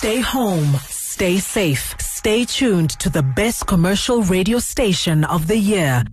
Stay 0.00 0.20
home, 0.20 0.64
stay 0.88 1.36
safe, 1.36 1.94
stay 2.00 2.46
tuned 2.46 2.88
to 3.00 3.10
the 3.10 3.22
best 3.22 3.66
commercial 3.66 4.22
radio 4.22 4.58
station 4.58 5.24
of 5.24 5.46
the 5.46 5.58
year. 5.58 6.04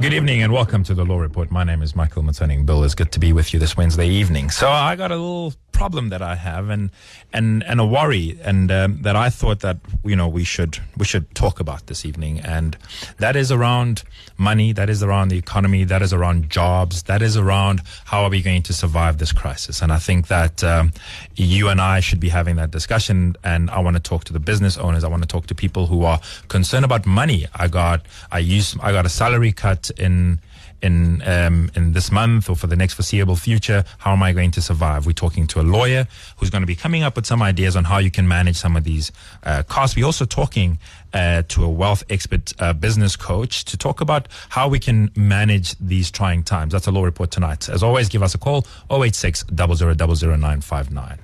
Good 0.00 0.12
evening 0.12 0.42
and 0.42 0.52
welcome 0.52 0.84
to 0.84 0.94
the 0.94 1.04
Law 1.04 1.18
Report. 1.18 1.50
My 1.50 1.64
name 1.64 1.82
is 1.82 1.96
Michael 1.96 2.22
Motsoeneng. 2.22 2.64
Bill, 2.66 2.84
it's 2.84 2.94
good 2.94 3.10
to 3.10 3.18
be 3.18 3.32
with 3.32 3.52
you 3.52 3.58
this 3.58 3.76
Wednesday 3.76 4.06
evening. 4.06 4.50
So 4.50 4.70
I 4.70 4.94
got 4.94 5.10
a 5.10 5.16
little 5.16 5.54
problem 5.76 6.08
that 6.08 6.22
I 6.22 6.36
have 6.36 6.70
and 6.70 6.90
and 7.32 7.62
and 7.64 7.78
a 7.80 7.86
worry 7.86 8.38
and 8.42 8.70
um, 8.72 9.02
that 9.02 9.14
I 9.14 9.28
thought 9.28 9.60
that 9.60 9.76
you 10.04 10.16
know 10.16 10.28
we 10.38 10.44
should 10.44 10.78
we 10.96 11.04
should 11.04 11.26
talk 11.34 11.60
about 11.60 11.86
this 11.86 12.06
evening. 12.08 12.40
And 12.40 12.76
that 13.18 13.36
is 13.36 13.52
around 13.52 14.02
money 14.38 14.72
that 14.72 14.88
is 14.88 15.02
around 15.02 15.28
the 15.28 15.38
economy 15.38 15.84
that 15.84 16.02
is 16.02 16.12
around 16.12 16.50
jobs 16.50 17.02
that 17.04 17.22
is 17.22 17.36
around 17.36 17.80
how 18.06 18.22
are 18.24 18.30
we 18.30 18.40
going 18.42 18.62
to 18.62 18.72
survive 18.72 19.18
this 19.18 19.32
crisis. 19.32 19.82
And 19.82 19.92
I 19.92 19.98
think 19.98 20.28
that 20.28 20.64
um, 20.64 20.92
you 21.34 21.68
and 21.68 21.80
I 21.80 22.00
should 22.00 22.20
be 22.20 22.30
having 22.30 22.56
that 22.56 22.70
discussion. 22.70 23.36
And 23.44 23.70
I 23.70 23.80
want 23.80 23.96
to 23.96 24.02
talk 24.02 24.24
to 24.24 24.32
the 24.32 24.40
business 24.40 24.78
owners. 24.78 25.04
I 25.04 25.08
want 25.08 25.22
to 25.22 25.28
talk 25.28 25.46
to 25.48 25.54
people 25.54 25.86
who 25.86 26.04
are 26.04 26.20
concerned 26.48 26.84
about 26.84 27.04
money. 27.06 27.46
I 27.54 27.68
got 27.68 28.00
I 28.32 28.38
use 28.38 28.76
I 28.80 28.92
got 28.92 29.04
a 29.04 29.10
salary 29.10 29.52
cut 29.52 29.90
in 29.98 30.40
in 30.86 31.22
um, 31.26 31.70
in 31.74 31.92
this 31.92 32.10
month 32.10 32.48
or 32.48 32.56
for 32.56 32.66
the 32.66 32.76
next 32.76 32.94
foreseeable 32.94 33.36
future? 33.36 33.84
How 33.98 34.12
am 34.12 34.22
I 34.22 34.32
going 34.32 34.52
to 34.52 34.62
survive? 34.62 35.04
We're 35.04 35.12
talking 35.12 35.46
to 35.48 35.60
a 35.60 35.66
lawyer 35.76 36.06
who's 36.36 36.50
going 36.50 36.62
to 36.62 36.66
be 36.66 36.76
coming 36.76 37.02
up 37.02 37.16
with 37.16 37.26
some 37.26 37.42
ideas 37.42 37.76
on 37.76 37.84
how 37.84 37.98
you 37.98 38.10
can 38.10 38.26
manage 38.26 38.56
some 38.56 38.76
of 38.76 38.84
these 38.84 39.12
uh, 39.42 39.62
costs. 39.64 39.96
We're 39.96 40.06
also 40.06 40.24
talking 40.24 40.78
uh, 41.12 41.42
to 41.48 41.64
a 41.64 41.68
wealth 41.68 42.04
expert 42.08 42.52
uh, 42.58 42.72
business 42.72 43.16
coach 43.16 43.64
to 43.66 43.76
talk 43.76 44.00
about 44.00 44.28
how 44.48 44.68
we 44.68 44.78
can 44.78 45.10
manage 45.16 45.76
these 45.78 46.10
trying 46.10 46.42
times. 46.42 46.72
That's 46.72 46.86
a 46.86 46.92
law 46.92 47.04
report 47.04 47.30
tonight. 47.30 47.68
As 47.68 47.82
always, 47.82 48.08
give 48.08 48.22
us 48.22 48.34
a 48.34 48.38
call 48.38 48.66
086 48.90 49.44
959 49.50 51.18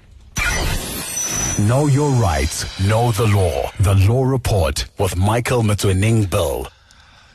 Know 1.69 1.87
your 1.87 2.11
rights, 2.13 2.81
know 2.81 3.13
the 3.13 3.27
law. 3.27 3.71
The 3.79 3.95
Law 3.95 4.25
Report 4.25 4.87
with 4.99 5.17
Michael 5.17 5.63
Motsoeneng 5.63 6.31
Bill. 6.31 6.67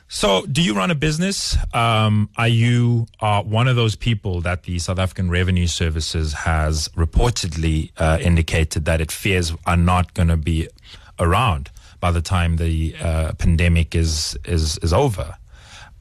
So, 0.09 0.45
do 0.45 0.63
you 0.63 0.73
run 0.73 0.89
a 0.89 0.95
business? 0.95 1.57
Um, 1.73 2.29
are 2.37 2.47
you 2.47 3.07
uh, 3.19 3.43
one 3.43 3.67
of 3.67 3.75
those 3.75 3.97
people 3.97 4.39
that 4.41 4.63
the 4.63 4.79
South 4.79 4.99
African 4.99 5.29
Revenue 5.29 5.67
Services 5.67 6.31
has 6.31 6.87
reportedly 6.95 7.91
uh, 7.97 8.17
indicated 8.21 8.85
that 8.85 9.01
it 9.01 9.11
fears 9.11 9.53
are 9.65 9.75
not 9.75 10.13
going 10.13 10.29
to 10.29 10.37
be 10.37 10.69
around 11.19 11.71
by 11.99 12.11
the 12.11 12.21
time 12.21 12.55
the 12.55 12.95
uh, 13.01 13.33
pandemic 13.33 13.95
is 13.95 14.37
is 14.45 14.77
is 14.77 14.93
over? 14.93 15.35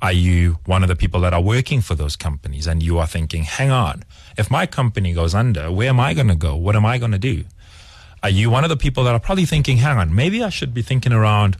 Are 0.00 0.12
you 0.12 0.58
one 0.66 0.84
of 0.84 0.88
the 0.88 0.94
people 0.94 1.20
that 1.22 1.34
are 1.34 1.42
working 1.42 1.80
for 1.80 1.96
those 1.96 2.14
companies 2.14 2.68
and 2.68 2.84
you 2.84 2.98
are 2.98 3.08
thinking, 3.08 3.42
hang 3.42 3.72
on, 3.72 4.04
if 4.38 4.52
my 4.52 4.66
company 4.66 5.14
goes 5.14 5.34
under, 5.34 5.72
where 5.72 5.88
am 5.88 5.98
I 5.98 6.14
going 6.14 6.28
to 6.28 6.36
go? 6.36 6.54
What 6.54 6.76
am 6.76 6.86
I 6.86 6.98
going 6.98 7.12
to 7.12 7.18
do? 7.18 7.44
Are 8.22 8.30
you 8.30 8.50
one 8.50 8.62
of 8.62 8.70
the 8.70 8.76
people 8.76 9.02
that 9.04 9.14
are 9.14 9.20
probably 9.20 9.46
thinking, 9.46 9.78
hang 9.78 9.96
on, 9.96 10.14
maybe 10.14 10.44
I 10.44 10.50
should 10.50 10.72
be 10.72 10.82
thinking 10.82 11.12
around, 11.12 11.56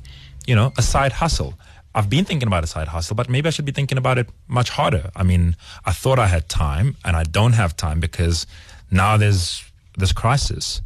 you 0.47 0.55
know, 0.55 0.73
a 0.79 0.83
side 0.83 1.13
hustle? 1.13 1.55
I've 1.97 2.11
been 2.11 2.27
thinking 2.27 2.47
about 2.47 2.63
a 2.63 2.67
side 2.67 2.89
hustle, 2.89 3.17
but 3.17 3.31
maybe 3.31 3.47
I 3.47 3.51
should 3.51 3.65
be 3.65 3.73
thinking 3.73 3.97
about 3.97 4.19
it 4.19 4.29
much 4.49 4.69
harder. 4.69 5.11
I 5.17 5.23
mean, 5.23 5.57
I 5.87 5.93
thought 5.93 6.19
I 6.19 6.27
had 6.27 6.47
time 6.47 6.95
and 7.07 7.17
I 7.17 7.23
don't 7.23 7.55
have 7.55 7.75
time 7.75 8.01
because 8.01 8.47
now 8.91 9.17
there's 9.17 9.65
this 9.97 10.13
crisis. 10.13 10.83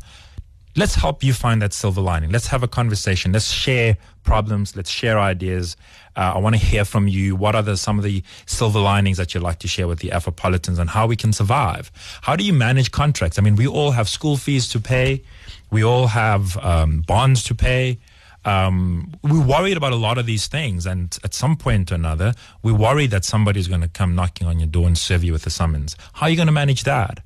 Let's 0.77 0.95
help 0.95 1.25
you 1.25 1.33
find 1.33 1.61
that 1.63 1.73
silver 1.73 2.01
lining. 2.01 2.31
Let's 2.31 2.47
have 2.47 2.63
a 2.63 2.69
conversation. 2.69 3.33
Let's 3.33 3.51
share 3.51 3.97
problems. 4.23 4.77
Let's 4.77 4.89
share 4.89 5.19
ideas. 5.19 5.77
Uh, 6.15 6.35
I 6.37 6.39
want 6.39 6.55
to 6.55 6.65
hear 6.65 6.85
from 6.85 7.09
you. 7.09 7.35
What 7.35 7.57
are 7.57 7.63
the, 7.63 7.77
some 7.77 7.99
of 7.99 8.05
the 8.05 8.23
silver 8.47 8.79
linings 8.79 9.17
that 9.17 9.35
you'd 9.35 9.43
like 9.43 9.59
to 9.59 9.69
share 9.69 9.89
with 9.89 9.99
the 9.99 10.11
Afropolitans 10.11 10.79
and 10.79 10.91
how 10.91 11.09
we 11.09 11.17
can 11.17 11.33
survive? 11.33 11.91
How 12.23 12.37
do 12.37 12.45
you 12.45 12.53
manage 12.53 12.93
contracts? 12.93 13.37
I 13.37 13.43
mean, 13.43 13.57
we 13.57 13.67
all 13.67 13.91
have 13.91 14.09
school 14.09 14.37
fees 14.37 14.69
to 14.69 14.79
pay. 14.79 15.25
We 15.73 15.83
all 15.83 16.07
have 16.07 16.57
um, 16.59 17.01
bonds 17.01 17.43
to 17.45 17.55
pay 17.57 17.99
um, 18.45 19.13
we're 19.23 19.45
worried 19.45 19.77
about 19.77 19.93
a 19.93 19.97
lot 19.97 20.19
of 20.19 20.27
these 20.27 20.47
things. 20.47 20.87
And 20.87 21.17
at 21.25 21.35
some 21.35 21.57
point 21.57 21.93
or 21.93 21.95
another, 21.95 22.35
we're 22.63 22.75
worried 22.75 23.11
that 23.11 23.25
somebody's 23.25 23.69
going 23.69 23.83
to 23.83 23.89
come 23.89 24.15
knocking 24.15 24.47
on 24.47 24.59
your 24.59 24.69
door 24.69 24.87
and 24.87 24.97
serve 24.97 25.25
you 25.25 25.33
with 25.33 25.47
a 25.47 25.51
summons. 25.51 25.97
How 26.15 26.27
are 26.27 26.31
you 26.31 26.37
going 26.37 26.47
to 26.47 26.53
manage 26.53 26.85
that? 26.85 27.23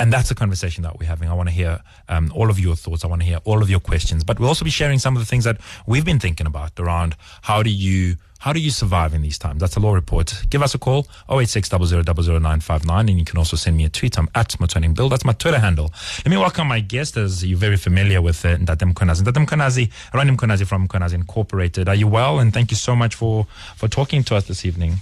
And 0.00 0.10
that's 0.10 0.30
a 0.30 0.34
conversation 0.34 0.82
that 0.84 0.98
we're 0.98 1.04
having. 1.04 1.28
I 1.28 1.34
want 1.34 1.50
to 1.50 1.54
hear 1.54 1.78
um, 2.08 2.32
all 2.34 2.48
of 2.48 2.58
your 2.58 2.74
thoughts. 2.74 3.04
I 3.04 3.06
want 3.06 3.20
to 3.20 3.26
hear 3.26 3.38
all 3.44 3.62
of 3.62 3.68
your 3.68 3.80
questions. 3.80 4.24
But 4.24 4.40
we'll 4.40 4.48
also 4.48 4.64
be 4.64 4.70
sharing 4.70 4.98
some 4.98 5.14
of 5.14 5.20
the 5.20 5.26
things 5.26 5.44
that 5.44 5.58
we've 5.86 6.06
been 6.06 6.18
thinking 6.18 6.46
about 6.46 6.72
around 6.80 7.16
how 7.42 7.62
do 7.62 7.68
you 7.68 8.16
how 8.38 8.54
do 8.54 8.60
you 8.60 8.70
survive 8.70 9.12
in 9.12 9.20
these 9.20 9.36
times? 9.36 9.60
That's 9.60 9.76
a 9.76 9.80
law 9.80 9.92
report. 9.92 10.44
Give 10.48 10.62
us 10.62 10.74
a 10.74 10.78
call, 10.78 11.06
086 11.28 11.68
00959, 11.68 13.08
and 13.10 13.18
you 13.18 13.24
can 13.26 13.36
also 13.36 13.54
send 13.54 13.76
me 13.76 13.84
a 13.84 13.90
tweet. 13.90 14.16
I'm 14.18 14.30
at 14.34 14.48
Motsoeneng 14.58 14.94
Bill. 14.94 15.10
That's 15.10 15.26
my 15.26 15.34
Twitter 15.34 15.58
handle. 15.58 15.92
Let 16.24 16.30
me 16.30 16.38
welcome 16.38 16.66
my 16.66 16.80
guest, 16.80 17.18
as 17.18 17.44
you're 17.44 17.58
very 17.58 17.76
familiar 17.76 18.22
with 18.22 18.42
uh, 18.46 18.56
Ndatem 18.56 18.94
Mkhwanazi. 18.94 19.24
Ndatem 19.24 19.44
Mkhwanazi, 19.44 19.90
Ronny 20.14 20.30
Mkhwanazi 20.34 20.66
from 20.66 20.88
Mkhwanazi 20.88 21.16
Incorporated. 21.16 21.86
Are 21.90 21.94
you 21.94 22.08
well? 22.08 22.38
And 22.40 22.54
thank 22.54 22.70
you 22.70 22.78
so 22.78 22.96
much 22.96 23.14
for, 23.14 23.46
for 23.76 23.88
talking 23.88 24.24
to 24.24 24.36
us 24.36 24.46
this 24.46 24.64
evening. 24.64 24.94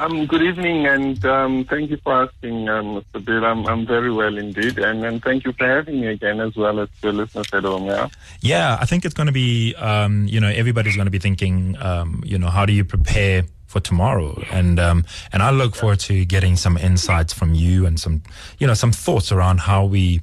Um, 0.00 0.24
good 0.24 0.40
evening, 0.40 0.86
and 0.86 1.22
um, 1.26 1.66
thank 1.66 1.90
you 1.90 1.98
for 1.98 2.22
asking, 2.22 2.70
um, 2.70 3.02
Mr. 3.02 3.22
Bill. 3.22 3.44
I'm, 3.44 3.66
I'm 3.66 3.86
very 3.86 4.10
well 4.10 4.38
indeed, 4.38 4.78
and, 4.78 5.04
and 5.04 5.22
thank 5.22 5.44
you 5.44 5.52
for 5.52 5.66
having 5.66 6.00
me 6.00 6.06
again, 6.06 6.40
as 6.40 6.56
well 6.56 6.80
as 6.80 6.88
the 7.02 7.12
listeners 7.12 7.48
at 7.52 7.64
home. 7.64 7.84
Yeah, 7.84 8.08
yeah. 8.40 8.78
I 8.80 8.86
think 8.86 9.04
it's 9.04 9.12
going 9.12 9.26
to 9.26 9.32
be, 9.32 9.74
um, 9.74 10.26
you 10.26 10.40
know, 10.40 10.48
everybody's 10.48 10.96
going 10.96 11.04
to 11.04 11.10
be 11.10 11.18
thinking, 11.18 11.76
um, 11.82 12.22
you 12.24 12.38
know, 12.38 12.48
how 12.48 12.64
do 12.64 12.72
you 12.72 12.82
prepare 12.82 13.44
for 13.66 13.80
tomorrow? 13.80 14.42
And 14.50 14.80
um, 14.80 15.04
and 15.34 15.42
I 15.42 15.50
look 15.50 15.74
forward 15.74 16.00
to 16.00 16.24
getting 16.24 16.56
some 16.56 16.78
insights 16.78 17.34
from 17.34 17.52
you 17.52 17.84
and 17.84 18.00
some, 18.00 18.22
you 18.58 18.66
know, 18.66 18.72
some 18.72 18.92
thoughts 18.92 19.30
around 19.30 19.60
how 19.60 19.84
we 19.84 20.22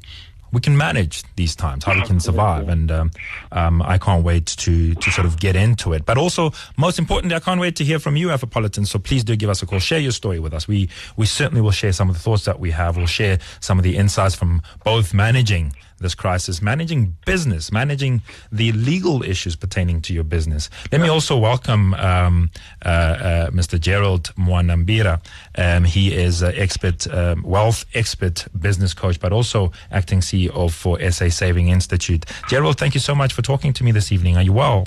we 0.52 0.62
can 0.62 0.78
manage 0.78 1.24
these 1.36 1.56
times, 1.56 1.84
how 1.84 1.94
we 1.94 2.02
can 2.02 2.20
survive. 2.20 2.70
And 2.70 2.92
um, 2.92 3.12
um, 3.52 3.82
I 3.82 3.98
can't 3.98 4.24
wait 4.24 4.46
to 4.46 4.96
to 4.96 5.12
sort 5.12 5.28
of 5.28 5.40
get 5.40 5.56
into 5.56 5.94
it. 5.94 6.06
But 6.06 6.18
also, 6.18 6.52
most 6.78 7.00
importantly, 7.00 7.36
I 7.36 7.40
can't 7.40 7.60
wait 7.60 7.76
to 7.78 7.84
hear 7.84 8.00
from 8.00 8.16
you, 8.16 8.28
Afropolitans. 8.28 8.88
So 8.88 9.00
please 9.00 9.24
do 9.24 9.36
give 9.36 9.50
us 9.50 9.62
a 9.62 9.66
call. 9.66 9.80
Share 9.80 10.00
your 10.00 10.12
story 10.12 10.40
with 10.40 10.54
us. 10.54 10.68
We 10.68 10.90
we 11.16 11.26
certainly 11.26 11.62
will 11.62 11.72
share 11.72 11.94
some 11.94 12.10
of 12.10 12.16
the 12.16 12.22
thoughts 12.22 12.46
that 12.46 12.60
we 12.60 12.72
have. 12.72 12.98
We'll 12.98 13.08
share 13.08 13.40
some 13.60 13.78
of 13.78 13.84
the 13.84 13.98
insights 13.98 14.36
from 14.36 14.62
both 14.84 15.14
managing 15.14 15.74
this 16.00 16.16
crisis, 16.16 16.62
managing 16.62 17.16
business, 17.26 17.72
managing 17.72 18.22
the 18.52 18.72
legal 18.74 19.24
issues 19.24 19.56
pertaining 19.56 20.02
to 20.02 20.14
your 20.14 20.24
business. 20.24 20.70
Let 20.92 21.02
me 21.02 21.10
also 21.10 21.38
welcome 21.38 21.94
um, 21.96 22.50
uh, 22.86 22.90
uh, 22.90 23.50
Mr. 23.52 23.80
Gerald 23.80 24.34
Mwandiambira. 24.36 25.22
Um, 25.58 25.84
he 25.84 26.14
is 26.14 26.42
an 26.42 26.54
expert, 26.56 27.08
um, 27.14 27.44
wealth 27.44 27.86
expert, 27.94 28.48
business 28.60 28.94
coach, 28.94 29.20
but 29.20 29.32
also 29.32 29.72
acting 29.92 30.20
CEO 30.20 30.72
for 30.72 31.00
SA 31.12 31.30
Saving 31.30 31.70
Institute. 31.70 32.26
Gerald, 32.50 32.78
thank 32.78 32.94
you 32.94 33.00
so 33.00 33.16
much 33.16 33.34
for 33.34 33.42
talking 33.42 33.74
to 33.74 33.84
me 33.84 33.92
this 33.92 34.12
evening. 34.12 34.38
Are 34.38 34.44
you 34.44 34.54
well? 34.54 34.86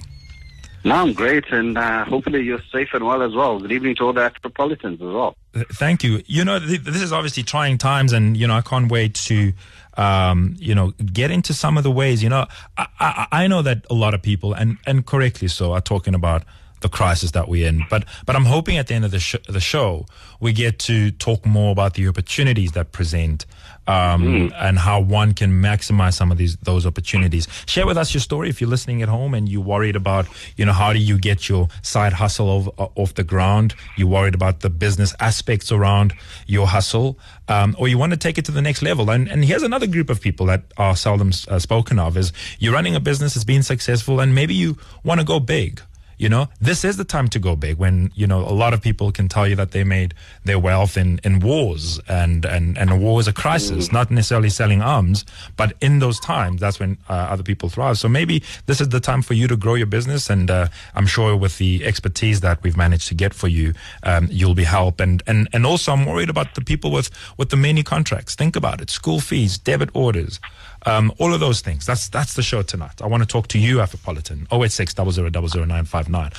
No, 0.83 0.95
I'm 0.95 1.13
great, 1.13 1.45
and 1.53 1.77
uh, 1.77 2.07
hopefully 2.07 2.41
you're 2.41 2.63
safe 2.73 2.89
and 2.95 3.05
well 3.05 3.23
as 3.23 3.35
well. 3.35 3.61
Good 3.61 3.73
evening 3.73 3.97
to 3.97 4.05
all 4.05 4.13
the 4.15 4.23
Afropolitans 4.23 4.95
as 4.95 5.01
well. 5.01 5.37
Thank 5.75 6.03
you. 6.03 6.23
You 6.27 6.45
know, 6.45 6.59
th- 6.59 6.81
this 6.81 7.03
is 7.03 7.13
obviously 7.13 7.43
trying 7.43 7.77
times, 7.77 8.15
and 8.15 8.35
you 8.35 8.47
know, 8.47 8.55
I 8.55 8.63
can't 8.63 8.91
wait 8.91 9.15
to 9.27 9.53
um, 10.01 10.57
you 10.59 10.75
know, 10.75 10.93
get 11.13 11.31
into 11.31 11.53
some 11.53 11.77
of 11.77 11.85
the 11.85 11.91
ways. 11.91 12.23
You 12.23 12.31
know, 12.31 12.47
I, 12.79 12.87
I, 12.99 13.27
I 13.33 13.47
know 13.47 13.61
that 13.63 13.85
a 13.91 13.95
lot 13.95 14.15
of 14.15 14.23
people, 14.23 14.55
and 14.55 14.79
and 14.87 15.05
correctly 15.05 15.49
so, 15.49 15.73
are 15.73 15.83
talking 15.83 16.15
about 16.15 16.43
the 16.81 16.89
crisis 16.89 17.33
that 17.33 17.49
we're 17.49 17.69
in. 17.69 17.85
But 17.91 18.07
but 18.25 18.35
I'm 18.35 18.47
hoping 18.47 18.79
at 18.79 18.87
the 18.87 18.95
end 18.95 19.05
of 19.05 19.11
the, 19.11 19.21
sh- 19.21 19.37
the 19.47 19.61
show 19.61 20.07
we 20.41 20.55
get 20.55 20.79
to 20.81 21.11
talk 21.11 21.45
more 21.45 21.73
about 21.73 21.95
the 21.95 22.09
opportunities 22.09 22.73
that 22.73 22.93
present 22.93 23.45
um, 23.87 24.23
mm. 24.23 24.53
and 24.57 24.79
how 24.79 25.01
one 25.01 25.35
can 25.35 25.51
maximize 25.51 26.15
some 26.15 26.31
of 26.31 26.39
these 26.39 26.57
those 26.59 26.87
opportunities. 26.87 27.49
Share 27.67 27.87
with 27.87 27.97
us 27.97 28.15
your 28.15 28.21
story 28.21 28.49
if 28.49 28.61
you're 28.61 28.71
listening 28.71 29.03
at 29.03 29.09
home 29.09 29.35
and 29.35 29.49
you're 29.49 29.63
worried 29.63 29.97
about 29.97 30.27
you 30.57 30.65
know 30.65 30.73
how 30.73 30.93
do 30.93 30.99
you 30.99 31.19
get 31.19 31.49
your 31.49 31.69
side 31.83 32.13
hustle 32.13 32.49
off, 32.49 32.69
uh, 32.79 33.01
off 33.01 33.15
the 33.15 33.25
ground. 33.25 33.75
You're 33.97 34.09
worried 34.09 34.35
about 34.35 34.61
the 34.61 34.71
business 34.71 35.15
aspects 35.21 35.73
around 35.73 36.13
your 36.47 36.67
hustle, 36.67 37.19
um, 37.49 37.75
or 37.79 37.89
you 37.89 37.99
want 37.99 38.13
to 38.13 38.19
take 38.19 38.39
it 38.39 38.45
to 38.47 38.53
the 38.53 38.63
next 38.63 38.83
level. 38.83 39.11
And 39.11 39.29
and 39.29 39.45
here's 39.45 39.63
another 39.63 39.87
group 39.87 40.11
of 40.11 40.21
people 40.21 40.47
that 40.47 40.65
are 40.77 40.97
seldom 40.97 41.33
uh, 41.49 41.59
spoken 41.59 41.99
of: 41.99 42.17
is 42.17 42.33
you're 42.59 42.73
running 42.75 42.95
a 42.95 43.01
business 43.01 43.35
that's 43.35 43.45
been 43.45 43.63
successful, 43.63 44.21
and 44.21 44.35
maybe 44.35 44.55
you 44.55 44.77
want 45.05 45.21
to 45.21 45.27
go 45.27 45.41
big. 45.41 45.81
You 46.21 46.29
know, 46.29 46.51
this 46.61 46.85
is 46.85 46.99
the 46.99 47.05
time 47.05 47.29
to 47.29 47.39
go 47.39 47.57
big 47.57 47.79
when, 47.79 48.13
you 48.15 48.27
know, 48.27 48.41
a 48.41 48.53
lot 48.53 48.75
of 48.75 48.83
people 48.83 49.11
can 49.11 49.27
tell 49.27 49.49
you 49.49 49.57
that 49.57 49.71
they 49.71 49.85
made 49.85 50.13
their 50.45 50.59
wealth 50.59 50.99
in, 50.99 51.19
in 51.25 51.41
wars 51.41 51.99
and, 52.09 52.45
and, 52.45 52.77
and 52.77 52.91
a 52.91 52.95
war 52.95 53.21
is 53.21 53.27
a 53.27 53.33
crisis, 53.33 53.89
mm. 53.89 53.95
not 53.95 54.11
necessarily 54.11 54.51
selling 54.51 54.83
arms, 54.83 55.25
but 55.57 55.73
in 55.81 55.99
those 55.99 56.21
times, 56.21 56.61
that's 56.61 56.79
when 56.79 56.99
uh, 57.09 57.15
other 57.33 57.43
people 57.43 57.71
thrive. 57.71 57.97
So 57.97 58.07
maybe 58.07 58.43
this 58.67 58.83
is 58.83 58.91
the 58.91 59.01
time 59.01 59.23
for 59.23 59.33
you 59.33 59.49
to 59.49 59.57
grow 59.57 59.77
your 59.77 59.87
business. 59.87 60.29
And, 60.29 60.51
uh, 60.51 60.69
I'm 60.95 61.07
sure 61.07 61.35
with 61.35 61.57
the 61.57 61.87
expertise 61.87 62.41
that 62.41 62.63
we've 62.63 62.77
managed 62.77 63.09
to 63.09 63.15
get 63.15 63.33
for 63.33 63.49
you, 63.49 63.73
um, 64.03 64.29
you'll 64.31 64.55
be 64.55 64.65
helped. 64.65 65.01
And, 65.01 65.23
and, 65.27 65.49
and 65.55 65.65
also 65.65 65.91
I'm 65.91 66.05
worried 66.05 66.29
about 66.29 66.55
the 66.55 66.61
people 66.61 66.91
with, 66.91 67.09
with 67.39 67.49
the 67.49 67.57
many 67.57 67.83
contracts. 67.83 68.35
Think 68.35 68.57
about 68.57 68.83
it. 68.83 68.91
School 68.91 69.21
fees, 69.21 69.57
debit 69.57 69.89
orders, 69.95 70.39
um, 70.87 71.13
all 71.19 71.35
of 71.35 71.41
those 71.41 71.61
things. 71.61 71.87
That's 71.87 72.09
that's 72.09 72.35
the 72.35 72.43
show 72.43 72.63
tonight. 72.63 73.03
I 73.03 73.07
want 73.07 73.23
to 73.23 73.27
talk 73.27 73.49
to 73.49 73.59
you, 73.59 73.77
Afropolitan. 73.77 74.47
086 74.53 74.97
959 74.97 76.31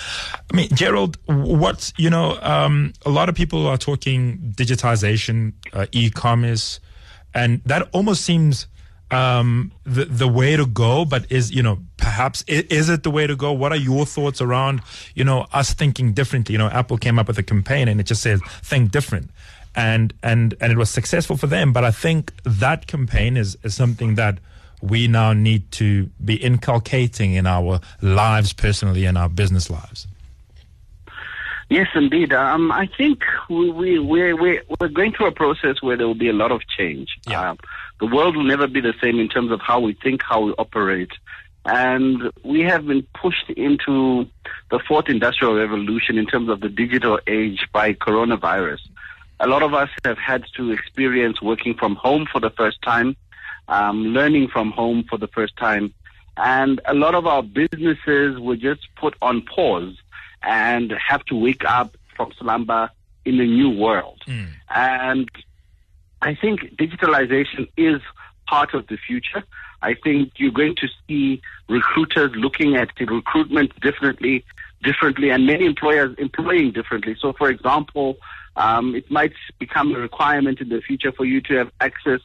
I 0.51 0.55
mean, 0.55 0.69
Gerald, 0.73 1.17
what, 1.25 1.93
you 1.97 2.09
know, 2.09 2.39
um, 2.41 2.93
a 3.05 3.09
lot 3.09 3.29
of 3.29 3.35
people 3.35 3.67
are 3.67 3.77
talking 3.77 4.53
digitization, 4.55 5.53
uh, 5.73 5.85
e 5.91 6.09
commerce, 6.09 6.79
and 7.33 7.61
that 7.65 7.87
almost 7.93 8.23
seems 8.23 8.67
um, 9.11 9.73
the 9.83 10.05
the 10.05 10.27
way 10.27 10.55
to 10.55 10.65
go, 10.65 11.05
but 11.05 11.29
is 11.29 11.51
you 11.51 11.61
know 11.61 11.79
perhaps 11.97 12.43
is 12.47 12.89
it 12.89 13.03
the 13.03 13.11
way 13.11 13.27
to 13.27 13.35
go? 13.35 13.51
What 13.51 13.71
are 13.73 13.77
your 13.77 14.05
thoughts 14.05 14.41
around 14.41 14.81
you 15.13 15.23
know 15.23 15.47
us 15.51 15.73
thinking 15.73 16.13
differently? 16.13 16.53
You 16.53 16.59
know, 16.59 16.69
Apple 16.69 16.97
came 16.97 17.19
up 17.19 17.27
with 17.27 17.37
a 17.37 17.43
campaign 17.43 17.87
and 17.89 17.99
it 17.99 18.05
just 18.05 18.21
says 18.21 18.41
think 18.63 18.91
different, 18.91 19.29
and 19.75 20.13
and 20.21 20.55
and 20.59 20.71
it 20.71 20.77
was 20.77 20.89
successful 20.89 21.37
for 21.37 21.47
them. 21.47 21.73
But 21.73 21.83
I 21.83 21.91
think 21.91 22.33
that 22.43 22.87
campaign 22.87 23.37
is 23.37 23.57
is 23.63 23.75
something 23.75 24.15
that 24.15 24.39
we 24.81 25.07
now 25.07 25.33
need 25.33 25.71
to 25.71 26.09
be 26.23 26.35
inculcating 26.35 27.33
in 27.33 27.45
our 27.45 27.79
lives 28.01 28.53
personally 28.53 29.05
and 29.05 29.17
our 29.17 29.29
business 29.29 29.69
lives. 29.69 30.07
Yes, 31.69 31.87
indeed. 31.95 32.33
Um, 32.33 32.69
I 32.71 32.89
think 32.97 33.23
we, 33.49 33.69
we, 33.69 33.97
we're, 33.97 34.35
we're, 34.35 34.61
we're 34.79 34.89
going 34.89 35.13
through 35.13 35.27
a 35.27 35.31
process 35.31 35.81
where 35.81 35.95
there 35.95 36.05
will 36.05 36.15
be 36.15 36.27
a 36.27 36.33
lot 36.33 36.51
of 36.51 36.61
change. 36.67 37.07
Yeah. 37.29 37.51
Um, 37.51 37.59
the 38.01 38.07
world 38.07 38.35
will 38.35 38.43
never 38.43 38.67
be 38.67 38.81
the 38.81 38.93
same 39.01 39.19
in 39.19 39.29
terms 39.29 39.51
of 39.51 39.61
how 39.61 39.79
we 39.79 39.93
think, 39.93 40.21
how 40.21 40.41
we 40.41 40.51
operate. 40.53 41.11
And 41.63 42.29
we 42.43 42.61
have 42.63 42.87
been 42.87 43.07
pushed 43.13 43.49
into 43.51 44.27
the 44.69 44.79
fourth 44.85 45.07
industrial 45.07 45.55
revolution 45.55 46.17
in 46.17 46.25
terms 46.25 46.49
of 46.49 46.59
the 46.59 46.67
digital 46.67 47.19
age 47.25 47.67
by 47.71 47.93
coronavirus. 47.93 48.79
A 49.41 49.47
lot 49.47 49.63
of 49.63 49.73
us 49.73 49.89
have 50.05 50.19
had 50.19 50.45
to 50.55 50.71
experience 50.71 51.41
working 51.41 51.73
from 51.73 51.95
home 51.95 52.27
for 52.31 52.39
the 52.39 52.51
first 52.51 52.79
time, 52.83 53.15
um, 53.67 54.05
learning 54.13 54.49
from 54.49 54.69
home 54.71 55.03
for 55.09 55.17
the 55.17 55.27
first 55.27 55.57
time. 55.57 55.93
And 56.37 56.79
a 56.85 56.93
lot 56.93 57.15
of 57.15 57.25
our 57.25 57.41
businesses 57.41 58.39
were 58.39 58.55
just 58.55 58.87
put 58.95 59.15
on 59.19 59.41
pause 59.41 59.95
and 60.43 60.91
have 60.91 61.25
to 61.25 61.35
wake 61.35 61.65
up 61.65 61.97
from 62.15 62.31
slumber 62.39 62.91
in 63.25 63.39
a 63.39 63.45
new 63.45 63.71
world. 63.71 64.21
And 64.69 65.27
I 66.21 66.35
think 66.35 66.61
digitalization 66.77 67.67
is 67.77 67.99
part 68.47 68.75
of 68.75 68.87
the 68.87 68.97
future. 68.97 69.43
I 69.81 69.95
think 69.95 70.33
you're 70.37 70.51
going 70.51 70.75
to 70.75 70.87
see 71.07 71.41
recruiters 71.67 72.31
looking 72.35 72.75
at 72.75 72.89
the 72.97 73.05
recruitment 73.05 73.79
differently, 73.81 74.45
differently, 74.83 75.31
and 75.31 75.47
many 75.47 75.65
employers 75.65 76.15
employing 76.19 76.73
differently. 76.73 77.15
So, 77.19 77.33
for 77.33 77.49
example, 77.49 78.17
um, 78.55 78.95
it 78.95 79.09
might 79.09 79.33
become 79.59 79.95
a 79.95 79.99
requirement 79.99 80.59
in 80.61 80.69
the 80.69 80.81
future 80.81 81.11
for 81.11 81.25
you 81.25 81.41
to 81.41 81.55
have 81.55 81.71
access 81.79 82.21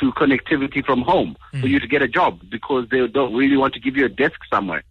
to 0.00 0.12
connectivity 0.12 0.84
from 0.84 1.02
home 1.02 1.36
for 1.60 1.68
you 1.68 1.78
to 1.78 1.86
get 1.86 2.02
a 2.02 2.08
job 2.08 2.40
because 2.50 2.88
they 2.90 3.06
don't 3.06 3.34
really 3.34 3.56
want 3.56 3.74
to 3.74 3.80
give 3.80 3.96
you 3.96 4.04
a 4.04 4.08
desk 4.08 4.40
somewhere. 4.50 4.82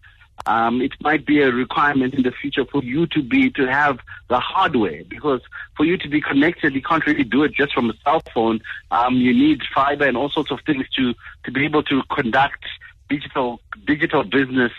Um, 0.46 0.82
it 0.82 0.94
might 1.00 1.26
be 1.26 1.42
a 1.42 1.52
requirement 1.52 2.14
in 2.14 2.24
the 2.24 2.32
future 2.32 2.66
for 2.66 2.84
you 2.84 3.06
to 3.08 3.22
be 3.22 3.50
to 3.52 3.66
have 3.68 4.00
the 4.30 4.40
hardware 4.40 5.04
because 5.08 5.42
for 5.78 5.86
you 5.86 5.98
to 5.98 6.10
be 6.10 6.22
connected, 6.22 6.74
you 6.74 6.82
can't 6.82 7.06
really 7.06 7.24
do 7.24 7.44
it 7.44 7.54
just 7.54 7.74
from 7.74 7.90
a 7.90 7.94
cell 8.04 8.22
phone. 8.34 8.60
Um, 8.92 9.16
you 9.16 9.34
need 9.34 9.62
fiber 9.74 10.06
and 10.06 10.18
all 10.18 10.30
sorts 10.30 10.52
of 10.52 10.60
things 10.66 10.86
to 10.98 11.14
to 11.46 11.52
be 11.52 11.64
able 11.66 11.84
to 11.84 12.02
conduct 12.10 12.66
digital 13.10 13.62
digital 13.86 14.24
business 14.24 14.72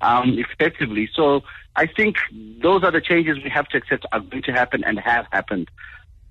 um, 0.00 0.38
effectively. 0.38 1.08
So 1.14 1.42
I 1.76 1.86
think 1.86 2.16
those 2.62 2.82
are 2.84 2.90
the 2.90 3.00
changes 3.00 3.42
we 3.42 3.50
have 3.50 3.68
to 3.68 3.78
accept 3.78 4.06
are 4.12 4.20
going 4.20 4.42
to 4.44 4.52
happen 4.52 4.84
and 4.84 4.98
have 4.98 5.26
happened. 5.30 5.70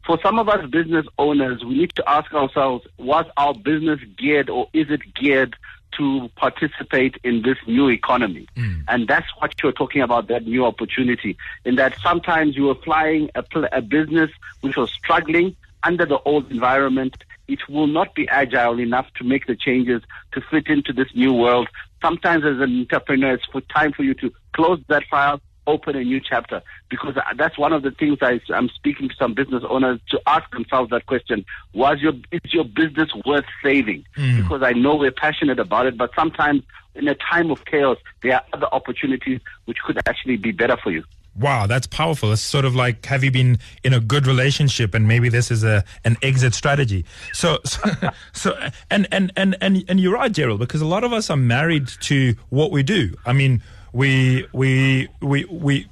For 0.05 0.19
some 0.23 0.39
of 0.39 0.49
us 0.49 0.65
business 0.69 1.05
owners, 1.17 1.63
we 1.63 1.75
need 1.75 1.95
to 1.95 2.09
ask 2.09 2.33
ourselves, 2.33 2.87
was 2.97 3.25
our 3.37 3.53
business 3.53 3.99
geared 4.17 4.49
or 4.49 4.67
is 4.73 4.89
it 4.89 5.01
geared 5.13 5.55
to 5.97 6.29
participate 6.35 7.17
in 7.23 7.41
this 7.41 7.57
new 7.67 7.89
economy? 7.89 8.47
And 8.87 9.07
that's 9.07 9.27
what 9.37 9.53
you're 9.61 9.71
talking 9.71 10.01
about, 10.01 10.27
that 10.27 10.45
new 10.45 10.65
opportunity. 10.65 11.37
In 11.65 11.75
that 11.75 11.95
sometimes 12.01 12.55
you 12.55 12.65
were 12.65 12.75
flying 12.75 13.29
a, 13.35 13.43
a 13.71 13.81
business 13.81 14.31
which 14.61 14.77
was 14.77 14.91
struggling 14.91 15.55
under 15.83 16.05
the 16.05 16.19
old 16.19 16.51
environment. 16.51 17.23
It 17.49 17.67
will 17.67 17.87
not 17.87 18.13
be 18.13 18.27
agile 18.29 18.79
enough 18.79 19.07
to 19.17 19.23
make 19.23 19.47
the 19.47 19.55
changes 19.55 20.03
to 20.33 20.41
fit 20.51 20.67
into 20.67 20.93
this 20.93 21.07
new 21.15 21.33
world. 21.33 21.67
Sometimes 22.01 22.45
as 22.45 22.61
an 22.61 22.79
entrepreneur, 22.81 23.33
it's 23.33 23.45
for 23.45 23.61
time 23.61 23.91
for 23.91 24.03
you 24.03 24.13
to 24.15 24.31
close 24.53 24.79
that 24.87 25.03
file, 25.09 25.41
open 25.65 25.95
a 25.95 26.03
new 26.03 26.19
chapter 26.19 26.61
because 26.89 27.15
that's 27.37 27.57
one 27.57 27.73
of 27.73 27.81
the 27.83 27.91
things 27.91 28.19
I, 28.21 28.39
I'm 28.53 28.69
speaking 28.69 29.09
to 29.09 29.15
some 29.15 29.33
business 29.33 29.63
owners 29.67 29.99
to 30.09 30.21
ask 30.27 30.49
themselves 30.51 30.91
that 30.91 31.05
question: 31.07 31.43
Was 31.73 31.99
your 32.01 32.13
is 32.31 32.53
your 32.53 32.65
business 32.65 33.09
worth 33.25 33.45
saving? 33.63 34.05
Hmm. 34.15 34.37
Because 34.37 34.61
I 34.63 34.73
know 34.73 34.95
we're 34.95 35.11
passionate 35.11 35.59
about 35.59 35.87
it, 35.87 35.97
but 35.97 36.11
sometimes 36.15 36.63
in 36.95 37.07
a 37.07 37.15
time 37.15 37.49
of 37.51 37.65
chaos, 37.65 37.97
there 38.21 38.35
are 38.35 38.43
other 38.53 38.67
opportunities 38.71 39.39
which 39.65 39.77
could 39.85 39.97
actually 40.07 40.37
be 40.37 40.51
better 40.51 40.77
for 40.77 40.91
you. 40.91 41.03
Wow, 41.35 41.67
that's 41.67 41.87
powerful. 41.87 42.31
It's 42.31 42.41
sort 42.41 42.65
of 42.65 42.75
like 42.75 43.05
have 43.05 43.23
you 43.23 43.31
been 43.31 43.59
in 43.83 43.93
a 43.93 43.99
good 43.99 44.27
relationship 44.27 44.93
and 44.93 45.07
maybe 45.07 45.29
this 45.29 45.51
is 45.51 45.63
a 45.63 45.83
an 46.03 46.17
exit 46.21 46.53
strategy. 46.53 47.05
So 47.33 47.59
so, 47.65 47.81
so 48.33 48.69
and, 48.89 49.07
and 49.11 49.31
and 49.35 49.55
and 49.61 49.83
and 49.87 49.99
you're 49.99 50.13
right, 50.13 50.31
Gerald, 50.31 50.59
because 50.59 50.81
a 50.81 50.85
lot 50.85 51.03
of 51.03 51.13
us 51.13 51.29
are 51.29 51.37
married 51.37 51.87
to 52.01 52.35
what 52.49 52.71
we 52.71 52.83
do. 52.83 53.13
I 53.25 53.33
mean, 53.33 53.61
we 53.93 54.47
we 54.53 55.07
we 55.21 55.45
we 55.45 55.87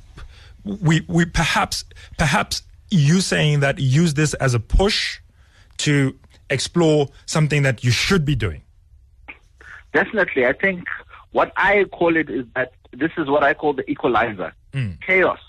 we 0.64 1.06
we 1.08 1.26
perhaps 1.26 1.86
perhaps 2.18 2.64
you 2.90 3.22
saying 3.22 3.62
that 3.62 3.80
use 3.80 4.14
this 4.14 4.34
as 4.36 4.54
a 4.54 4.60
push 4.60 5.20
to 5.78 6.18
explore 6.50 7.08
something 7.26 7.64
that 7.64 7.84
you 7.84 7.92
should 7.92 8.26
be 8.26 8.36
doing. 8.36 8.62
Definitely. 9.94 10.46
I 10.46 10.54
think 10.54 10.86
what 11.32 11.52
I 11.56 11.86
call 11.86 12.16
it 12.16 12.30
is 12.30 12.46
that 12.56 12.74
this 12.92 13.12
is 13.18 13.28
what 13.28 13.44
I 13.44 13.54
call 13.54 13.74
the 13.74 13.90
equalizer. 13.90 14.54
Mm. 14.78 15.02
Chaos, 15.02 15.40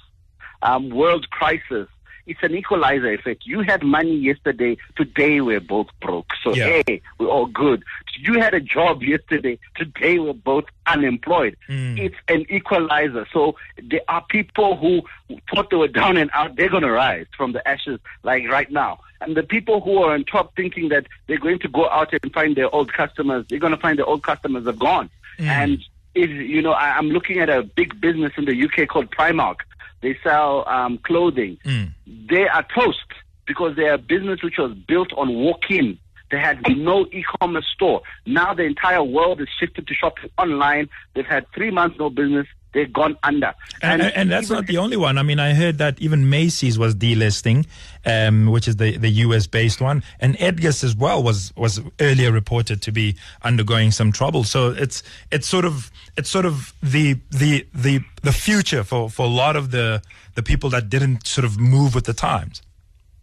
um, 0.63 0.89
world 0.91 1.29
crisis. 1.31 1.89
It's 2.27 2.43
an 2.43 2.55
equalizer 2.55 3.11
effect. 3.13 3.47
You 3.47 3.61
had 3.63 3.83
money 3.83 4.15
yesterday. 4.15 4.77
Today 4.97 5.41
we're 5.41 5.61
both 5.61 5.89
broke. 6.01 6.31
So 6.43 6.55
Yeah. 6.55 6.83
hey, 6.87 7.01
we're 7.19 7.29
all 7.29 7.47
good. 7.47 7.83
You 8.21 8.35
had 8.41 8.53
a 8.53 8.61
job 8.61 9.03
yesterday. 9.03 9.59
Today 9.77 10.19
we're 10.19 10.35
both 10.35 10.65
unemployed. 10.87 11.57
Mm. 11.71 11.99
It's 11.99 12.17
an 12.29 12.45
equalizer. 12.51 13.27
So 13.33 13.57
there 13.83 14.03
are 14.09 14.23
people 14.29 14.77
who 14.77 15.03
thought 15.51 15.71
they 15.71 15.77
were 15.77 15.89
down 15.89 16.17
and 16.19 16.31
out. 16.35 16.57
They're 16.57 16.69
going 16.69 16.83
to 16.83 16.91
rise 16.91 17.27
from 17.37 17.53
the 17.53 17.67
ashes 17.67 17.99
like 18.23 18.47
right 18.49 18.71
now. 18.71 19.01
And 19.23 19.35
the 19.37 19.43
people 19.43 19.81
who 19.81 19.99
are 20.03 20.13
on 20.13 20.25
top 20.25 20.55
thinking 20.55 20.91
that 20.91 21.07
they're 21.29 21.39
going 21.39 21.61
to 21.61 21.69
go 21.69 21.89
out 21.89 22.13
and 22.13 22.33
find 22.33 22.57
their 22.57 22.73
old 22.75 22.93
customers, 22.93 23.47
they're 23.49 23.59
going 23.59 23.75
to 23.75 23.81
find 23.81 23.99
their 23.99 24.07
old 24.07 24.23
customers 24.23 24.67
are 24.67 24.73
gone. 24.73 25.09
Mm. 25.39 25.47
And 25.47 25.79
is 26.15 26.31
you 26.31 26.63
know 26.63 26.73
I, 26.73 26.97
I'm 26.97 27.09
looking 27.11 27.39
at 27.39 27.49
a 27.49 27.63
big 27.63 28.01
business 28.01 28.33
in 28.37 28.45
the 28.45 28.65
UK 28.65 28.89
called 28.89 29.11
Primark. 29.11 29.57
They 30.01 30.17
sell 30.23 30.69
um, 30.69 30.99
clothing. 30.99 31.59
They 32.07 32.47
are 32.47 32.65
toast 32.75 32.99
because 33.47 33.75
they're 33.77 33.95
a 33.95 33.99
business 33.99 34.43
which 34.43 34.59
was 34.59 34.73
built 34.75 35.13
on 35.15 35.35
walk-in. 35.35 35.99
They 36.31 36.39
had 36.39 36.61
no 36.77 37.07
e-commerce 37.07 37.67
store. 37.75 38.03
Now 38.27 38.53
the 38.55 38.65
entire 38.65 39.03
world 39.03 39.41
is 39.41 39.49
shifted 39.59 39.87
to 39.87 39.95
shopping 39.95 40.31
online. 40.37 40.89
They've 41.15 41.27
had 41.27 41.47
three 41.55 41.71
months 41.71 41.99
no 41.99 42.11
business. 42.11 42.47
They've 42.73 42.93
gone 42.93 43.17
under. 43.23 43.55
And, 43.81 44.03
and, 44.03 44.15
and 44.15 44.31
that's 44.31 44.51
not 44.51 44.67
the 44.67 44.77
only 44.77 44.97
one. 44.97 45.17
I 45.17 45.23
mean, 45.23 45.41
I 45.41 45.55
heard 45.55 45.79
that 45.79 45.99
even 46.01 46.29
Macy's 46.29 46.79
was 46.79 46.95
delisting, 46.95 47.67
um, 48.05 48.47
which 48.47 48.69
is 48.69 48.77
the, 48.77 48.97
the 48.99 49.09
US 49.09 49.47
based 49.47 49.81
one. 49.81 50.03
And 50.21 50.37
Edgar's 50.39 50.85
as 50.85 50.95
well 50.95 51.23
was, 51.23 51.53
was 51.57 51.81
earlier 51.99 52.31
reported 52.31 52.83
to 52.83 52.93
be 52.93 53.17
undergoing 53.43 53.91
some 53.91 54.13
trouble. 54.13 54.45
So 54.45 54.71
it's, 54.71 55.03
it's 55.31 55.47
sort 55.47 55.65
of, 55.65 55.91
it's 56.17 56.29
sort 56.29 56.45
of 56.45 56.75
the, 56.83 57.17
the, 57.31 57.67
the, 57.73 58.01
the 58.23 58.33
future 58.33 58.85
for, 58.85 59.09
for 59.09 59.25
a 59.25 59.31
lot 59.31 59.57
of 59.57 59.71
the, 59.71 60.03
the 60.35 60.43
people 60.43 60.69
that 60.71 60.91
didn't 60.91 61.27
sort 61.27 61.45
of 61.47 61.59
move 61.59 61.95
with 61.95 62.05
the 62.05 62.15
times. 62.15 62.63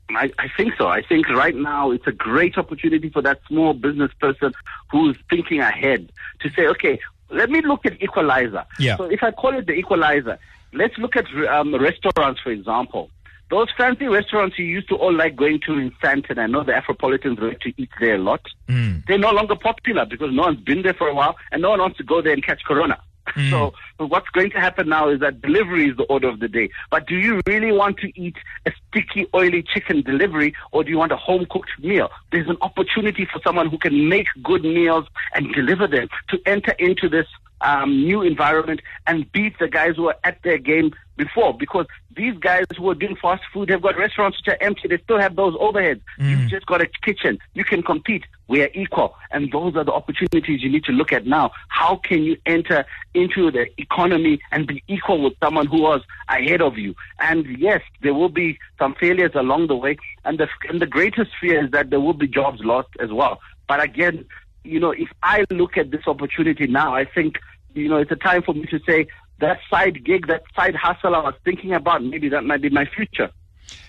I, 0.10 0.32
I 0.38 0.48
think 0.56 0.74
so. 0.78 0.88
I 0.88 1.02
think 1.02 1.30
right 1.30 1.56
now 1.56 1.92
it's 1.92 2.06
a 2.08 2.12
great 2.12 2.58
opportunity 2.58 3.10
for 3.10 3.22
that 3.22 3.40
small 3.48 3.74
business 3.74 4.12
person 4.20 4.54
who's 4.92 5.18
thinking 5.30 5.62
ahead 5.62 6.12
to 6.42 6.50
say, 6.52 6.68
okay, 6.68 7.00
let 7.30 7.50
me 7.50 7.62
look 7.62 7.86
at 7.86 8.02
equalizer. 8.02 8.66
Yeah. 8.80 8.98
So 8.98 9.06
if 9.06 9.24
I 9.24 9.32
call 9.32 9.58
it 9.58 9.66
the 9.66 9.74
equalizer, 9.74 10.40
let's 10.74 10.98
look 10.98 11.16
at 11.16 11.26
um, 11.50 11.74
restaurants, 11.76 12.42
for 12.42 12.52
example. 12.52 13.10
Those 13.52 13.68
fancy 13.78 14.08
restaurants 14.08 14.58
you 14.58 14.66
used 14.66 14.90
to 14.90 14.96
all 14.96 15.14
like 15.14 15.36
going 15.36 15.60
to 15.68 15.74
in 15.78 15.92
Sandton, 16.04 16.40
I 16.40 16.48
know 16.48 16.64
the 16.64 16.72
Afropolitans 16.72 17.40
like 17.40 17.60
to 17.62 17.74
eat 17.78 17.90
there 18.00 18.16
a 18.16 18.18
lot. 18.18 18.42
They're 19.08 19.20
no 19.20 19.32
longer 19.32 19.56
popular 19.56 20.06
because 20.06 20.34
no 20.34 20.44
one's 20.44 20.62
been 20.62 20.82
there 20.82 20.96
for 20.96 21.08
a 21.08 21.14
while 21.14 21.36
and 21.52 21.62
no 21.62 21.70
one 21.70 21.80
wants 21.80 21.98
to 21.98 22.04
go 22.04 22.22
there 22.22 22.34
and 22.34 22.44
catch 22.44 22.64
corona. 22.64 23.00
So, 23.50 23.74
so 23.98 24.06
what's 24.06 24.30
going 24.30 24.52
to 24.52 24.60
happen 24.60 24.90
now 24.90 25.10
is 25.10 25.20
that 25.20 25.42
delivery 25.42 25.90
is 25.90 25.98
the 25.98 26.04
order 26.04 26.28
of 26.28 26.40
the 26.40 26.48
day. 26.48 26.70
But 26.90 27.08
do 27.08 27.16
you 27.16 27.42
really 27.48 27.72
want 27.72 27.98
to 27.98 28.20
eat 28.20 28.36
a 28.66 28.72
sticky, 28.88 29.28
oily 29.34 29.64
chicken 29.64 30.02
delivery 30.02 30.54
or 30.72 30.84
do 30.84 30.92
you 30.92 30.98
want 30.98 31.12
a 31.12 31.18
home 31.18 31.46
cooked 31.50 31.72
meal? 31.80 32.10
There's 32.32 32.48
an 32.48 32.58
opportunity 32.62 33.26
for 33.26 33.42
someone 33.44 33.70
who 33.70 33.78
can 33.78 34.10
make 34.10 34.28
good 34.44 34.64
meals 34.64 35.06
and 35.34 35.54
deliver 35.54 35.88
them 35.88 36.08
to 36.30 36.40
enter 36.46 36.72
into 36.80 37.10
this 37.10 37.28
um, 37.66 38.04
new 38.04 38.22
environment 38.22 38.82
and 39.08 39.30
beat 39.32 39.58
the 39.60 39.68
guys 39.68 39.96
who 39.96 40.08
are 40.08 40.16
at 40.24 40.42
their 40.44 40.60
game 40.60 40.94
before 41.18 41.58
because 41.58 41.88
these 42.16 42.38
guys 42.38 42.66
who 42.78 42.90
are 42.90 42.96
doing 42.96 43.16
fast 43.16 43.42
food 43.54 43.70
have 43.70 43.82
got 43.82 43.98
restaurants 43.98 44.38
which 44.38 44.54
are 44.54 44.64
empty. 44.64 44.88
They 44.88 44.98
still 45.00 45.20
have 45.20 45.36
those 45.36 45.56
overheads. 45.56 46.02
You've 46.30 46.50
just 46.50 46.66
got 46.66 46.82
a 46.82 46.88
kitchen. 47.04 47.40
You 47.54 47.64
can 47.64 47.82
compete. 47.82 48.24
We 48.48 48.62
are 48.62 48.70
equal. 48.74 49.16
And 49.32 49.52
those 49.52 49.76
are 49.76 49.84
the 49.84 49.94
opportunities 49.94 50.62
you 50.62 50.70
need 50.70 50.84
to 50.86 50.92
look 50.92 51.12
at 51.12 51.26
now. 51.26 51.52
How 51.70 51.96
can 51.96 52.24
you 52.24 52.38
enter 52.46 52.86
into 53.14 53.50
the 53.50 53.68
economy 53.82 54.40
and 54.52 54.68
be 54.68 54.84
equal 54.88 55.22
with 55.24 55.34
someone 55.42 55.66
who 55.66 55.82
was 55.82 56.02
ahead 56.30 56.62
of 56.62 56.78
you? 56.78 56.96
And 57.20 57.46
yes, 57.58 57.82
there 58.02 58.14
will 58.14 58.30
be 58.30 58.60
some 58.78 58.94
failures 58.96 59.32
along 59.34 59.68
the 59.68 59.76
way. 59.76 59.98
And 60.24 60.38
the, 60.38 60.48
and 60.70 60.82
the 60.82 60.86
greatest 60.86 61.32
fear 61.42 61.66
is 61.66 61.72
that 61.72 61.90
there 61.90 62.00
will 62.00 62.14
be 62.14 62.28
jobs 62.28 62.60
lost 62.64 62.90
as 63.00 63.12
well. 63.12 63.40
But 63.68 63.82
again, 63.82 64.26
you 64.66 64.80
know, 64.80 64.92
if 64.92 65.10
I 65.24 65.46
look 65.50 65.78
at 65.78 65.92
this 65.92 66.08
opportunity 66.08 66.68
now, 66.68 66.94
I 66.96 67.06
think, 67.06 67.36
you 67.76 67.90
know, 67.90 67.98
it's 67.98 68.12
a 68.12 68.16
time 68.16 68.42
for 68.42 68.54
me 68.54 68.66
to 68.68 68.80
say 68.86 69.08
that 69.40 69.60
side 69.70 70.04
gig, 70.04 70.28
that 70.28 70.44
side 70.56 70.76
hustle 70.76 71.16
I 71.16 71.20
was 71.20 71.36
thinking 71.44 71.74
about, 71.74 72.04
maybe 72.04 72.30
that 72.30 72.44
might 72.44 72.62
be 72.62 72.70
my 72.70 72.86
future. 72.86 73.32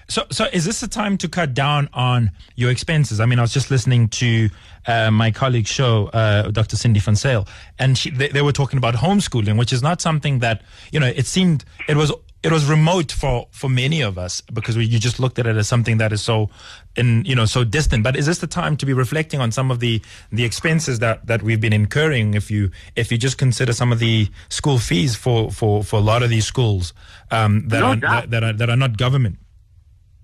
So, 0.08 0.24
so 0.30 0.44
is 0.52 0.64
this 0.64 0.80
the 0.80 0.88
time 0.88 1.18
to 1.18 1.28
cut 1.28 1.52
down 1.52 1.88
on 1.92 2.30
your 2.54 2.70
expenses? 2.70 3.18
I 3.18 3.26
mean, 3.26 3.38
I 3.38 3.42
was 3.42 3.52
just 3.52 3.70
listening 3.70 4.08
to 4.08 4.48
uh, 4.86 5.10
my 5.10 5.32
colleague's 5.32 5.70
show, 5.70 6.06
uh, 6.08 6.50
Dr. 6.50 6.76
Sindi 6.76 7.00
Zyl, 7.00 7.46
and 7.78 7.98
she, 7.98 8.10
they, 8.10 8.28
they, 8.28 8.42
were 8.42 8.52
talking 8.52 8.78
about 8.78 8.94
homeschooling, 8.94 9.58
which 9.58 9.72
is 9.72 9.82
not 9.82 10.00
something 10.00 10.38
that 10.38 10.62
you 10.92 11.00
know. 11.00 11.08
It 11.08 11.26
seemed 11.26 11.64
it 11.88 11.96
was 11.96 12.12
it 12.46 12.52
was 12.52 12.64
remote 12.66 13.10
for 13.10 13.48
for 13.50 13.68
many 13.68 14.00
of 14.02 14.16
us 14.16 14.40
because 14.40 14.76
we, 14.76 14.84
you 14.84 15.00
just 15.00 15.18
looked 15.18 15.40
at 15.40 15.46
it 15.48 15.56
as 15.56 15.66
something 15.66 15.98
that 15.98 16.12
is 16.12 16.22
so 16.22 16.48
in 16.94 17.24
you 17.24 17.34
know 17.34 17.44
so 17.44 17.64
distant. 17.64 18.04
But 18.04 18.14
is 18.14 18.26
this 18.26 18.38
the 18.38 18.46
time 18.46 18.76
to 18.76 18.86
be 18.86 18.92
reflecting 18.92 19.40
on 19.40 19.50
some 19.50 19.72
of 19.72 19.80
the 19.80 20.00
the 20.30 20.44
expenses 20.44 21.00
that 21.00 21.26
that 21.26 21.42
we've 21.42 21.60
been 21.60 21.72
incurring? 21.72 22.34
If 22.34 22.48
you 22.48 22.70
if 22.94 23.10
you 23.10 23.18
just 23.18 23.36
consider 23.36 23.72
some 23.72 23.90
of 23.90 23.98
the 23.98 24.28
school 24.48 24.78
fees 24.78 25.16
for 25.16 25.50
for 25.50 25.82
for 25.82 25.96
a 25.96 26.02
lot 26.02 26.22
of 26.22 26.30
these 26.30 26.46
schools 26.46 26.92
um, 27.32 27.66
that, 27.68 27.80
no 27.80 27.86
are, 27.86 27.96
that, 27.96 28.30
that 28.30 28.44
are 28.44 28.52
that 28.52 28.70
are 28.70 28.76
not 28.76 28.96
government. 28.96 29.38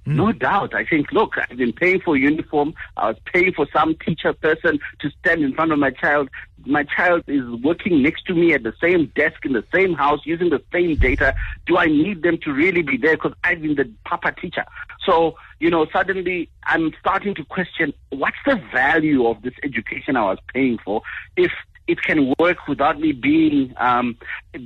Mm. 0.06 0.14
No 0.16 0.32
doubt. 0.32 0.74
I 0.74 0.84
think, 0.84 1.12
look, 1.12 1.34
I've 1.38 1.56
been 1.56 1.72
paying 1.72 2.00
for 2.00 2.16
uniform. 2.16 2.74
I 2.96 3.08
was 3.08 3.16
paying 3.32 3.52
for 3.52 3.66
some 3.72 3.94
teacher 4.04 4.32
person 4.32 4.78
to 5.00 5.10
stand 5.20 5.42
in 5.42 5.54
front 5.54 5.72
of 5.72 5.78
my 5.78 5.90
child. 5.90 6.28
My 6.64 6.84
child 6.84 7.24
is 7.26 7.44
working 7.62 8.02
next 8.02 8.26
to 8.26 8.34
me 8.34 8.52
at 8.52 8.62
the 8.62 8.74
same 8.80 9.12
desk 9.14 9.44
in 9.44 9.52
the 9.52 9.64
same 9.72 9.94
house 9.94 10.20
using 10.24 10.50
the 10.50 10.62
same 10.72 10.96
data. 10.96 11.34
Do 11.66 11.76
I 11.76 11.86
need 11.86 12.22
them 12.22 12.38
to 12.38 12.52
really 12.52 12.82
be 12.82 12.96
there? 12.96 13.16
Because 13.16 13.34
I've 13.44 13.62
been 13.62 13.76
the 13.76 13.90
papa 14.04 14.32
teacher. 14.40 14.64
So, 15.04 15.36
you 15.60 15.70
know, 15.70 15.86
suddenly 15.92 16.48
I'm 16.64 16.92
starting 16.98 17.34
to 17.36 17.44
question 17.44 17.92
what's 18.10 18.36
the 18.46 18.60
value 18.72 19.26
of 19.26 19.42
this 19.42 19.54
education 19.62 20.16
I 20.16 20.24
was 20.24 20.38
paying 20.52 20.78
for 20.84 21.02
if 21.36 21.50
it 21.86 22.02
can 22.02 22.32
work 22.38 22.68
without 22.68 23.00
me 23.00 23.12
being, 23.12 23.74
um, 23.78 24.16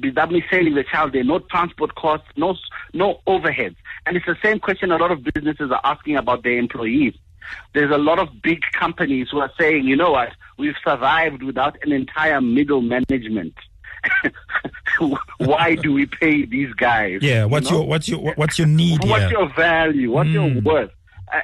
without 0.02 0.30
me 0.30 0.44
sending 0.50 0.74
the 0.74 0.84
child 0.84 1.12
there. 1.12 1.24
No 1.24 1.38
transport 1.38 1.94
costs, 1.94 2.26
no, 2.36 2.56
no 2.92 3.20
overheads. 3.26 3.76
And 4.04 4.16
it's 4.16 4.26
the 4.26 4.36
same 4.42 4.60
question 4.60 4.92
a 4.92 4.96
lot 4.98 5.10
of 5.10 5.24
businesses 5.24 5.70
are 5.70 5.80
asking 5.82 6.16
about 6.16 6.42
their 6.42 6.58
employees. 6.58 7.14
There's 7.74 7.90
a 7.90 7.98
lot 7.98 8.18
of 8.18 8.42
big 8.42 8.62
companies 8.72 9.28
who 9.30 9.38
are 9.38 9.52
saying, 9.58 9.84
you 9.84 9.96
know 9.96 10.12
what, 10.12 10.30
we've 10.58 10.74
survived 10.84 11.42
without 11.42 11.76
an 11.82 11.92
entire 11.92 12.40
middle 12.40 12.80
management. 12.80 13.54
Why 15.38 15.74
do 15.74 15.92
we 15.92 16.06
pay 16.06 16.44
these 16.44 16.72
guys? 16.74 17.20
Yeah, 17.22 17.44
what's 17.44 17.70
you 17.70 17.72
know? 17.72 17.78
your 17.80 17.88
what's 17.88 18.08
your 18.08 18.34
what's 18.34 18.58
your 18.58 18.68
need? 18.68 19.04
What's 19.04 19.30
your 19.30 19.52
value? 19.54 20.12
What's 20.12 20.28
mm. 20.28 20.54
your 20.54 20.62
worth? 20.62 20.90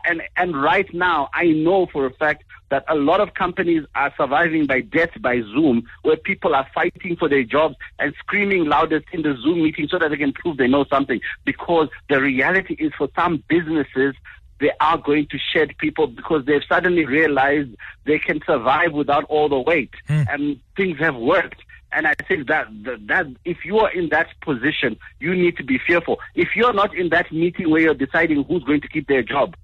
And 0.06 0.22
and 0.36 0.60
right 0.60 0.92
now, 0.94 1.28
I 1.34 1.46
know 1.46 1.86
for 1.86 2.06
a 2.06 2.12
fact 2.14 2.44
that 2.72 2.84
a 2.88 2.94
lot 2.94 3.20
of 3.20 3.34
companies 3.34 3.84
are 3.94 4.14
surviving 4.16 4.64
by 4.64 4.80
death 4.80 5.10
by 5.20 5.42
Zoom, 5.42 5.86
where 6.04 6.16
people 6.16 6.54
are 6.54 6.66
fighting 6.74 7.16
for 7.16 7.28
their 7.28 7.44
jobs 7.44 7.76
and 7.98 8.14
screaming 8.18 8.64
loudest 8.64 9.04
in 9.12 9.20
the 9.20 9.36
Zoom 9.42 9.62
meeting 9.62 9.88
so 9.90 9.98
that 9.98 10.08
they 10.08 10.16
can 10.16 10.32
prove 10.32 10.56
they 10.56 10.68
know 10.68 10.86
something. 10.86 11.20
Because 11.44 11.88
the 12.08 12.18
reality 12.18 12.74
is 12.78 12.90
for 12.96 13.10
some 13.14 13.44
businesses, 13.46 14.14
they 14.58 14.70
are 14.80 14.96
going 14.96 15.26
to 15.26 15.38
shed 15.52 15.76
people 15.76 16.06
because 16.06 16.46
they've 16.46 16.62
suddenly 16.66 17.04
realized 17.04 17.68
they 18.06 18.18
can 18.18 18.40
survive 18.46 18.92
without 18.92 19.24
all 19.24 19.50
the 19.50 19.60
weight 19.60 19.92
mm. 20.08 20.26
and 20.32 20.58
things 20.74 20.98
have 20.98 21.16
worked. 21.16 21.60
And 21.92 22.06
I 22.06 22.14
think 22.26 22.48
that, 22.48 22.68
that, 22.84 23.06
that 23.08 23.26
if 23.44 23.66
you 23.66 23.80
are 23.80 23.90
in 23.90 24.08
that 24.10 24.28
position, 24.40 24.96
you 25.20 25.34
need 25.34 25.58
to 25.58 25.62
be 25.62 25.78
fearful. 25.86 26.20
If 26.34 26.56
you're 26.56 26.72
not 26.72 26.96
in 26.96 27.10
that 27.10 27.30
meeting 27.30 27.68
where 27.68 27.82
you're 27.82 27.92
deciding 27.92 28.44
who's 28.44 28.64
going 28.64 28.80
to 28.80 28.88
keep 28.88 29.08
their 29.08 29.22
job, 29.22 29.56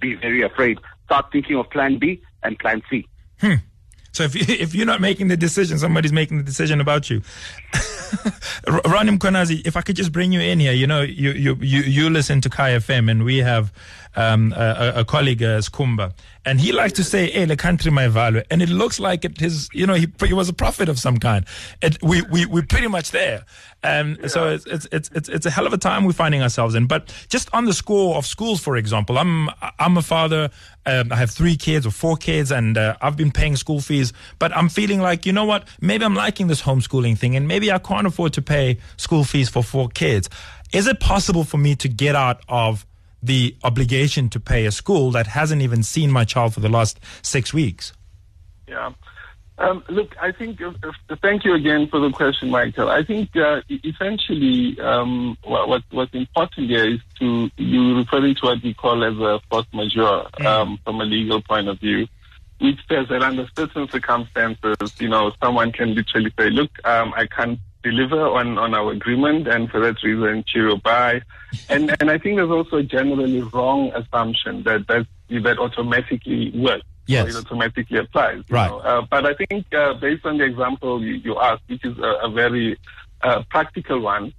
be 0.00 0.14
very 0.14 0.42
afraid. 0.42 0.80
Start 1.04 1.26
thinking 1.30 1.54
of 1.56 1.70
plan 1.70 2.00
B 2.00 2.20
and 2.42 2.58
plan 2.58 2.82
C. 2.90 3.06
Hmm. 3.40 3.54
So 4.16 4.22
if, 4.24 4.34
you, 4.34 4.42
if 4.48 4.74
you're 4.74 4.86
not 4.86 5.00
making 5.00 5.28
the 5.28 5.36
decision, 5.36 5.78
somebody's 5.78 6.12
making 6.12 6.38
the 6.38 6.42
decision 6.42 6.80
about 6.80 7.10
you. 7.10 7.22
Ronnie 8.86 9.12
Mkhwanazi, 9.12 9.66
if 9.66 9.76
I 9.76 9.82
could 9.82 9.96
just 9.96 10.10
bring 10.10 10.32
you 10.32 10.40
in 10.40 10.58
here, 10.58 10.72
you 10.72 10.86
know, 10.86 11.02
you, 11.02 11.32
you, 11.32 11.56
you, 11.60 11.80
you 11.82 12.10
listen 12.10 12.40
to 12.40 12.48
Kaya 12.48 12.78
FM 12.78 13.10
and 13.10 13.24
we 13.24 13.38
have 13.38 13.72
um, 14.16 14.54
a, 14.56 14.94
a, 14.96 15.04
colleague, 15.04 15.42
uh, 15.42 15.60
Skumba, 15.60 16.12
and 16.46 16.58
he 16.58 16.72
likes 16.72 16.94
to 16.94 17.04
say, 17.04 17.30
"Hey, 17.30 17.44
the 17.44 17.56
country 17.56 17.90
my 17.90 18.08
value," 18.08 18.42
and 18.50 18.62
it 18.62 18.70
looks 18.70 18.98
like 18.98 19.26
it 19.26 19.42
is, 19.42 19.68
you 19.74 19.86
know, 19.86 19.92
he, 19.92 20.06
he 20.24 20.32
was 20.32 20.48
a 20.48 20.54
prophet 20.54 20.88
of 20.88 20.98
some 20.98 21.18
kind. 21.18 21.44
It, 21.82 22.02
we, 22.02 22.22
we, 22.22 22.46
we're 22.46 22.64
pretty 22.64 22.88
much 22.88 23.10
there. 23.10 23.44
Um, 23.82 24.16
yeah. 24.20 24.28
So 24.28 24.48
it's, 24.48 24.64
it's, 24.66 24.88
it's, 24.90 25.10
it's, 25.10 25.28
it's 25.28 25.46
a 25.46 25.50
hell 25.50 25.66
of 25.66 25.74
a 25.74 25.78
time 25.78 26.04
we're 26.04 26.12
finding 26.12 26.42
ourselves 26.42 26.74
in. 26.74 26.86
But 26.86 27.12
just 27.28 27.50
on 27.52 27.66
the 27.66 27.74
score 27.74 28.16
of 28.16 28.24
schools, 28.24 28.60
for 28.60 28.76
example, 28.76 29.18
I'm, 29.18 29.50
I'm 29.78 29.98
a 29.98 30.02
father. 30.02 30.50
Um, 30.86 31.12
I 31.12 31.16
have 31.16 31.30
three 31.30 31.56
kids 31.56 31.84
or 31.84 31.90
four 31.90 32.16
kids, 32.16 32.52
and 32.52 32.78
uh, 32.78 32.96
I've 33.00 33.16
been 33.16 33.32
paying 33.32 33.56
school 33.56 33.80
fees. 33.80 34.12
But 34.38 34.56
I'm 34.56 34.68
feeling 34.68 35.00
like, 35.00 35.26
you 35.26 35.32
know 35.32 35.44
what? 35.44 35.66
Maybe 35.80 36.04
I'm 36.04 36.14
liking 36.14 36.46
this 36.46 36.62
homeschooling 36.62 37.18
thing, 37.18 37.34
and 37.34 37.48
maybe 37.48 37.72
I 37.72 37.78
can't 37.78 38.06
afford 38.06 38.32
to 38.34 38.42
pay 38.42 38.78
school 38.96 39.24
fees 39.24 39.48
for 39.48 39.62
four 39.62 39.88
kids. 39.88 40.30
Is 40.72 40.86
it 40.86 41.00
possible 41.00 41.44
for 41.44 41.58
me 41.58 41.74
to 41.76 41.88
get 41.88 42.14
out 42.14 42.40
of 42.48 42.86
the 43.22 43.56
obligation 43.64 44.28
to 44.30 44.40
pay 44.40 44.66
a 44.66 44.70
school 44.70 45.10
that 45.10 45.26
hasn't 45.26 45.62
even 45.62 45.82
seen 45.82 46.10
my 46.10 46.24
child 46.24 46.54
for 46.54 46.60
the 46.60 46.68
last 46.68 47.00
six 47.22 47.52
weeks? 47.52 47.92
Yeah. 48.68 48.92
Um, 49.58 49.82
look, 49.88 50.14
I 50.20 50.32
think, 50.32 50.60
uh, 50.60 50.72
uh, 50.82 51.16
thank 51.22 51.44
you 51.44 51.54
again 51.54 51.88
for 51.88 51.98
the 51.98 52.10
question, 52.10 52.50
Michael. 52.50 52.90
I 52.90 53.02
think 53.02 53.34
uh, 53.36 53.62
essentially 53.84 54.78
um, 54.80 55.38
what, 55.44 55.82
what's 55.90 56.14
important 56.14 56.68
here 56.68 56.86
is 56.92 57.00
to, 57.20 57.50
you 57.56 57.96
referring 57.96 58.34
to 58.36 58.40
what 58.42 58.62
we 58.62 58.74
call 58.74 59.02
as 59.02 59.16
a 59.18 59.40
force 59.48 59.66
majeure 59.72 60.24
mm. 60.38 60.44
um, 60.44 60.78
from 60.84 61.00
a 61.00 61.04
legal 61.04 61.40
point 61.40 61.68
of 61.68 61.80
view, 61.80 62.06
which 62.60 62.78
says 62.86 63.08
that 63.08 63.22
under 63.22 63.48
certain 63.56 63.88
circumstances, 63.88 64.76
you 64.98 65.08
know, 65.08 65.32
someone 65.42 65.72
can 65.72 65.94
literally 65.94 66.32
say, 66.38 66.50
look, 66.50 66.70
um, 66.84 67.14
I 67.16 67.26
can't 67.26 67.58
deliver 67.82 68.26
on, 68.28 68.58
on 68.58 68.74
our 68.74 68.92
agreement, 68.92 69.48
and 69.48 69.70
for 69.70 69.80
that 69.80 70.02
reason, 70.02 70.44
cheerio, 70.46 70.76
bye. 70.76 71.22
And 71.70 71.96
and 72.00 72.10
I 72.10 72.18
think 72.18 72.36
there's 72.36 72.50
also 72.50 72.78
a 72.78 72.82
generally 72.82 73.40
wrong 73.40 73.92
assumption 73.94 74.64
that 74.64 74.86
that 74.88 75.06
that 75.30 75.58
automatically 75.58 76.50
works. 76.54 76.84
Yes. 77.06 77.34
it 77.34 77.36
automatically 77.36 77.98
applies. 77.98 78.42
Right. 78.50 78.70
Uh, 78.70 79.02
but 79.08 79.26
I 79.26 79.34
think 79.34 79.72
uh, 79.74 79.94
based 79.94 80.26
on 80.26 80.38
the 80.38 80.44
example 80.44 81.02
you, 81.02 81.14
you 81.14 81.38
asked, 81.38 81.62
which 81.68 81.84
is 81.84 81.98
a, 81.98 82.26
a 82.26 82.30
very 82.30 82.78
uh, 83.22 83.42
practical 83.50 84.00
one, 84.00 84.32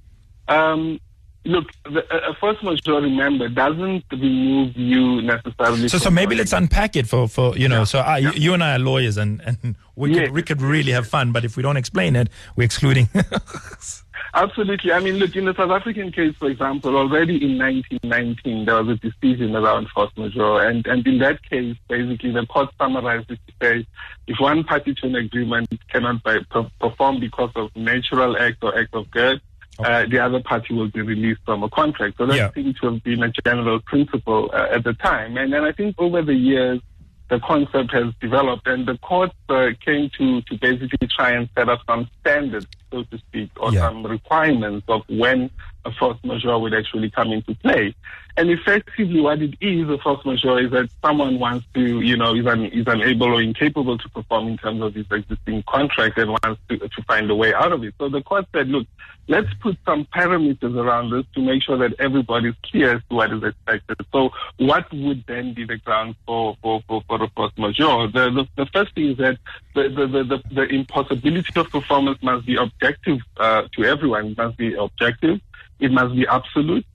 um, 0.48 1.00
Look, 1.48 1.68
the, 1.86 2.04
a 2.28 2.34
force 2.34 2.62
majeure, 2.62 3.00
remember, 3.00 3.48
doesn't 3.48 4.04
remove 4.12 4.76
you 4.76 5.22
necessarily. 5.22 5.88
So, 5.88 5.98
so 5.98 6.12
maybe 6.12 6.36
let's 6.36 6.52
unpack 6.52 6.98
it 6.98 7.08
for, 7.08 7.30
for 7.30 7.58
you 7.58 7.70
know. 7.70 7.80
Yeah. 7.80 7.84
So 7.86 8.00
uh, 8.00 8.18
yeah. 8.18 8.32
you, 8.32 8.42
you, 8.42 8.54
and 8.54 8.62
I 8.62 8.76
are 8.76 8.80
lawyers, 8.80 9.16
and, 9.16 9.42
and 9.42 9.78
we 9.96 10.14
could 10.14 10.32
we 10.32 10.44
could 10.44 10.62
really 10.62 10.92
have 10.92 11.08
fun. 11.08 11.32
But 11.32 11.46
if 11.46 11.56
we 11.56 11.64
don't 11.64 11.78
explain 11.78 12.18
it, 12.18 12.28
we're 12.58 12.66
excluding. 12.66 13.08
Absolutely. 14.38 14.92
I 14.92 15.00
mean, 15.00 15.16
look, 15.16 15.36
in 15.36 15.46
the 15.46 15.56
South 15.56 15.72
African 15.72 16.12
case, 16.12 16.36
for 16.38 16.50
example, 16.50 16.96
already 16.96 17.44
in 17.44 17.58
1919 17.58 18.66
there 18.66 18.84
was 18.84 18.90
a 18.90 18.96
decision 18.96 19.56
around 19.56 19.90
force 19.90 20.12
majeure, 20.16 20.68
and 20.68 20.86
and 20.86 21.06
in 21.08 21.18
that 21.20 21.42
case, 21.50 21.76
basically 21.88 22.32
the 22.32 22.46
court 22.46 22.70
summarized 22.78 23.32
it 23.32 23.40
to 23.48 23.54
say 23.62 23.88
if 24.28 24.40
one 24.40 24.64
party 24.64 24.94
to 24.94 25.08
an 25.08 25.16
agreement 25.16 25.68
cannot 25.90 26.22
by, 26.24 26.38
perform 26.80 27.20
because 27.20 27.52
of 27.56 27.76
natural 27.76 28.38
act 28.38 28.64
or 28.64 28.78
act 28.78 28.94
of 28.94 29.10
God 29.12 29.42
uh, 29.80 30.06
the 30.10 30.20
other 30.20 30.42
party 30.42 30.74
will 30.74 30.90
be 30.90 31.02
released 31.02 31.42
from 31.46 31.64
a 31.64 31.70
contract. 31.70 32.18
So 32.18 32.26
that 32.26 32.36
yeah. 32.36 32.52
seems 32.54 32.80
to 32.80 32.94
have 32.94 33.04
been 33.04 33.22
a 33.24 33.32
general 33.46 33.80
principle 33.80 34.50
uh, 34.54 34.68
at 34.72 34.84
the 34.84 34.94
time. 34.94 35.38
And 35.38 35.54
then 35.54 35.64
I 35.64 35.72
think 35.72 35.96
over 36.00 36.22
the 36.22 36.34
years, 36.34 36.82
the 37.30 37.40
concept 37.40 37.92
has 37.94 38.14
developed 38.22 38.68
and 38.68 38.88
the 38.88 38.98
court 39.00 39.32
uh, 39.50 39.68
came 39.84 40.10
to, 40.18 40.42
to 40.44 40.58
basically 40.58 41.08
try 41.16 41.32
and 41.32 41.50
set 41.56 41.70
up 41.70 41.82
some 41.86 42.10
standards, 42.22 42.68
so 42.92 43.04
to 43.04 43.18
speak, 43.18 43.52
or 43.60 43.72
yeah. 43.72 43.82
some 43.82 44.06
requirements 44.06 44.86
of 44.88 45.02
when 45.10 45.52
a 45.88 45.92
force 45.92 46.18
majeure 46.24 46.60
would 46.60 46.74
actually 46.74 47.10
come 47.10 47.32
into 47.32 47.56
play. 47.56 47.96
And 48.36 48.52
effectively 48.52 49.20
what 49.20 49.42
it 49.42 49.56
is, 49.62 49.90
a 49.90 49.98
force 49.98 50.24
majeure, 50.24 50.60
is 50.60 50.72
that 50.72 50.90
someone 51.04 51.40
wants 51.40 51.66
to, 51.74 52.02
you 52.02 52.16
know, 52.16 52.36
is, 52.36 52.46
un, 52.46 52.66
is 52.66 52.86
unable 52.86 53.28
or 53.28 53.42
incapable 53.42 53.98
to 53.98 54.10
perform 54.10 54.48
in 54.48 54.58
terms 54.58 54.82
of 54.84 54.94
his 54.94 55.08
existing 55.10 55.64
contract 55.68 56.20
and 56.20 56.30
wants 56.30 56.62
to, 56.70 56.78
to 56.78 57.02
find 57.08 57.32
a 57.32 57.36
way 57.36 57.54
out 57.54 57.72
of 57.72 57.84
it. 57.84 57.96
So 57.98 58.10
the 58.10 58.22
court 58.22 58.46
said, 58.54 58.68
look, 58.68 58.86
let's 59.28 59.52
put 59.62 59.78
some 59.86 60.06
parameters 60.06 60.76
around 60.76 61.12
this 61.12 61.26
to 61.36 61.42
make 61.42 61.64
sure 61.64 61.78
that 61.78 62.00
everybody's 62.00 62.54
clear 62.64 62.96
as 62.96 63.02
to 63.10 63.16
what 63.16 63.34
is 63.34 63.44
expected. 63.44 63.98
So 64.12 64.30
what 64.58 64.92
would 64.94 65.24
then 65.28 65.54
be 65.54 65.66
the 65.66 65.78
grounds 65.78 66.16
for, 66.26 66.56
for, 66.62 66.82
for, 66.88 67.02
for 67.08 67.24
a 67.24 67.30
force 67.30 67.54
majeure? 67.58 68.08
The, 68.08 68.30
the, 68.30 68.48
the, 68.56 68.66
first 68.68 68.94
thing 68.96 69.12
is 69.12 69.18
that 69.18 69.38
the, 69.74 69.90
the, 69.90 70.24
the, 70.24 70.44
the, 70.52 70.64
impossibility 70.68 71.60
of 71.60 71.70
performance 71.70 72.20
must 72.22 72.46
be 72.46 72.56
objective 72.56 73.20
uh, 73.38 73.64
to 73.76 73.84
everyone. 73.84 74.36
Must 74.38 74.58
be 74.58 74.76
objective. 74.76 75.42
It 75.80 75.92
must 75.92 76.16
be 76.16 76.26
absolute. 76.28 76.86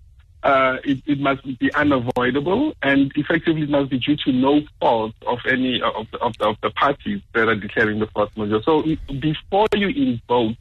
Uh, 0.42 0.78
it, 0.82 0.98
it, 1.06 1.20
must 1.20 1.40
be 1.60 1.72
unavoidable 1.74 2.74
and 2.82 3.12
effectively 3.14 3.62
it 3.62 3.70
must 3.70 3.88
be 3.88 3.98
due 3.98 4.16
to 4.16 4.32
no 4.32 4.60
fault 4.80 5.14
of 5.24 5.38
any 5.48 5.80
of 5.80 6.04
the, 6.10 6.18
of 6.18 6.36
the, 6.38 6.48
of 6.48 6.56
the 6.64 6.70
parties 6.70 7.20
that 7.32 7.48
are 7.48 7.54
declaring 7.54 8.00
the 8.00 8.08
force 8.08 8.28
majeure. 8.36 8.60
So 8.64 8.82
before 9.20 9.68
you 9.72 9.88
invoke 9.88 10.56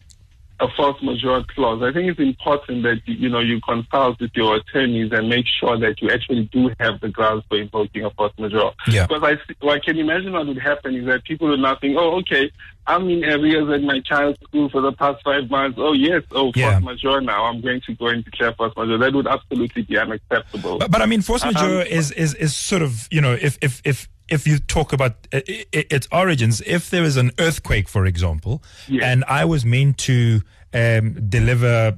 a 0.62 0.68
force 0.75 1.01
majeure 1.01 1.44
clause, 1.56 1.82
I 1.82 1.91
think 1.91 2.12
it's 2.12 2.20
important 2.20 2.84
that 2.84 3.01
you 3.06 3.27
know 3.30 3.39
you 3.39 3.60
consult 3.62 4.20
with 4.22 4.32
your 4.36 4.58
attorneys 4.58 5.12
and 5.12 5.27
make 5.27 5.46
sure 5.60 5.77
that 5.80 6.01
you 6.01 6.12
actually 6.12 6.44
do 6.53 6.70
have 6.80 7.01
the 7.01 7.10
grounds 7.10 7.44
for 7.50 7.58
invoking 7.58 8.06
a 8.06 8.12
force 8.12 8.34
majeure. 8.38 8.72
Yeah. 8.88 9.08
Because 9.08 9.24
I, 9.24 9.65
well, 9.65 9.75
I 9.75 9.80
can 9.80 9.98
imagine 9.98 10.32
what 10.34 10.46
would 10.48 10.60
happen 10.60 10.96
is 10.96 11.06
that 11.08 11.24
people 11.24 11.50
would 11.50 11.60
not 11.60 11.82
think, 11.82 11.98
oh, 11.98 12.18
okay, 12.20 12.51
I'm 12.88 13.10
in 13.10 13.24
areas 13.24 13.70
at 13.70 13.82
my 13.82 14.00
child's 14.01 14.39
school 14.41 14.70
for 14.70 14.82
the 14.82 14.91
past 14.91 15.24
five 15.24 15.50
months. 15.50 15.77
Oh, 15.82 15.94
yes, 15.94 16.24
oh, 16.32 16.51
force 16.51 16.56
Yeah. 16.56 16.80
majeure 16.80 17.22
now. 17.22 17.46
I'm 17.46 17.62
going 17.62 17.82
to 17.88 17.96
go 17.96 18.08
and 18.08 18.24
declare 18.24 18.53
force 18.53 18.74
majeure. 18.77 19.00
That 19.00 19.13
would 19.13 19.27
absolutely 19.27 19.82
be 19.82 19.98
unacceptable. 19.98 20.77
But, 20.77 20.91
but 20.91 21.01
I 21.01 21.08
mean, 21.08 21.22
force 21.22 21.44
Um, 21.44 21.53
majeure 21.53 21.82
is, 21.82 22.12
is, 22.12 22.36
is 22.36 22.56
sort 22.56 22.84
of, 22.84 23.08
you 23.12 23.22
know, 23.22 23.34
if, 23.34 23.58
if, 23.62 23.82
if, 23.84 24.08
if 24.31 24.47
you 24.47 24.57
talk 24.59 24.93
about 24.93 25.11
uh, 25.33 25.41
its 25.45 26.07
origins, 26.11 26.61
if 26.65 26.89
there 26.89 27.03
is 27.03 27.17
an 27.17 27.31
earthquake, 27.38 27.88
for 27.89 28.05
example, 28.05 28.63
Yes. 28.88 29.03
and 29.03 29.23
I 29.27 29.45
was 29.45 29.63
meant 29.65 29.97
to 30.00 30.41
um, 30.73 31.29
deliver 31.29 31.97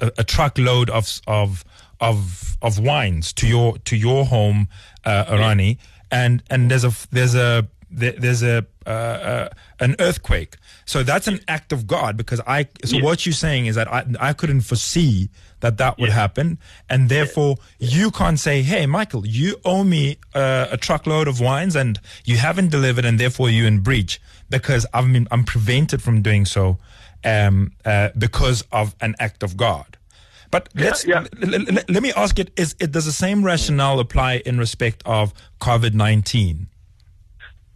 a, 0.00 0.12
a 0.18 0.24
truckload 0.24 0.90
of, 0.90 1.20
of, 1.26 1.64
of, 2.00 2.56
of 2.60 2.78
wines 2.78 3.32
to 3.34 3.46
your, 3.46 3.78
to 3.78 3.96
your 3.96 4.24
home, 4.26 4.68
uh, 5.04 5.24
Arani, 5.26 5.78
and, 6.10 6.42
and 6.50 6.70
there's 6.70 6.84
a, 6.84 6.92
there's 7.10 7.34
a, 7.34 7.68
there's 7.90 8.42
a, 8.42 8.66
uh, 8.86 8.90
uh, 8.90 9.48
an 9.80 9.96
earthquake. 9.98 10.56
So 10.84 11.02
that's 11.02 11.26
an 11.26 11.40
act 11.48 11.72
of 11.72 11.86
God 11.86 12.16
because 12.16 12.40
I, 12.46 12.68
so 12.84 12.98
what 12.98 13.26
you're 13.26 13.32
saying 13.32 13.66
is 13.66 13.74
that 13.76 13.92
I, 13.92 14.04
I 14.20 14.32
couldn't 14.32 14.62
foresee 14.62 15.30
that 15.60 15.78
that 15.78 15.98
would 15.98 16.10
happen. 16.10 16.58
And 16.88 17.08
therefore 17.08 17.56
you 17.78 18.10
can't 18.10 18.38
say, 18.38 18.62
Hey, 18.62 18.86
Michael, 18.86 19.26
you 19.26 19.56
owe 19.64 19.84
me 19.84 20.18
uh, 20.34 20.68
a 20.70 20.76
truckload 20.76 21.28
of 21.28 21.40
wines 21.40 21.76
and 21.76 22.00
you 22.24 22.36
haven't 22.36 22.70
delivered 22.70 23.04
and 23.04 23.18
therefore 23.18 23.50
you're 23.50 23.66
in 23.66 23.80
breach 23.80 24.20
because 24.50 24.86
I've 24.94 25.12
been, 25.12 25.28
I'm 25.30 25.44
prevented 25.44 26.02
from 26.02 26.22
doing 26.22 26.44
so, 26.44 26.78
um, 27.24 27.72
uh, 27.84 28.10
because 28.16 28.64
of 28.72 28.94
an 29.00 29.14
act 29.18 29.42
of 29.42 29.56
God. 29.56 29.96
But 30.50 30.70
let's, 30.74 31.06
yeah. 31.06 31.26
l- 31.42 31.54
l- 31.54 31.76
l- 31.76 31.84
let 31.88 32.02
me 32.02 32.12
ask 32.14 32.38
it, 32.38 32.50
is 32.56 32.74
it, 32.80 32.92
does 32.92 33.04
the 33.04 33.12
same 33.12 33.44
rationale 33.44 34.00
apply 34.00 34.42
in 34.46 34.58
respect 34.58 35.02
of 35.04 35.34
COVID-19? 35.60 36.66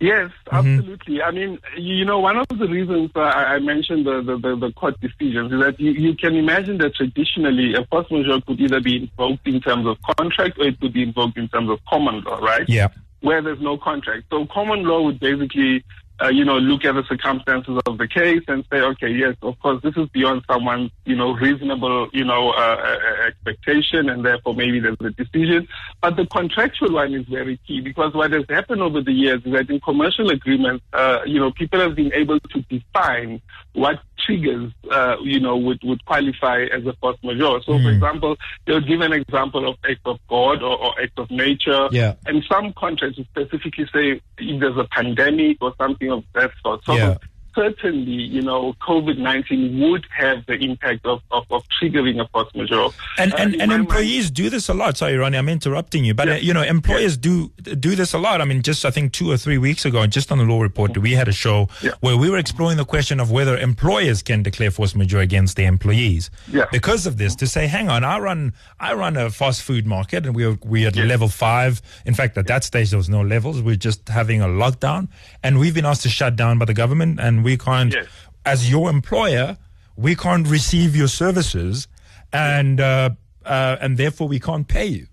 Yes, 0.03 0.31
Mm-hmm. 0.51 0.57
absolutely. 0.81 1.23
I 1.23 1.31
mean, 1.31 1.59
you 1.79 2.05
know, 2.05 2.19
one 2.19 2.37
of 2.37 2.49
the 2.49 2.67
reasons 2.67 3.13
I 3.15 3.55
I 3.55 3.59
mentioned 3.61 4.05
the, 4.05 4.21
the, 4.21 4.37
the, 4.37 4.57
the 4.57 4.73
court 4.73 5.01
decisions 5.01 5.53
is 5.53 5.61
that 5.61 5.79
you, 5.79 5.93
you 5.93 6.17
can 6.17 6.35
imagine 6.35 6.77
that 6.79 6.97
traditionally 6.97 7.75
a 7.75 7.87
force 7.87 8.11
majeure 8.11 8.41
could 8.47 8.61
either 8.61 8.81
be 8.81 8.97
invoked 9.05 9.47
in 9.47 9.61
terms 9.61 9.87
of 9.87 9.97
contract 10.19 10.59
or 10.59 10.67
it 10.67 10.81
could 10.81 10.93
be 10.93 11.05
invoked 11.05 11.39
in 11.39 11.49
terms 11.49 11.71
of 11.71 11.79
common 11.89 12.21
law, 12.23 12.39
right? 12.39 12.69
Yeah. 12.69 12.89
Where 13.21 13.41
there's 13.41 13.61
no 13.61 13.79
contract. 13.79 14.25
So 14.31 14.45
common 14.47 14.83
law 14.83 15.03
would 15.03 15.21
basically, 15.21 15.85
uh, 16.21 16.29
you 16.29 16.45
know, 16.45 16.59
look 16.59 16.85
at 16.85 16.95
the 16.95 17.05
circumstances 17.05 17.81
of 17.87 17.99
the 17.99 18.07
case 18.07 18.43
and 18.49 18.65
say, 18.71 18.81
okay, 18.81 19.09
yes, 19.09 19.37
of 19.43 19.59
course, 19.61 19.83
this 19.83 19.97
is 19.97 20.09
beyond 20.11 20.43
someone's, 20.49 20.91
you 21.05 21.17
know, 21.17 21.33
reasonable, 21.35 22.09
you 22.13 22.25
know, 22.25 22.51
uh, 22.51 22.99
uh, 23.01 23.27
expectation, 23.27 24.09
and 24.09 24.25
therefore 24.25 24.55
maybe 24.55 24.79
there's 24.81 24.97
a 25.01 25.11
decision. 25.11 25.67
But 26.01 26.17
the 26.17 26.27
contractual 26.27 26.93
one 26.93 27.15
is 27.15 27.27
very 27.27 27.59
key 27.67 27.81
because 27.81 28.15
what 28.15 28.33
has 28.33 28.45
happened 28.49 28.83
over 28.83 29.01
the 29.01 29.13
years 29.13 29.43
is 29.45 29.53
that 29.53 29.71
in 29.71 29.81
commercial 29.81 30.31
agreements, 30.31 30.85
uh, 30.93 31.21
you 31.27 31.41
know, 31.41 31.51
people 31.51 31.81
have 31.81 31.97
been 31.97 32.13
able 32.15 32.39
to 32.41 32.63
define 32.63 33.41
what 33.73 33.99
triggers, 34.19 34.71
uh, 34.91 35.17
you 35.23 35.41
know, 35.41 35.57
would, 35.57 35.81
would 35.83 36.05
qualify 36.05 36.65
as 36.65 36.87
a 36.87 36.93
force 36.95 37.19
majeure. 37.25 37.61
So, 37.63 37.79
for 37.81 37.91
example, 37.91 38.37
they'll 38.67 38.81
give 38.81 39.01
an 39.01 39.13
example 39.13 39.69
of 39.69 39.77
act 39.89 40.01
of 40.05 40.19
God 40.29 40.63
or, 40.63 40.79
or 40.79 41.01
act 41.01 41.19
of 41.19 41.31
nature. 41.31 41.89
Yeah. 41.91 42.15
And 42.27 42.45
some 42.51 42.73
contracts 42.75 43.19
specifically 43.19 43.89
say 43.93 44.21
if 44.39 44.61
there's 44.61 44.77
a 44.77 44.85
pandemic 44.85 45.59
or 45.61 45.75
something 45.79 46.02
of 46.11 46.25
that 46.35 46.51
sort. 46.63 46.85
So 46.85 46.95
Yeah. 46.95 47.17
Certainly, 47.55 48.13
you 48.13 48.43
know, 48.43 48.75
COVID-19 48.81 49.79
would 49.91 50.07
have 50.17 50.45
the 50.47 50.55
impact 50.55 51.05
of, 51.07 51.21
of, 51.31 51.45
of 51.51 51.63
triggering 51.81 52.21
a 52.21 52.29
force 52.29 52.49
majeure. 52.55 52.89
And 53.19 53.33
Uh, 53.33 53.37
and, 53.39 53.55
in 53.55 53.61
and 53.63 53.71
my 53.71 53.77
mind- 53.79 53.89
employees 53.89 54.31
do 54.31 54.51
this 54.51 54.69
a 54.69 54.75
lot. 54.75 54.97
Sorry, 54.97 55.17
Ronnie, 55.17 55.37
I'm 55.39 55.49
interrupting 55.49 56.05
you, 56.05 56.15
but 56.15 56.29
uh, 56.29 56.33
you 56.35 56.53
know, 56.55 56.63
employers 56.63 57.17
do 57.17 57.51
do 57.79 57.95
this 57.95 58.13
a 58.15 58.19
lot. 58.19 58.41
I 58.41 58.45
mean, 58.45 58.63
just 58.63 58.85
I 58.85 58.91
think 58.91 59.13
two 59.13 59.31
or 59.31 59.37
three 59.37 59.59
weeks 59.59 59.85
ago, 59.85 60.07
just 60.07 60.31
on 60.33 60.39
the 60.39 60.45
law 60.45 60.61
report, 60.61 60.97
we 60.99 61.13
had 61.13 61.29
a 61.29 61.33
show 61.33 61.69
Yeah. 61.83 61.93
where 62.01 62.17
we 62.17 62.29
were 62.31 62.39
exploring 62.39 62.77
the 62.77 62.85
question 62.85 63.21
of 63.21 63.31
whether 63.31 63.57
employers 63.57 64.23
can 64.23 64.43
declare 64.43 64.71
force 64.71 64.95
majeure 64.95 65.21
against 65.21 65.57
their 65.57 65.69
employees. 65.69 66.31
Yeah. 66.49 66.67
Because 66.73 67.07
of 67.07 67.17
this, 67.19 67.35
to 67.37 67.47
say, 67.47 67.67
hang 67.67 67.89
on, 67.89 68.05
I 68.05 68.19
run 68.19 68.53
I 68.81 68.95
run 68.95 69.17
a 69.17 69.31
fast 69.31 69.63
food 69.63 69.87
market, 69.87 70.27
and 70.27 70.35
we're 70.35 70.59
we 70.65 70.87
at 70.87 70.97
Yes. 70.97 71.07
level 71.07 71.29
five. 71.29 71.81
In 72.07 72.15
fact, 72.15 72.37
at 72.39 72.47
that 72.47 72.65
stage, 72.65 72.91
there 72.91 72.99
was 72.99 73.09
no 73.09 73.23
levels. 73.23 73.61
We're 73.63 73.77
just 73.77 74.09
having 74.09 74.41
a 74.43 74.47
lockdown, 74.47 75.09
and 75.43 75.59
we've 75.59 75.75
been 75.75 75.87
asked 75.87 76.03
to 76.03 76.09
shut 76.09 76.37
down 76.37 76.59
by 76.59 76.65
the 76.67 76.75
government, 76.75 77.19
and 77.21 77.42
we 77.43 77.57
can't. 77.57 77.93
Yes. 77.93 78.07
As 78.45 78.71
your 78.71 78.91
employer, 78.91 79.57
we 79.97 80.17
can't 80.17 80.49
receive 80.49 80.97
your 80.97 81.09
services, 81.09 81.87
and 82.33 82.81
uh, 82.81 83.11
uh, 83.45 83.77
and 83.81 83.97
therefore 83.97 84.29
we 84.29 84.41
can't 84.41 84.67
pay 84.67 84.87
you. 84.87 85.07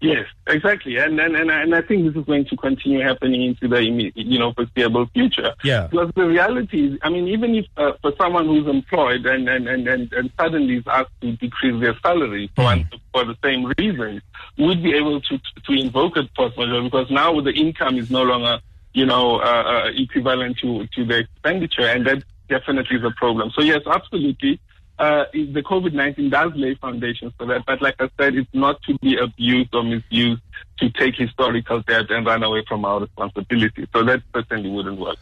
Yes, 0.00 0.26
exactly, 0.46 0.96
and 0.96 1.18
and 1.18 1.34
and, 1.34 1.50
and 1.50 1.74
I 1.74 1.82
think 1.82 2.06
this 2.06 2.14
is 2.14 2.24
going 2.24 2.44
to 2.46 2.56
continue 2.56 3.00
happening 3.00 3.42
into 3.42 3.66
the 3.66 3.82
you 3.82 4.38
know 4.38 4.52
foreseeable 4.52 5.06
future. 5.12 5.54
Yeah. 5.64 5.88
Because 5.88 6.12
the 6.14 6.24
reality 6.24 6.86
is, 6.92 6.98
I 7.02 7.08
mean, 7.08 7.26
even 7.26 7.56
if 7.56 7.66
uh, 7.76 7.92
for 8.00 8.12
someone 8.16 8.46
who's 8.46 8.68
employed 8.68 9.26
and 9.26 9.48
and, 9.48 9.66
and, 9.66 9.88
and 9.88 10.12
and 10.12 10.30
suddenly 10.38 10.76
is 10.76 10.84
asked 10.86 11.10
to 11.22 11.32
decrease 11.32 11.80
their 11.80 11.98
salary 12.00 12.48
for 12.54 12.62
one, 12.62 12.88
for 13.12 13.24
the 13.24 13.34
same 13.42 13.72
reasons, 13.76 14.22
would 14.56 14.84
be 14.84 14.94
able 14.94 15.20
to 15.20 15.38
to 15.66 15.72
invoke 15.72 16.16
a 16.16 16.28
force 16.36 16.56
majeure 16.56 16.82
because 16.84 17.10
now 17.10 17.40
the 17.40 17.52
income 17.52 17.98
is 17.98 18.08
no 18.08 18.22
longer 18.22 18.60
you 18.98 19.06
know 19.06 19.40
uh, 19.40 19.64
uh, 19.72 19.90
equivalent 19.94 20.58
to 20.58 20.86
to 20.94 21.04
the 21.04 21.18
expenditure, 21.24 21.88
and 21.94 22.06
that 22.06 22.22
definitely 22.48 22.96
is 22.98 23.04
a 23.04 23.14
problem. 23.22 23.50
So 23.56 23.62
yes, 23.62 23.82
absolutely 23.86 24.60
uh, 24.98 25.24
the 25.32 25.62
COVID-19 25.62 26.30
does 26.30 26.52
lay 26.56 26.74
foundations 26.74 27.32
for 27.38 27.46
that. 27.46 27.64
But 27.66 27.80
like 27.80 27.94
I 28.00 28.10
said, 28.18 28.34
it's 28.34 28.52
not 28.52 28.82
to 28.82 28.98
be 28.98 29.16
abused 29.16 29.72
or 29.74 29.84
misused 29.84 30.42
to 30.80 30.90
take 30.90 31.14
historical 31.14 31.80
debt 31.82 32.10
and 32.10 32.26
run 32.26 32.42
away 32.42 32.64
from 32.66 32.84
our 32.84 33.00
responsibility. 33.00 33.88
So 33.92 34.02
that 34.04 34.22
certainly 34.34 34.70
wouldn't 34.70 34.98
work. 34.98 35.18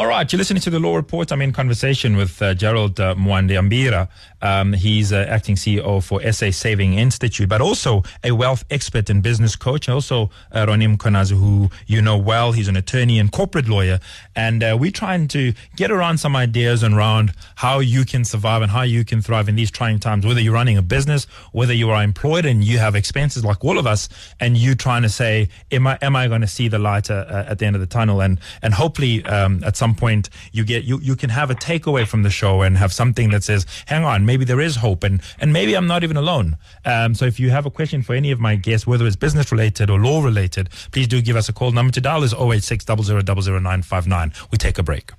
All 0.00 0.06
right, 0.06 0.32
you're 0.32 0.38
listening 0.38 0.62
to 0.62 0.70
the 0.70 0.80
Law 0.80 0.96
Report. 0.96 1.30
I'm 1.30 1.42
in 1.42 1.52
conversation 1.52 2.16
with 2.16 2.40
uh, 2.40 2.54
Gerald 2.54 2.98
uh, 2.98 3.14
Mwandiambira. 3.16 4.08
Um, 4.40 4.72
he's 4.72 5.12
uh, 5.12 5.26
acting 5.28 5.56
CEO 5.56 6.02
for 6.02 6.22
SA 6.32 6.52
Saving 6.52 6.94
Institute, 6.94 7.50
but 7.50 7.60
also 7.60 8.02
a 8.24 8.32
wealth 8.32 8.64
expert 8.70 9.10
and 9.10 9.22
business 9.22 9.56
coach. 9.56 9.90
Also, 9.90 10.30
uh, 10.52 10.64
Ronny 10.66 10.86
Mkhwanazi, 10.86 11.38
who 11.38 11.68
you 11.86 12.00
know 12.00 12.16
well. 12.16 12.52
He's 12.52 12.66
an 12.66 12.76
attorney 12.76 13.18
and 13.18 13.30
corporate 13.30 13.68
lawyer. 13.68 14.00
And 14.34 14.62
uh, 14.62 14.74
we're 14.80 14.90
trying 14.90 15.28
to 15.28 15.52
get 15.76 15.90
around 15.90 16.16
some 16.16 16.34
ideas 16.34 16.82
around 16.82 17.34
how 17.56 17.80
you 17.80 18.06
can 18.06 18.24
survive 18.24 18.62
and 18.62 18.70
how 18.70 18.82
you 18.82 19.04
can 19.04 19.20
thrive 19.20 19.50
in 19.50 19.56
these 19.56 19.70
trying 19.70 19.98
times, 19.98 20.24
whether 20.24 20.40
you're 20.40 20.54
running 20.54 20.78
a 20.78 20.82
business, 20.82 21.26
whether 21.52 21.74
you 21.74 21.90
are 21.90 22.02
employed 22.02 22.46
and 22.46 22.64
you 22.64 22.78
have 22.78 22.94
expenses 22.94 23.44
like 23.44 23.62
all 23.62 23.78
of 23.78 23.86
us, 23.86 24.08
and 24.40 24.56
you 24.56 24.74
trying 24.74 25.02
to 25.02 25.10
say, 25.10 25.50
am 25.70 25.86
I, 25.86 25.98
am 26.00 26.16
I 26.16 26.26
going 26.26 26.40
to 26.40 26.46
see 26.46 26.68
the 26.68 26.78
light 26.78 27.10
uh, 27.10 27.26
uh, 27.28 27.44
at 27.48 27.58
the 27.58 27.66
end 27.66 27.76
of 27.76 27.80
the 27.80 27.86
tunnel? 27.86 28.22
And, 28.22 28.40
and 28.62 28.72
hopefully, 28.72 29.22
um, 29.26 29.62
at 29.62 29.76
some 29.76 29.89
point 29.94 30.30
you 30.52 30.64
get, 30.64 30.84
you, 30.84 31.00
you 31.00 31.16
can 31.16 31.30
have 31.30 31.50
a 31.50 31.54
takeaway 31.54 32.06
from 32.06 32.22
the 32.22 32.30
show 32.30 32.62
and 32.62 32.76
have 32.76 32.92
something 32.92 33.30
that 33.30 33.44
says, 33.44 33.66
hang 33.86 34.04
on, 34.04 34.26
maybe 34.26 34.44
there 34.44 34.60
is 34.60 34.76
hope 34.76 35.04
and, 35.04 35.20
and 35.38 35.52
maybe 35.52 35.74
I'm 35.74 35.86
not 35.86 36.04
even 36.04 36.16
alone. 36.16 36.56
Um, 36.84 37.14
so 37.14 37.24
if 37.26 37.38
you 37.40 37.50
have 37.50 37.66
a 37.66 37.70
question 37.70 38.02
for 38.02 38.14
any 38.14 38.30
of 38.30 38.40
my 38.40 38.56
guests, 38.56 38.86
whether 38.86 39.06
it's 39.06 39.16
business 39.16 39.52
related 39.52 39.90
or 39.90 39.98
law 39.98 40.22
related, 40.22 40.70
please 40.92 41.08
do 41.08 41.20
give 41.20 41.36
us 41.36 41.48
a 41.48 41.52
call. 41.52 41.72
Number 41.72 41.92
to 41.92 42.00
dial 42.00 42.22
is 42.22 42.34
086 42.34 42.84
00959. 42.84 44.32
We 44.50 44.58
take 44.58 44.78
a 44.78 44.82
break. 44.82 45.12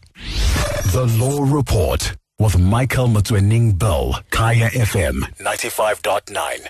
The 0.94 1.06
Law 1.18 1.44
Report 1.44 2.16
with 2.40 2.58
Michael 2.58 3.08
Motsoeneng 3.08 3.78
Bill, 3.78 4.16
Kaya 4.32 4.70
FM 4.70 5.22
95.9. 5.40 6.68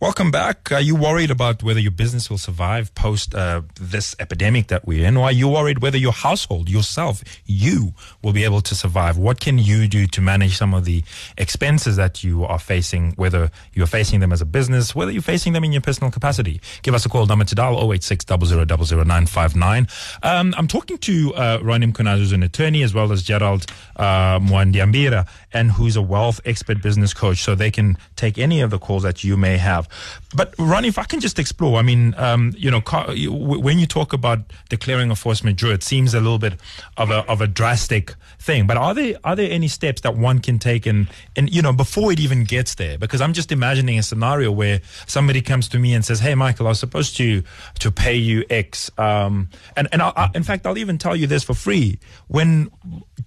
Welcome 0.00 0.30
back. 0.30 0.72
Are 0.72 0.80
you 0.80 0.96
worried 0.96 1.30
about 1.30 1.62
whether 1.62 1.78
your 1.78 1.90
business 1.90 2.30
will 2.30 2.38
survive 2.38 2.94
post 2.94 3.34
uh, 3.34 3.60
this 3.78 4.16
epidemic 4.18 4.68
that 4.68 4.86
we're 4.86 5.06
in? 5.06 5.14
Or 5.14 5.24
are 5.24 5.32
you 5.32 5.46
worried 5.46 5.82
whether 5.82 5.98
your 5.98 6.12
household, 6.12 6.70
yourself, 6.70 7.22
you 7.44 7.92
will 8.22 8.32
be 8.32 8.44
able 8.44 8.62
to 8.62 8.74
survive? 8.74 9.18
What 9.18 9.40
can 9.40 9.58
you 9.58 9.86
do 9.88 10.06
to 10.06 10.22
manage 10.22 10.56
some 10.56 10.72
of 10.72 10.86
the 10.86 11.04
expenses 11.36 11.96
that 11.96 12.24
you 12.24 12.46
are 12.46 12.58
facing, 12.58 13.12
whether 13.16 13.50
you're 13.74 13.86
facing 13.86 14.20
them 14.20 14.32
as 14.32 14.40
a 14.40 14.46
business, 14.46 14.94
whether 14.94 15.10
you're 15.10 15.20
facing 15.20 15.52
them 15.52 15.64
in 15.64 15.72
your 15.72 15.82
personal 15.82 16.10
capacity? 16.10 16.62
Give 16.80 16.94
us 16.94 17.04
a 17.04 17.10
call, 17.10 17.26
number 17.26 17.44
to 17.44 17.54
dial 17.54 17.92
086 17.92 18.24
959 18.26 19.86
um, 20.22 20.54
I'm 20.56 20.66
talking 20.66 20.96
to 20.96 21.34
uh, 21.34 21.58
Ronny 21.60 21.92
Mkhwanazi, 21.92 22.18
who's 22.20 22.32
an 22.32 22.42
attorney, 22.42 22.82
as 22.82 22.94
well 22.94 23.12
as 23.12 23.22
Gerald 23.22 23.66
uh, 23.96 24.38
Mwandiambira, 24.38 25.28
and 25.52 25.72
who's 25.72 25.96
a 25.96 26.02
wealth 26.02 26.40
expert 26.46 26.82
business 26.82 27.12
coach, 27.12 27.42
so 27.42 27.54
they 27.54 27.70
can 27.70 27.98
take 28.16 28.38
any 28.38 28.62
of 28.62 28.70
the 28.70 28.78
calls 28.78 29.02
that 29.02 29.22
you 29.22 29.36
may 29.36 29.58
have. 29.58 29.88
But 30.34 30.54
Ronnie, 30.58 30.88
if 30.88 30.98
I 30.98 31.04
can 31.04 31.20
just 31.20 31.38
explore, 31.38 31.78
I 31.78 31.82
mean, 31.82 32.14
um, 32.16 32.52
you 32.56 32.70
know, 32.70 32.80
when 32.80 33.78
you 33.78 33.86
talk 33.86 34.12
about 34.12 34.40
declaring 34.68 35.10
a 35.10 35.16
force 35.16 35.42
majeure, 35.42 35.72
it 35.72 35.82
seems 35.82 36.14
a 36.14 36.20
little 36.20 36.38
bit 36.38 36.54
of 36.96 37.10
a 37.10 37.18
of 37.28 37.40
a 37.40 37.46
drastic 37.46 38.14
thing. 38.38 38.66
But 38.66 38.76
are 38.76 38.94
there 38.94 39.14
are 39.24 39.36
there 39.36 39.50
any 39.50 39.68
steps 39.68 40.00
that 40.02 40.16
one 40.16 40.38
can 40.38 40.58
take 40.58 40.86
and 40.86 41.08
and 41.36 41.52
you 41.52 41.62
know 41.62 41.72
before 41.72 42.12
it 42.12 42.20
even 42.20 42.44
gets 42.44 42.74
there? 42.74 42.98
Because 42.98 43.20
I'm 43.20 43.32
just 43.32 43.52
imagining 43.52 43.98
a 43.98 44.02
scenario 44.02 44.50
where 44.52 44.80
somebody 45.06 45.42
comes 45.42 45.68
to 45.68 45.78
me 45.78 45.94
and 45.94 46.04
says, 46.04 46.20
"Hey, 46.20 46.34
Michael, 46.34 46.66
I 46.66 46.70
was 46.70 46.80
supposed 46.80 47.16
to 47.16 47.42
to 47.80 47.90
pay 47.90 48.16
you 48.16 48.44
X," 48.50 48.90
um, 48.98 49.48
and 49.76 49.88
and 49.92 50.02
I, 50.02 50.12
I, 50.16 50.30
in 50.34 50.42
fact, 50.42 50.66
I'll 50.66 50.78
even 50.78 50.98
tell 50.98 51.16
you 51.16 51.26
this 51.26 51.44
for 51.44 51.54
free 51.54 51.98
when 52.28 52.70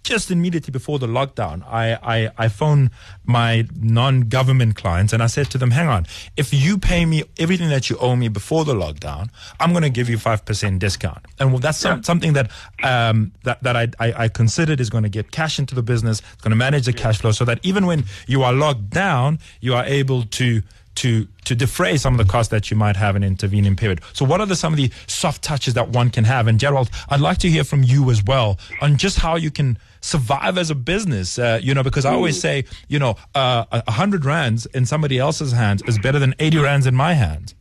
just 0.04 0.32
immediately 0.32 0.72
before 0.72 1.00
the 1.00 1.08
lockdown, 1.08 1.66
I, 1.66 1.94
I, 1.96 2.32
I 2.38 2.48
phoned 2.50 2.92
my 3.24 3.66
non-government 3.76 4.76
clients 4.76 5.14
and 5.14 5.24
I 5.24 5.28
said 5.28 5.50
to 5.52 5.58
them, 5.58 5.72
hang 5.72 5.88
on, 5.88 6.06
if 6.36 6.53
you 6.54 6.78
pay 6.78 7.06
me 7.06 7.24
everything 7.38 7.70
that 7.70 7.90
you 7.90 7.98
owe 7.98 8.16
me 8.16 8.28
before 8.28 8.66
the 8.66 8.74
lockdown, 8.74 9.30
I'm 9.60 9.72
going 9.72 9.84
to 9.84 9.90
give 9.90 10.10
you 10.10 10.18
5% 10.18 10.80
discount. 10.80 11.20
And 11.40 11.52
well, 11.52 11.60
that's 11.60 11.78
some, 11.78 12.04
something 12.04 12.34
that, 12.34 12.52
um, 12.84 13.32
that, 13.44 13.62
that 13.64 13.76
I, 13.76 13.88
I, 14.00 14.14
I 14.24 14.28
considered 14.28 14.80
is 14.80 14.90
going 14.90 15.04
to 15.04 15.10
get 15.10 15.32
cash 15.32 15.60
into 15.60 15.76
the 15.76 15.84
business. 15.84 16.22
It's 16.34 16.42
going 16.42 16.52
to 16.52 16.58
manage 16.58 16.86
the 16.86 16.94
cash 16.94 17.20
flow 17.20 17.32
so 17.32 17.46
that 17.46 17.60
even 17.64 17.86
when 17.86 18.06
you 18.28 18.44
are 18.44 18.54
locked 18.54 18.90
down, 18.90 19.40
you 19.62 19.74
are 19.74 19.86
able 19.86 20.24
to 20.24 20.62
to 20.96 21.28
to 21.46 21.56
defray 21.56 21.98
some 21.98 22.14
of 22.14 22.26
the 22.26 22.32
costs 22.32 22.52
that 22.52 22.72
you 22.72 22.78
might 22.78 22.96
have 22.96 23.16
in 23.16 23.24
an 23.24 23.30
intervening 23.30 23.76
period. 23.76 24.02
So, 24.14 24.26
what 24.26 24.40
are 24.40 24.46
the, 24.46 24.56
some 24.56 24.74
of 24.74 24.78
the 24.78 24.92
soft 25.08 25.44
touches 25.44 25.74
that 25.74 25.90
one 25.90 26.10
can 26.10 26.24
have? 26.24 26.48
And 26.48 26.60
Gerald, 26.60 26.90
I'd 27.10 27.20
like 27.20 27.38
to 27.40 27.50
hear 27.50 27.64
from 27.64 27.84
you 27.84 28.10
as 28.12 28.24
well 28.24 28.60
on 28.82 28.98
just 28.98 29.20
how 29.20 29.36
you 29.36 29.52
can 29.52 29.78
survive 30.02 30.58
as 30.58 30.70
a 30.70 30.76
business. 30.76 31.38
Uh, 31.40 31.60
you 31.62 31.74
know, 31.74 31.84
because 31.84 32.06
I 32.06 32.14
always 32.14 32.40
say, 32.40 32.66
you 32.88 33.00
know, 33.00 33.16
uh, 33.36 33.66
a 33.72 33.92
hundred 33.92 34.26
rands 34.26 34.66
in 34.68 34.86
somebody 34.86 35.18
else's 35.18 35.52
hands 35.52 35.82
is 35.88 35.98
better 36.00 36.20
than 36.20 36.34
eighty 36.40 36.58
rands 36.58 36.88
in 36.88 36.96
my 36.96 37.14
hands. 37.14 37.56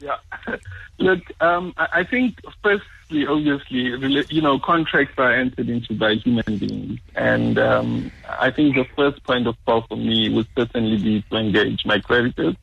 Yeah, 0.00 0.16
look, 0.98 1.20
um, 1.40 1.72
I 1.76 2.04
think 2.04 2.38
firstly, 2.62 2.86
obviously, 3.10 3.90
rela- 3.90 4.30
you 4.30 4.42
know, 4.42 4.58
contracts 4.58 5.14
are 5.18 5.32
entered 5.32 5.68
into 5.68 5.94
by 5.94 6.14
human 6.14 6.58
beings, 6.58 7.00
and 7.14 7.58
um, 7.58 8.10
I 8.28 8.50
think 8.50 8.74
the 8.74 8.86
first 8.96 9.22
point 9.24 9.46
of 9.46 9.56
call 9.64 9.82
for 9.88 9.96
me 9.96 10.28
would 10.34 10.46
certainly 10.56 10.96
be 10.96 11.22
to 11.30 11.36
engage 11.36 11.84
my 11.84 12.00
creditors. 12.00 12.56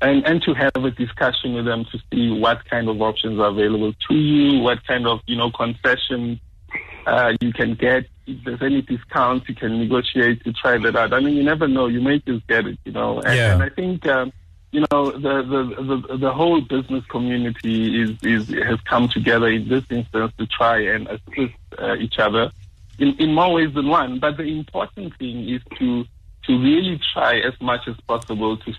And, 0.00 0.22
and 0.26 0.42
to 0.42 0.52
have 0.52 0.76
a 0.76 0.90
discussion 0.90 1.54
with 1.54 1.64
them 1.64 1.86
to 1.90 1.98
see 2.12 2.28
what 2.38 2.62
kind 2.68 2.90
of 2.90 3.00
options 3.00 3.40
are 3.40 3.48
available 3.48 3.94
to 4.08 4.14
you, 4.14 4.60
what 4.60 4.84
kind 4.86 5.06
of 5.06 5.20
you 5.26 5.34
know 5.36 5.50
concessions 5.50 6.40
uh, 7.06 7.32
you 7.40 7.52
can 7.52 7.74
get. 7.74 8.06
If 8.26 8.44
there's 8.44 8.60
any 8.62 8.82
discounts, 8.82 9.48
you 9.48 9.54
can 9.54 9.78
negotiate 9.78 10.44
to 10.44 10.52
try 10.52 10.76
that 10.78 10.96
out. 10.96 11.14
I 11.14 11.20
mean, 11.20 11.34
you 11.36 11.42
never 11.42 11.68
know. 11.68 11.86
You 11.86 12.02
may 12.02 12.18
just 12.18 12.46
get 12.48 12.66
it, 12.66 12.78
you 12.84 12.92
know. 12.92 13.20
And, 13.20 13.34
Yeah. 13.36 13.52
and 13.54 13.62
I 13.62 13.68
think, 13.70 14.06
um, 14.06 14.32
you 14.74 14.84
know, 14.90 15.12
the, 15.12 15.34
the 15.52 15.60
the 15.82 16.16
the 16.16 16.32
whole 16.32 16.60
business 16.60 17.04
community 17.06 18.02
is 18.02 18.10
is 18.22 18.48
has 18.64 18.80
come 18.80 19.08
together 19.08 19.46
in 19.46 19.68
this 19.68 19.84
instance 19.88 20.32
to 20.36 20.46
try 20.46 20.80
and 20.80 21.06
assist 21.06 21.54
uh, 21.78 21.94
each 21.94 22.18
other 22.18 22.50
in 22.98 23.14
in 23.20 23.32
more 23.32 23.52
ways 23.52 23.72
than 23.72 23.86
one. 23.86 24.18
But 24.18 24.36
the 24.36 24.42
important 24.44 25.16
thing 25.16 25.48
is 25.48 25.62
to 25.78 26.04
to 26.46 26.52
really 26.58 27.00
try 27.12 27.38
as 27.38 27.54
much 27.60 27.86
as 27.86 27.96
possible 28.08 28.56
to 28.56 28.72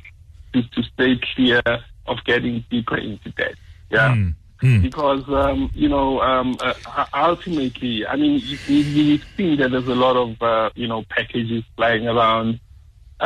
to, 0.53 0.61
to 0.61 0.83
stay 0.93 1.17
clear 1.33 1.61
of 2.07 2.17
getting 2.25 2.65
deeper 2.69 2.97
into 2.97 3.29
debt. 3.31 3.55
Yeah 3.89 4.15
Mm, 4.61 4.79
mm. 4.79 4.81
because 4.81 5.27
um, 5.29 5.69
you 5.73 5.89
know 5.89 6.21
um, 6.21 6.57
uh, 6.59 7.05
ultimately, 7.13 8.05
I 8.05 8.15
mean, 8.15 8.41
you, 8.43 8.57
you, 8.67 9.19
seen 9.35 9.59
that 9.59 9.71
there's 9.71 9.87
a 9.87 9.95
lot 9.95 10.15
of 10.15 10.41
uh, 10.41 10.69
you 10.75 10.87
know 10.87 11.03
packages 11.09 11.63
flying 11.75 12.07
around 12.07 12.59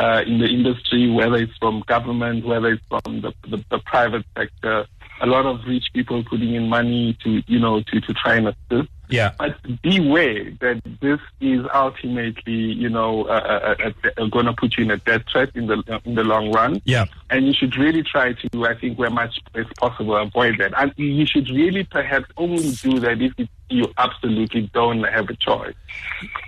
uh, 0.00 0.22
in 0.26 0.38
the 0.38 0.46
industry, 0.46 1.10
whether 1.10 1.36
it's 1.36 1.56
from 1.58 1.84
government, 1.86 2.46
whether 2.46 2.72
it's 2.72 2.84
from 2.88 3.20
the, 3.20 3.32
the, 3.48 3.62
the 3.70 3.78
private 3.80 4.24
sector. 4.36 4.86
A 5.20 5.26
lot 5.26 5.44
of 5.44 5.60
rich 5.66 5.84
people 5.92 6.24
putting 6.24 6.54
in 6.54 6.68
money 6.68 7.18
to 7.22 7.42
you 7.46 7.58
know 7.58 7.82
to, 7.82 8.00
to 8.00 8.14
try 8.14 8.36
and 8.36 8.48
assist. 8.48 8.88
Yeah. 9.10 9.32
But 9.38 9.56
beware 9.82 10.52
that 10.60 10.80
this 11.00 11.20
is 11.40 11.66
ultimately, 11.74 12.52
you 12.52 12.88
know, 12.88 13.24
uh, 13.24 13.74
uh, 13.78 13.90
uh, 14.16 14.26
going 14.26 14.46
to 14.46 14.52
put 14.52 14.76
you 14.76 14.84
in 14.84 14.90
a 14.90 14.96
death 14.98 15.22
threat 15.30 15.50
in 15.54 15.66
the 15.66 16.00
in 16.04 16.14
the 16.14 16.24
long 16.24 16.52
run 16.52 16.80
Yeah. 16.84 17.06
and 17.30 17.46
you 17.46 17.52
should 17.52 17.76
really 17.76 18.02
try 18.02 18.32
to, 18.32 18.64
I 18.66 18.74
think, 18.74 18.98
where 18.98 19.10
much 19.10 19.40
as 19.54 19.66
possible, 19.78 20.16
avoid 20.16 20.58
that. 20.58 20.72
And 20.76 20.92
you 20.96 21.26
should 21.26 21.48
really 21.50 21.84
perhaps 21.84 22.26
only 22.36 22.70
do 22.72 22.98
that 23.00 23.20
if 23.20 23.48
you 23.68 23.86
absolutely 23.98 24.70
don't 24.74 25.02
have 25.04 25.28
a 25.28 25.36
choice. 25.36 25.74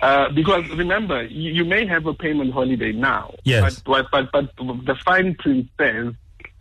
Uh, 0.01 0.29
because 0.31 0.69
remember, 0.71 1.23
you, 1.25 1.53
you 1.53 1.65
may 1.65 1.87
have 1.87 2.07
a 2.07 2.15
payment 2.15 2.53
holiday 2.53 2.93
now, 2.93 3.35
Yes. 3.45 3.81
but, 3.81 4.11
but, 4.11 4.31
but, 4.33 4.57
but 4.57 4.85
the 4.87 4.95
fine 5.05 5.35
print 5.37 5.69
says 5.79 6.13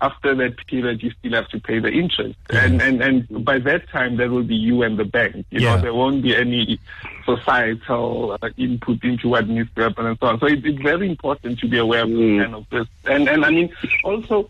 after 0.01 0.33
that 0.35 0.57
period, 0.67 1.03
you 1.03 1.11
still 1.19 1.33
have 1.33 1.47
to 1.49 1.59
pay 1.59 1.79
the 1.79 1.89
interest. 1.89 2.35
And, 2.49 2.81
and, 2.81 3.01
and 3.01 3.45
by 3.45 3.59
that 3.59 3.87
time, 3.89 4.17
there 4.17 4.29
will 4.31 4.43
be 4.43 4.55
you 4.55 4.81
and 4.81 4.97
the 4.97 5.05
bank. 5.05 5.45
You 5.51 5.61
Yeah. 5.61 5.75
know, 5.75 5.81
there 5.81 5.93
won't 5.93 6.23
be 6.23 6.35
any 6.35 6.79
societal 7.25 8.37
uh, 8.41 8.49
input 8.57 9.03
into 9.03 9.29
what 9.29 9.47
needs 9.47 9.69
to 9.75 9.81
happen 9.83 10.07
and 10.07 10.17
so 10.19 10.27
on. 10.27 10.39
So 10.39 10.47
it, 10.47 10.65
it's 10.65 10.81
very 10.81 11.09
important 11.09 11.59
to 11.59 11.67
be 11.67 11.77
aware 11.77 12.01
of 12.03 12.09
kind 12.09 12.55
of 12.55 12.65
this. 12.69 12.87
And, 13.05 13.29
and 13.29 13.45
I 13.45 13.51
mean, 13.51 13.73
also, 14.03 14.49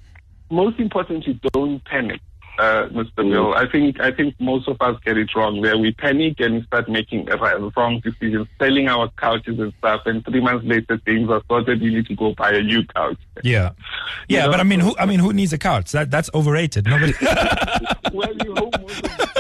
most 0.50 0.80
importantly, 0.80 1.40
don't 1.54 1.84
panic. 1.84 2.22
Uh, 2.62 2.88
Mr. 2.90 3.28
Bill, 3.28 3.56
I 3.56 3.68
think 3.68 4.00
I 4.00 4.12
think 4.12 4.36
most 4.40 4.68
of 4.68 4.78
us 4.82 4.96
get 5.04 5.18
it 5.18 5.34
wrong. 5.34 5.62
Where 5.62 5.80
we 5.80 5.94
panic 5.94 6.40
and 6.42 6.64
start 6.66 6.88
making 6.88 7.28
wrong 7.76 8.00
decisions, 8.02 8.48
selling 8.60 8.88
our 8.88 9.10
couches 9.18 9.58
and 9.58 9.74
stuff, 9.80 10.02
and 10.06 10.24
three 10.24 10.42
months 10.42 10.64
later 10.64 11.00
things 11.04 11.28
are 11.32 11.42
sorted. 11.48 11.82
You 11.82 11.90
need 11.90 12.06
to 12.06 12.16
go 12.16 12.36
buy 12.36 12.52
a 12.52 12.62
new 12.62 12.86
couch. 12.86 13.18
Yeah. 13.44 13.72
Yeah, 14.30 14.46
know, 14.46 14.52
but 14.52 14.60
I 14.60 14.64
mean, 14.64 14.80
who 14.80 14.96
I 15.00 15.08
mean, 15.08 15.20
who 15.20 15.34
needs 15.34 15.54
a 15.54 15.58
couch? 15.58 15.92
That 15.94 16.12
that's 16.12 16.30
overrated. 16.36 16.86
Nobody. 16.86 17.14
well, 18.14 18.32
you 18.46 18.54
home 18.54 18.70
most 18.80 19.06
of 19.06 19.31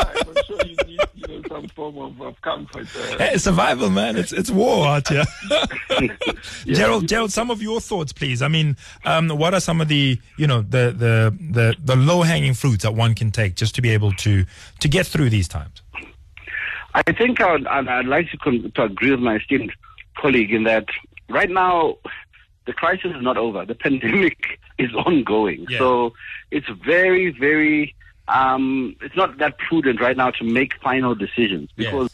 some 1.52 1.68
form 1.70 1.98
of, 1.98 2.22
of 2.22 2.42
comfort. 2.42 2.88
Uh, 2.96 3.18
Hey, 3.18 3.38
survival, 3.38 3.90
man. 3.90 4.16
It's 4.16 4.32
it's 4.32 4.50
war 4.50 4.88
out 4.88 5.08
here. 5.08 5.26
Gerald, 6.66 7.08
Gerald, 7.08 7.32
some 7.32 7.52
of 7.52 7.62
your 7.62 7.82
thoughts, 7.82 8.14
please. 8.14 8.42
I 8.42 8.48
mean, 8.48 8.78
um, 9.06 9.30
what 9.30 9.54
are 9.54 9.60
some 9.60 9.82
of 9.82 9.88
the 9.88 10.20
you 10.38 10.48
know 10.48 10.62
the 10.62 10.94
the 10.98 11.36
the, 11.52 11.76
the 11.84 11.96
low 11.96 12.22
hanging 12.22 12.54
fruits 12.54 12.84
that 12.84 12.94
one 12.94 13.16
can 13.16 13.32
take 13.32 13.56
just 13.56 13.76
to 13.76 13.82
be 13.82 13.90
able 13.90 14.14
to 14.14 14.46
to 14.80 14.88
get 14.88 15.06
through 15.06 15.30
these 15.30 15.48
times? 15.48 15.82
I 16.94 17.04
think 17.14 17.40
I 17.40 17.54
would, 17.54 17.68
I'd, 17.68 17.88
I'd 17.88 18.06
like 18.06 18.30
to, 18.32 18.38
con- 18.38 18.70
to 18.76 18.84
agree 18.84 19.12
with 19.12 19.22
my 19.22 19.38
esteemed 19.38 19.72
colleague 20.18 20.52
in 20.54 20.64
that 20.66 20.88
right 21.30 21.50
now 21.50 21.96
the 22.66 22.74
crisis 22.74 23.12
is 23.16 23.22
not 23.22 23.38
over. 23.38 23.66
The 23.66 23.76
pandemic 23.86 24.60
is 24.78 24.94
ongoing. 24.94 25.66
Yeah. 25.70 25.80
So 25.80 26.14
it's 26.52 26.68
very, 26.86 27.32
very, 27.32 27.96
um, 28.28 28.96
it's 29.02 29.16
not 29.16 29.38
that 29.40 29.58
prudent 29.58 30.00
right 30.02 30.16
now 30.18 30.32
to 30.32 30.44
make 30.44 30.74
final 30.82 31.16
decisions 31.16 31.70
Yes. 31.76 31.92
because 31.92 32.10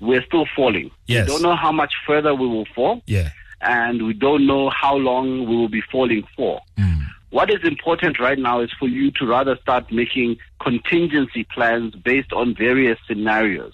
we're 0.00 0.22
still 0.24 0.46
falling. 0.56 0.90
Yes. 1.06 1.26
We 1.28 1.32
don't 1.34 1.42
know 1.42 1.56
how 1.56 1.72
much 1.72 1.92
further 2.06 2.34
we 2.34 2.46
will 2.48 2.66
fall 2.74 3.02
Yeah. 3.06 3.30
and 3.60 4.06
we 4.06 4.14
don't 4.14 4.46
know 4.46 4.70
how 4.70 4.96
long 4.96 5.46
we 5.46 5.56
will 5.56 5.68
be 5.68 5.82
falling 5.82 6.24
for. 6.36 6.60
What 7.30 7.48
is 7.48 7.60
important 7.64 8.20
right 8.20 8.38
now 8.38 8.60
is 8.60 8.70
for 8.78 8.86
you 8.86 9.10
to 9.12 9.24
rather 9.26 9.56
start 9.56 9.90
making 9.90 10.36
contingency 10.60 11.44
plans 11.44 11.94
based 11.94 12.30
on 12.34 12.54
various 12.54 12.98
scenarios. 13.06 13.72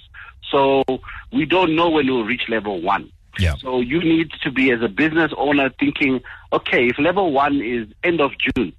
So 0.48 0.84
we 1.32 1.44
don't 1.44 1.74
know 1.74 1.90
when 1.90 2.06
we'll 2.06 2.22
reach 2.24 2.42
level 2.48 2.80
one. 2.80 3.10
Yeah. 3.36 3.54
So 3.56 3.80
you 3.80 3.98
need 4.00 4.30
to 4.44 4.52
be 4.52 4.70
as 4.70 4.80
a 4.80 4.88
business 4.88 5.32
owner 5.36 5.70
thinking, 5.80 6.20
okay, 6.52 6.86
if 6.86 7.00
level 7.00 7.32
one 7.32 7.60
is 7.60 7.88
end 8.04 8.20
of 8.20 8.30
June, 8.38 8.72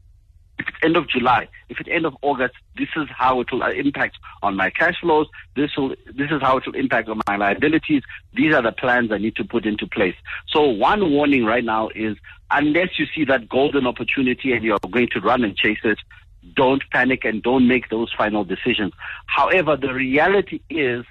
if 0.59 0.67
it's 0.67 0.77
end 0.83 0.97
of 0.97 1.09
July, 1.09 1.47
if 1.69 1.79
it's 1.79 1.89
end 1.89 2.05
of 2.05 2.15
August, 2.21 2.55
this 2.77 2.89
is 2.95 3.07
how 3.09 3.39
it 3.39 3.51
will 3.51 3.63
uh, 3.63 3.71
impact 3.71 4.17
on 4.43 4.55
my 4.55 4.69
cash 4.69 4.99
flows. 5.01 5.27
This 5.55 5.71
will, 5.77 5.89
this 5.89 6.29
is 6.31 6.41
how 6.41 6.57
it 6.57 6.65
will 6.65 6.75
impact 6.75 7.07
on 7.09 7.21
my 7.27 7.37
liabilities. 7.37 8.03
These 8.33 8.53
are 8.53 8.61
the 8.61 8.71
plans 8.71 9.11
I 9.11 9.17
need 9.17 9.35
to 9.37 9.45
put 9.45 9.65
into 9.65 9.87
place. 9.87 10.15
So 10.47 10.67
one 10.67 11.11
warning 11.11 11.45
right 11.45 11.63
now 11.63 11.89
is 11.95 12.17
unless 12.51 12.99
you 12.99 13.05
see 13.15 13.25
that 13.25 13.47
golden 13.47 13.87
opportunity 13.87 14.51
and 14.51 14.63
you're 14.63 14.79
going 14.91 15.09
to 15.13 15.21
run 15.21 15.43
and 15.43 15.55
chase 15.55 15.79
it, 15.83 15.99
don't 16.55 16.83
panic 16.91 17.25
and 17.25 17.41
don't 17.41 17.67
make 17.67 17.89
those 17.89 18.11
final 18.17 18.43
decisions. 18.43 18.93
However, 19.27 19.77
the 19.77 19.93
reality 19.93 20.61
is 20.69 21.05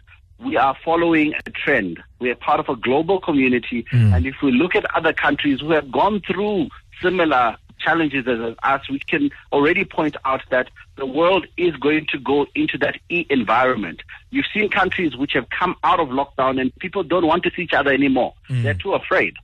we 0.44 0.56
are 0.56 0.76
following 0.84 1.34
a 1.46 1.50
trend. 1.50 2.00
We 2.20 2.30
are 2.30 2.34
part 2.37 2.61
of 2.61 2.68
a 2.68 2.76
global 2.76 3.20
community. 3.20 3.84
And 4.14 4.26
if 4.26 4.37
we 4.42 4.52
look 4.52 4.74
at 4.74 4.84
other 4.94 5.12
countries 5.12 5.61
who 5.61 5.72
have 5.72 5.90
gone 5.90 6.22
through 6.26 6.68
similar 7.02 7.56
challenges 7.78 8.26
as 8.26 8.54
us, 8.62 8.88
we 8.88 8.98
can 8.98 9.30
already 9.52 9.84
point 9.84 10.16
out 10.24 10.42
that 10.50 10.68
the 10.96 11.06
world 11.06 11.46
is 11.56 11.74
going 11.76 12.06
to 12.12 12.18
go 12.18 12.46
into 12.54 12.78
that 12.78 12.96
e 13.08 13.26
environment. 13.30 14.02
You've 14.30 14.46
seen 14.52 14.68
countries 14.68 15.16
which 15.16 15.32
have 15.32 15.48
come 15.50 15.76
out 15.84 16.00
of 16.00 16.08
lockdown 16.08 16.60
and 16.60 16.74
people 16.76 17.02
don't 17.02 17.26
want 17.26 17.42
to 17.44 17.50
see 17.54 17.62
each 17.62 17.72
other 17.72 17.92
anymore. 17.92 18.34
Mm. 18.48 18.62
They're 18.62 18.74
too 18.74 18.94
afraid. 18.94 19.34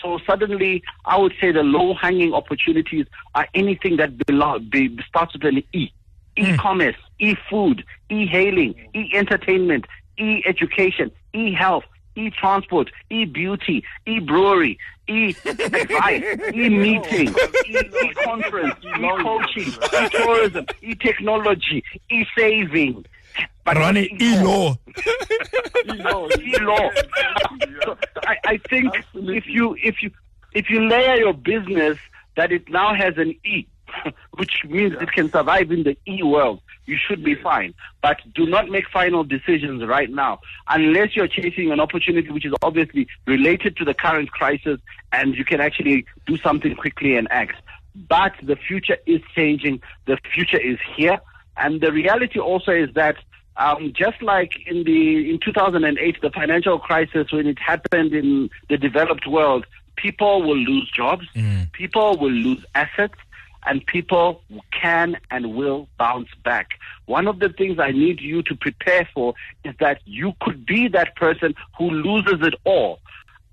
So 0.00 0.18
suddenly, 0.26 0.82
I 1.04 1.18
would 1.18 1.34
say 1.40 1.52
the 1.52 1.62
low-hanging 1.62 2.32
opportunities 2.32 3.06
are 3.34 3.46
anything 3.54 3.96
that 3.96 4.16
belong, 4.26 4.68
be, 4.70 4.98
starts 5.06 5.34
with 5.34 5.44
an 5.44 5.62
E. 5.72 5.90
Mm. 6.36 6.54
E-commerce, 6.54 6.96
e-food, 7.18 7.84
e-hailing, 8.08 8.74
e-entertainment, 8.94 9.86
e-education, 10.18 11.10
e-health, 11.34 11.84
e-transport, 12.16 12.90
e-beauty, 13.10 13.84
e-brewery, 14.06 14.78
e-advice, 15.08 16.22
e-meeting, 16.54 17.34
e-conference, 17.66 18.74
e-coaching, 18.84 19.72
e-tourism, 20.04 20.66
e-technology, 20.82 21.84
e-saving. 22.10 23.04
But 23.64 23.76
Ronnie, 23.76 24.16
e-law. 24.20 24.76
e-law. 25.86 26.90
So 27.84 27.96
I, 28.26 28.36
I 28.44 28.56
think 28.68 28.94
if 29.14 29.46
you 29.46 29.76
if 29.82 30.02
you 30.02 30.10
if 30.52 30.68
you 30.70 30.88
layer 30.88 31.16
your 31.16 31.34
business 31.34 31.98
that 32.36 32.52
it 32.52 32.68
now 32.68 32.94
has 32.94 33.16
an 33.18 33.34
E, 33.44 33.66
which 34.36 34.64
means 34.68 34.94
it 35.00 35.12
can 35.12 35.30
survive 35.30 35.70
in 35.70 35.84
the 35.84 35.96
E 36.08 36.22
world, 36.22 36.60
you 36.86 36.96
should 36.96 37.22
be 37.22 37.34
fine. 37.34 37.74
But 38.02 38.18
do 38.34 38.46
not 38.46 38.68
make 38.68 38.88
final 38.88 39.24
decisions 39.24 39.84
right 39.86 40.10
now 40.10 40.40
unless 40.68 41.14
you're 41.14 41.28
chasing 41.28 41.70
an 41.70 41.80
opportunity 41.80 42.30
which 42.30 42.46
is 42.46 42.54
obviously 42.62 43.06
related 43.26 43.76
to 43.76 43.84
the 43.84 43.94
current 43.94 44.30
crisis 44.30 44.80
and 45.12 45.34
you 45.34 45.44
can 45.44 45.60
actually 45.60 46.06
do 46.26 46.36
something 46.38 46.74
quickly 46.74 47.16
and 47.16 47.28
act. 47.30 47.56
But 47.94 48.32
the 48.42 48.56
future 48.56 48.96
is 49.06 49.20
changing. 49.34 49.82
The 50.06 50.18
future 50.34 50.60
is 50.60 50.78
here. 50.96 51.20
And 51.56 51.80
the 51.80 51.92
reality 51.92 52.38
also 52.38 52.72
is 52.72 52.88
that 52.94 53.16
um, 53.56 53.92
just 53.94 54.22
like 54.22 54.52
in 54.66 54.84
the 54.84 55.30
in 55.30 55.38
2008, 55.44 56.22
the 56.22 56.30
financial 56.30 56.78
crisis 56.78 57.30
when 57.30 57.46
it 57.46 57.58
happened 57.58 58.14
in 58.14 58.48
the 58.68 58.78
developed 58.78 59.26
world, 59.26 59.66
people 59.96 60.42
will 60.42 60.56
lose 60.56 60.90
jobs, 60.90 61.26
people 61.72 62.16
will 62.16 62.30
lose 62.30 62.64
assets, 62.74 63.14
and 63.66 63.84
people 63.86 64.42
can 64.70 65.16
and 65.30 65.54
will 65.54 65.88
bounce 65.98 66.28
back. 66.44 66.70
One 67.06 67.26
of 67.28 67.38
the 67.40 67.48
things 67.50 67.78
I 67.78 67.90
need 67.90 68.20
you 68.20 68.42
to 68.44 68.54
prepare 68.54 69.08
for 69.12 69.34
is 69.64 69.74
that 69.80 70.00
you 70.04 70.32
could 70.40 70.64
be 70.64 70.88
that 70.88 71.16
person 71.16 71.54
who 71.76 71.90
loses 71.90 72.40
it 72.46 72.54
all. 72.64 73.00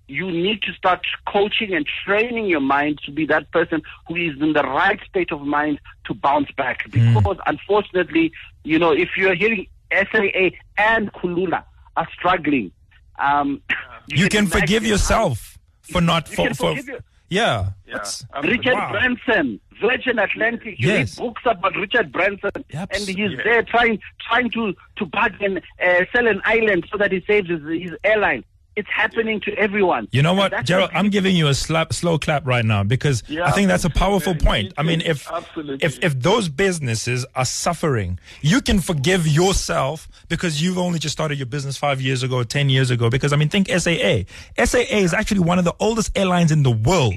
You 0.07 0.31
need 0.31 0.61
to 0.61 0.71
start 0.73 1.05
coaching 1.27 1.73
and 1.73 1.85
training 2.05 2.45
your 2.45 2.61
mind 2.61 2.99
to 3.05 3.11
be 3.11 3.25
that 3.25 3.51
person 3.51 3.81
who 4.07 4.15
is 4.15 4.39
in 4.41 4.53
the 4.53 4.63
right 4.63 4.99
state 5.09 5.33
of 5.33 5.41
mind 5.41 5.79
to 6.05 6.13
bounce 6.13 6.49
back. 6.51 6.89
Because 6.89 7.37
unfortunately, 7.45 8.31
you 8.63 8.79
know, 8.79 8.93
if 8.93 9.09
you're 9.17 9.35
hearing 9.35 9.67
SAA 9.91 10.51
and 10.77 11.11
Kulula 11.11 11.63
are 11.97 12.07
struggling, 12.13 12.71
um, 13.19 13.61
You 14.07 14.29
can 14.29 14.45
imagine 14.45 14.61
forgive 14.61 14.85
yourself 14.85 15.57
for 15.81 15.99
not 15.99 16.29
You 16.29 16.35
for, 16.37 16.45
can 16.47 16.53
for 16.53 16.71
your- 16.73 16.99
yeah. 17.29 17.69
Yeah. 17.85 17.93
That's- 17.93 18.25
Richard 18.43 18.73
Wow. 18.73 18.91
Branson, 18.91 19.59
Virgin 19.81 20.19
Atlantic. 20.19 20.75
You 20.79 20.87
Yes. 20.89 21.17
read 21.19 21.25
books 21.27 21.41
about 21.45 21.75
Richard 21.75 22.11
Branson, 22.11 22.51
and 22.55 22.87
he's 22.91 23.17
Yeah. 23.17 23.43
there 23.43 23.63
trying 23.63 23.99
trying 24.27 24.49
to 24.51 24.73
to 24.97 25.05
bargain, 25.05 25.61
uh, 25.83 26.05
sell 26.13 26.27
an 26.27 26.41
island 26.45 26.87
so 26.91 26.97
that 26.97 27.11
he 27.11 27.21
saves 27.27 27.49
his, 27.49 27.61
his 27.81 27.91
airline. 28.03 28.43
It's 28.77 28.89
happening 28.95 29.39
to 29.41 29.51
everyone. 29.55 30.07
You 30.11 30.21
know 30.21 30.35
what, 30.35 30.53
Gerald? 30.63 30.91
I'm 30.93 31.09
giving 31.09 31.35
you 31.35 31.47
a 31.47 31.53
slap, 31.55 31.93
slow 31.93 32.19
clap 32.19 32.45
right 32.45 32.63
now 32.63 32.83
because 32.83 33.23
Yeah, 33.27 33.45
I 33.45 33.51
think 33.51 33.67
that's 33.69 33.85
a 33.85 33.89
powerful 33.89 34.33
yeah, 34.37 34.45
point. 34.47 34.73
I 34.77 34.83
mean, 34.83 35.01
if 35.01 35.29
Absolutely. 35.31 35.79
if 35.85 36.03
if 36.03 36.13
those 36.21 36.47
businesses 36.47 37.25
are 37.35 37.43
suffering, 37.45 38.19
you 38.41 38.61
can 38.61 38.79
forgive 38.79 39.25
yourself 39.27 40.07
because 40.29 40.61
you've 40.61 40.77
only 40.77 40.99
just 40.99 41.13
started 41.13 41.39
your 41.39 41.47
business 41.47 41.75
five 41.75 41.99
years 42.01 42.21
ago, 42.21 42.43
ten 42.43 42.69
years 42.69 42.91
ago. 42.91 43.09
Because 43.09 43.33
I 43.33 43.35
mean, 43.37 43.49
think 43.49 43.67
SAA. 43.67 44.25
SAA 44.63 44.85
is 45.07 45.13
actually 45.13 45.39
one 45.41 45.57
of 45.57 45.65
the 45.65 45.73
oldest 45.79 46.15
airlines 46.15 46.51
in 46.51 46.61
the 46.61 46.71
world, 46.71 47.15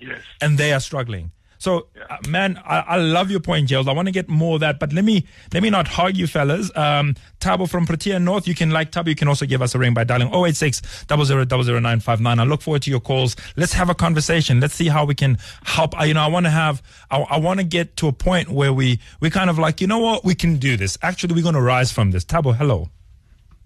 Yes. 0.00 0.20
and 0.40 0.56
they 0.56 0.72
are 0.72 0.80
struggling. 0.80 1.32
So, 1.64 1.86
uh, 2.10 2.18
man, 2.28 2.60
I, 2.66 2.80
I 2.80 2.96
love 2.98 3.30
your 3.30 3.40
point, 3.40 3.70
Gerald. 3.70 3.88
I 3.88 3.92
want 3.92 4.06
to 4.06 4.12
get 4.12 4.28
more 4.28 4.56
of 4.56 4.60
that, 4.60 4.78
but 4.78 4.92
let 4.92 5.02
me 5.02 5.26
let 5.54 5.62
me 5.62 5.70
not 5.70 5.88
hog 5.88 6.14
you, 6.14 6.26
fellas. 6.26 6.70
Um, 6.76 7.14
Tabo 7.40 7.66
from 7.66 7.86
Protea 7.86 8.18
North, 8.18 8.46
you 8.46 8.54
can 8.54 8.68
like 8.68 8.92
Tabo. 8.92 9.06
You 9.06 9.14
can 9.14 9.28
also 9.28 9.46
give 9.46 9.62
us 9.62 9.74
a 9.74 9.78
ring 9.78 9.94
by 9.94 10.04
dialing 10.04 10.28
086 10.28 10.82
00959. 11.08 12.38
I 12.38 12.44
look 12.44 12.60
forward 12.60 12.82
to 12.82 12.90
your 12.90 13.00
calls. 13.00 13.34
Let's 13.56 13.72
have 13.72 13.88
a 13.88 13.94
conversation. 13.94 14.60
Let's 14.60 14.74
see 14.74 14.88
how 14.88 15.06
we 15.06 15.14
can 15.14 15.38
help. 15.62 15.98
I, 15.98 16.04
you 16.04 16.12
know, 16.12 16.20
I 16.20 16.26
want 16.26 16.44
to 16.44 16.50
have, 16.50 16.82
I, 17.10 17.20
I 17.20 17.38
want 17.38 17.60
to 17.60 17.64
get 17.64 17.96
to 17.96 18.08
a 18.08 18.12
point 18.12 18.50
where 18.50 18.74
we 18.74 19.00
we 19.20 19.30
kind 19.30 19.48
of 19.48 19.58
like, 19.58 19.80
you 19.80 19.86
know 19.86 20.00
what, 20.00 20.22
we 20.22 20.34
can 20.34 20.58
do 20.58 20.76
this. 20.76 20.98
Actually, 21.00 21.32
we're 21.32 21.44
going 21.44 21.54
to 21.54 21.62
rise 21.62 21.90
from 21.90 22.10
this. 22.10 22.26
Tabo, 22.26 22.54
hello. 22.54 22.90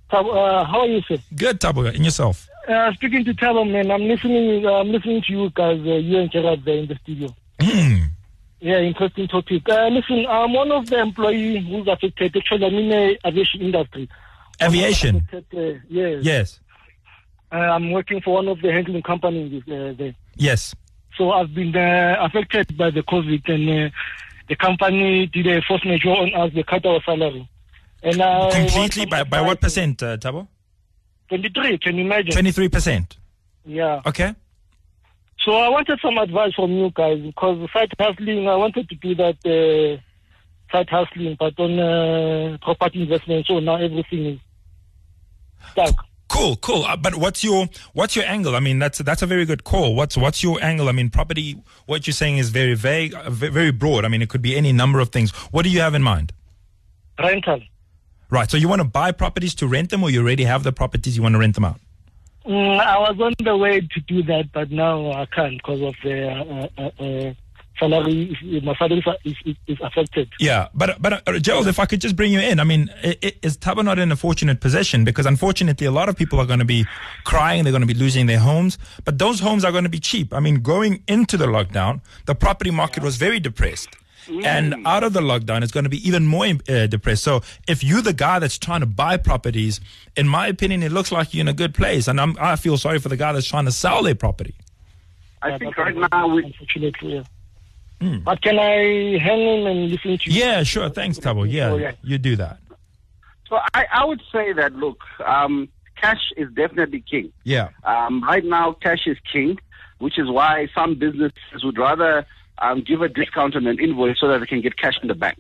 Tab- 0.09 0.25
uh, 0.25 0.65
how 0.65 0.83
are 0.83 0.87
you, 0.87 1.03
sir? 1.03 1.19
Good, 1.35 1.61
Tabo, 1.61 1.93
and 1.93 2.05
yourself. 2.05 2.49
Uh, 2.69 2.93
speaking 2.93 3.25
to 3.25 3.35
Tabo, 3.35 3.69
man, 3.69 3.91
I'm 3.91 4.03
listening. 4.03 4.65
Uh, 4.65 4.75
I'm 4.75 4.93
listening 4.93 5.21
to 5.23 5.33
you 5.33 5.51
guys, 5.51 5.81
uh, 5.81 5.95
you 5.95 6.19
and 6.19 6.31
Gerard 6.31 6.65
there 6.65 6.77
in 6.77 6.87
the 6.87 6.95
studio. 7.03 7.35
Yeah, 7.61 8.79
interesting 8.81 9.29
topic. 9.29 9.69
Uh, 9.69 9.89
listen, 9.89 10.27
I'm 10.29 10.53
one 10.53 10.73
of 10.73 10.87
the 10.87 10.99
employees 10.99 11.65
who's 11.69 11.87
affected. 11.87 12.37
Actually, 12.37 12.67
I'm 12.67 12.75
in 12.75 12.89
the 12.89 13.19
aviation 13.27 13.61
industry. 13.61 14.09
Aviation. 14.61 15.17
Affected, 15.17 15.77
uh, 15.77 15.79
yes. 15.89 16.25
Yes. 16.25 16.61
Uh, 17.53 17.57
I'm 17.57 17.93
working 17.93 18.21
for 18.21 18.35
one 18.35 18.49
of 18.49 18.61
the 18.61 18.73
handling 18.73 19.03
companies 19.03 19.63
uh, 19.69 19.95
there. 19.97 20.15
Yes. 20.37 20.75
So 21.17 21.31
I've 21.31 21.55
been 21.55 21.75
uh, 21.75 22.17
affected 22.21 22.77
by 22.77 22.91
the 22.91 23.03
COVID, 23.03 23.49
and 23.49 23.87
uh, 23.87 23.95
the 24.49 24.57
company 24.57 25.27
did 25.27 25.47
a 25.47 25.63
force 25.63 25.85
majeure 25.85 26.17
on 26.17 26.35
us. 26.35 26.53
They 26.53 26.65
cut 26.65 26.85
our 26.85 27.01
salary. 27.05 27.49
And 28.03 28.21
I 28.21 28.51
Completely 28.51 29.07
by, 29.07 29.25
by 29.25 29.41
what 29.41 29.61
percent, 29.61 30.03
uh, 30.03 30.17
Tabo? 30.17 30.47
23, 31.29 31.79
can 31.79 31.97
you 31.97 32.05
imagine? 32.05 32.33
23%. 32.33 33.17
Yeah. 33.67 34.01
Okay. 34.07 34.35
So 35.49 35.55
I 35.55 35.71
wanted 35.71 35.99
some 36.03 36.19
advice 36.19 36.53
from 36.53 36.73
you 36.73 36.91
guys 36.95 37.23
because 37.23 37.71
side 37.73 37.91
hustling, 37.99 38.47
I 38.47 38.57
wanted 38.57 38.87
to 38.91 38.95
do 38.97 39.15
that 39.15 39.39
uh, 39.47 39.99
side 40.71 40.91
hustling, 40.91 41.39
but 41.41 41.59
on 41.59 41.79
uh, 41.79 42.59
property 42.61 43.01
investment. 43.01 43.47
So 43.47 43.59
now 43.59 43.77
everything 43.77 44.27
is 44.27 44.39
stuck. 45.73 46.05
Cool, 46.29 46.57
cool. 46.57 46.85
Uh, 46.85 46.99
but 46.99 47.15
what's 47.15 47.43
your 47.43 47.67
what's 47.95 48.15
your 48.15 48.27
angle? 48.27 48.57
I 48.57 48.61
mean, 48.61 48.79
that's 48.79 48.99
that's 48.99 49.23
a 49.23 49.27
very 49.27 49.47
good 49.47 49.65
call. 49.65 49.95
What's 49.95 50.19
what's 50.19 50.43
your 50.43 50.63
angle? 50.63 50.87
I 50.87 50.93
mean, 50.93 51.09
property. 51.09 51.57
What 51.87 52.07
you're 52.07 52.13
saying 52.13 52.37
is 52.37 52.51
very 52.51 52.75
vague, 52.75 53.15
uh, 53.15 53.31
very 53.31 53.73
broad. 53.73 54.05
I 54.05 54.09
mean, 54.09 54.21
it 54.21 54.29
could 54.29 54.43
be 54.43 54.55
any 54.55 54.75
number 54.75 55.01
of 55.01 55.09
things. 55.09 55.31
What 55.51 55.63
do 55.63 55.71
you 55.71 55.81
have 55.81 55.95
in 55.95 56.03
mind? 56.03 56.35
Rental. 57.19 57.63
Right. 58.29 58.51
So 58.51 58.59
you 58.59 58.69
want 58.69 58.83
to 58.83 58.87
buy 58.87 59.13
properties 59.13 59.55
to 59.55 59.67
rent 59.67 59.89
them, 59.89 60.03
or 60.03 60.11
you 60.11 60.21
already 60.21 60.45
have 60.45 60.63
the 60.63 60.73
properties 60.73 61.17
you 61.17 61.23
want 61.23 61.37
to 61.37 61.39
rent 61.39 61.55
them 61.55 61.65
out? 61.65 61.81
Mm, 62.47 62.81
I 62.81 62.99
was 62.99 63.21
on 63.21 63.35
the 63.45 63.57
way 63.57 63.81
to 63.81 64.01
do 64.07 64.23
that, 64.25 64.53
but 64.53 64.71
now 64.71 65.13
I 65.13 65.27
can't 65.27 65.57
because 65.59 65.83
of 65.83 65.95
the 66.03 66.29
uh, 66.29 66.69
uh, 66.79 67.05
uh, 67.05 67.35
salary. 67.79 68.37
My 68.63 68.75
salary 68.77 69.05
is, 69.25 69.37
is, 69.45 69.57
is 69.67 69.79
affected. 69.83 70.31
Yeah, 70.39 70.69
but 70.75 71.01
but 71.01 71.29
uh, 71.29 71.39
Gerald, 71.39 71.67
if 71.69 71.79
I 71.79 71.87
could 71.87 72.01
just 72.01 72.17
bring 72.17 72.33
you 72.33 72.41
in, 72.41 72.61
I 72.61 72.65
mean, 72.65 72.91
is 73.43 73.59
Taba 73.59 73.85
not 73.85 73.99
in 73.99 74.11
a 74.13 74.17
fortunate 74.17 74.61
position? 74.61 75.05
Because 75.05 75.27
unfortunately, 75.27 75.87
a 75.87 75.91
lot 75.91 76.09
of 76.09 76.17
people 76.17 76.41
are 76.41 76.47
going 76.47 76.59
to 76.61 76.65
be 76.65 76.87
crying, 77.25 77.65
they're 77.65 77.73
going 77.73 77.83
to 77.83 77.87
be 77.87 77.95
losing 77.95 78.27
their 78.27 78.39
homes, 78.39 78.79
but 79.05 79.19
those 79.19 79.41
homes 79.41 79.65
are 79.65 79.73
going 79.73 79.85
to 79.85 79.91
be 79.91 80.01
cheap. 80.01 80.33
I 80.33 80.41
mean, 80.41 80.63
going 80.63 81.03
into 81.07 81.37
the 81.37 81.47
lockdown, 81.47 82.01
the 82.27 82.35
property 82.35 82.71
market 82.71 83.03
was 83.03 83.17
very 83.17 83.41
depressed. 83.41 83.97
And 84.45 84.87
out 84.87 85.05
of 85.05 85.13
the 85.13 85.21
lockdown, 85.21 85.63
it's 85.63 85.73
going 85.73 85.85
to 85.85 85.91
be 85.91 86.07
even 86.07 86.27
more 86.27 86.47
uh, 86.69 86.87
depressed. 86.87 87.23
So, 87.25 87.43
if 87.67 87.83
you're 87.83 88.03
the 88.03 88.13
guy 88.13 88.39
that's 88.39 88.59
trying 88.59 88.81
to 88.81 88.87
buy 88.87 89.17
properties, 89.17 89.81
in 90.17 90.29
my 90.29 90.47
opinion, 90.49 90.83
it 90.83 90.93
looks 90.93 91.11
like 91.11 91.33
you're 91.35 91.41
in 91.43 91.49
a 91.49 91.53
good 91.53 91.75
place. 91.75 92.09
And 92.09 92.21
I'm, 92.21 92.37
I 92.41 92.57
feel 92.57 92.77
sorry 92.79 92.99
for 92.99 93.09
the 93.09 93.17
guy 93.17 93.33
that's 93.33 93.47
trying 93.49 93.65
to 93.65 93.73
sell 93.73 94.03
their 94.03 94.15
property. 94.15 94.55
I 95.41 95.51
Yeah, 95.51 95.59
think 95.59 95.77
right 95.79 95.97
now 95.97 96.29
we 96.35 96.45
unfortunately, 96.45 97.25
yeah. 98.01 98.19
But 98.25 98.43
can 98.43 98.59
I 98.59 99.19
hang 99.19 99.41
in 99.41 99.67
and 99.67 99.91
listen 99.91 100.19
to 100.19 100.31
you? 100.31 100.41
Yeah, 100.41 100.63
sure. 100.63 100.89
Thanks, 100.89 101.19
Tabo. 101.19 101.41
Oh, 101.41 101.45
Yeah, 101.45 101.75
yeah. 101.75 101.93
you 102.03 102.19
do 102.19 102.37
that. 102.37 102.59
So 103.49 103.59
I, 103.75 103.87
I 103.93 104.05
would 104.05 104.21
say 104.31 104.53
that 104.53 104.75
look, 104.75 105.01
um, 105.25 105.69
cash 105.97 106.33
is 106.37 106.49
definitely 106.53 107.01
king. 107.09 107.33
Yeah. 107.45 107.71
Um, 107.85 108.23
right 108.23 108.45
now, 108.45 108.73
cash 108.73 109.07
is 109.07 109.17
king, 109.33 109.59
which 109.99 110.19
is 110.19 110.29
why 110.29 110.69
some 110.75 110.95
businesses 110.97 111.65
would 111.65 111.79
rather 111.79 112.27
um, 112.61 112.83
give 112.83 113.03
a 113.03 113.09
discount 113.09 113.57
on 113.57 113.67
an 113.67 113.79
invoice 113.79 114.19
so 114.19 114.29
that 114.29 114.41
they 114.41 114.47
can 114.47 114.61
get 114.61 114.77
cash 114.77 114.99
in 115.03 115.09
the 115.09 115.15
bank. 115.15 115.39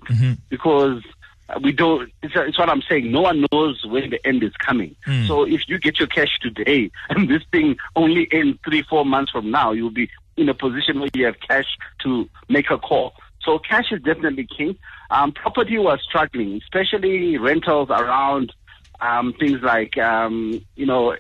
Because 0.49 1.03
uh, 1.49 1.59
we 1.63 1.73
don't, 1.73 2.11
it's, 2.23 2.35
it's 2.37 2.59
what 2.59 2.69
I'm 2.69 2.83
saying, 2.83 3.11
no 3.11 3.23
one 3.23 3.47
knows 3.53 3.85
when 3.87 4.11
the 4.11 4.25
end 4.27 4.43
is 4.43 4.53
coming. 4.55 4.95
So 5.27 5.45
if 5.45 5.69
you 5.69 5.79
get 5.79 5.99
your 5.99 6.09
cash 6.09 6.39
today 6.41 6.91
and 7.11 7.29
this 7.29 7.43
thing 7.51 7.77
only 7.97 8.29
ends 8.33 8.59
three, 8.65 8.83
four 8.83 9.05
months 9.05 9.33
from 9.33 9.51
now, 9.51 9.73
you'll 9.73 9.91
be 9.91 10.11
in 10.37 10.49
a 10.49 10.55
position 10.55 11.01
where 11.01 11.11
you 11.15 11.27
have 11.27 11.41
cash 11.41 11.67
to 12.03 12.29
make 12.49 12.71
a 12.71 12.79
call. 12.79 13.13
So 13.43 13.59
cash 13.59 13.91
is 13.93 14.03
definitely 14.03 14.47
king. 14.47 14.77
Um, 15.11 15.33
property 15.33 15.79
was 15.79 16.01
struggling, 16.07 16.61
especially 16.63 17.39
rentals 17.39 17.89
around 17.91 18.53
um, 19.01 19.33
things 19.39 19.63
like, 19.63 19.97
um, 19.97 20.61
you 20.77 20.87
know, 20.87 21.17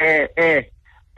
air, 0.00 0.28
air, 0.36 0.66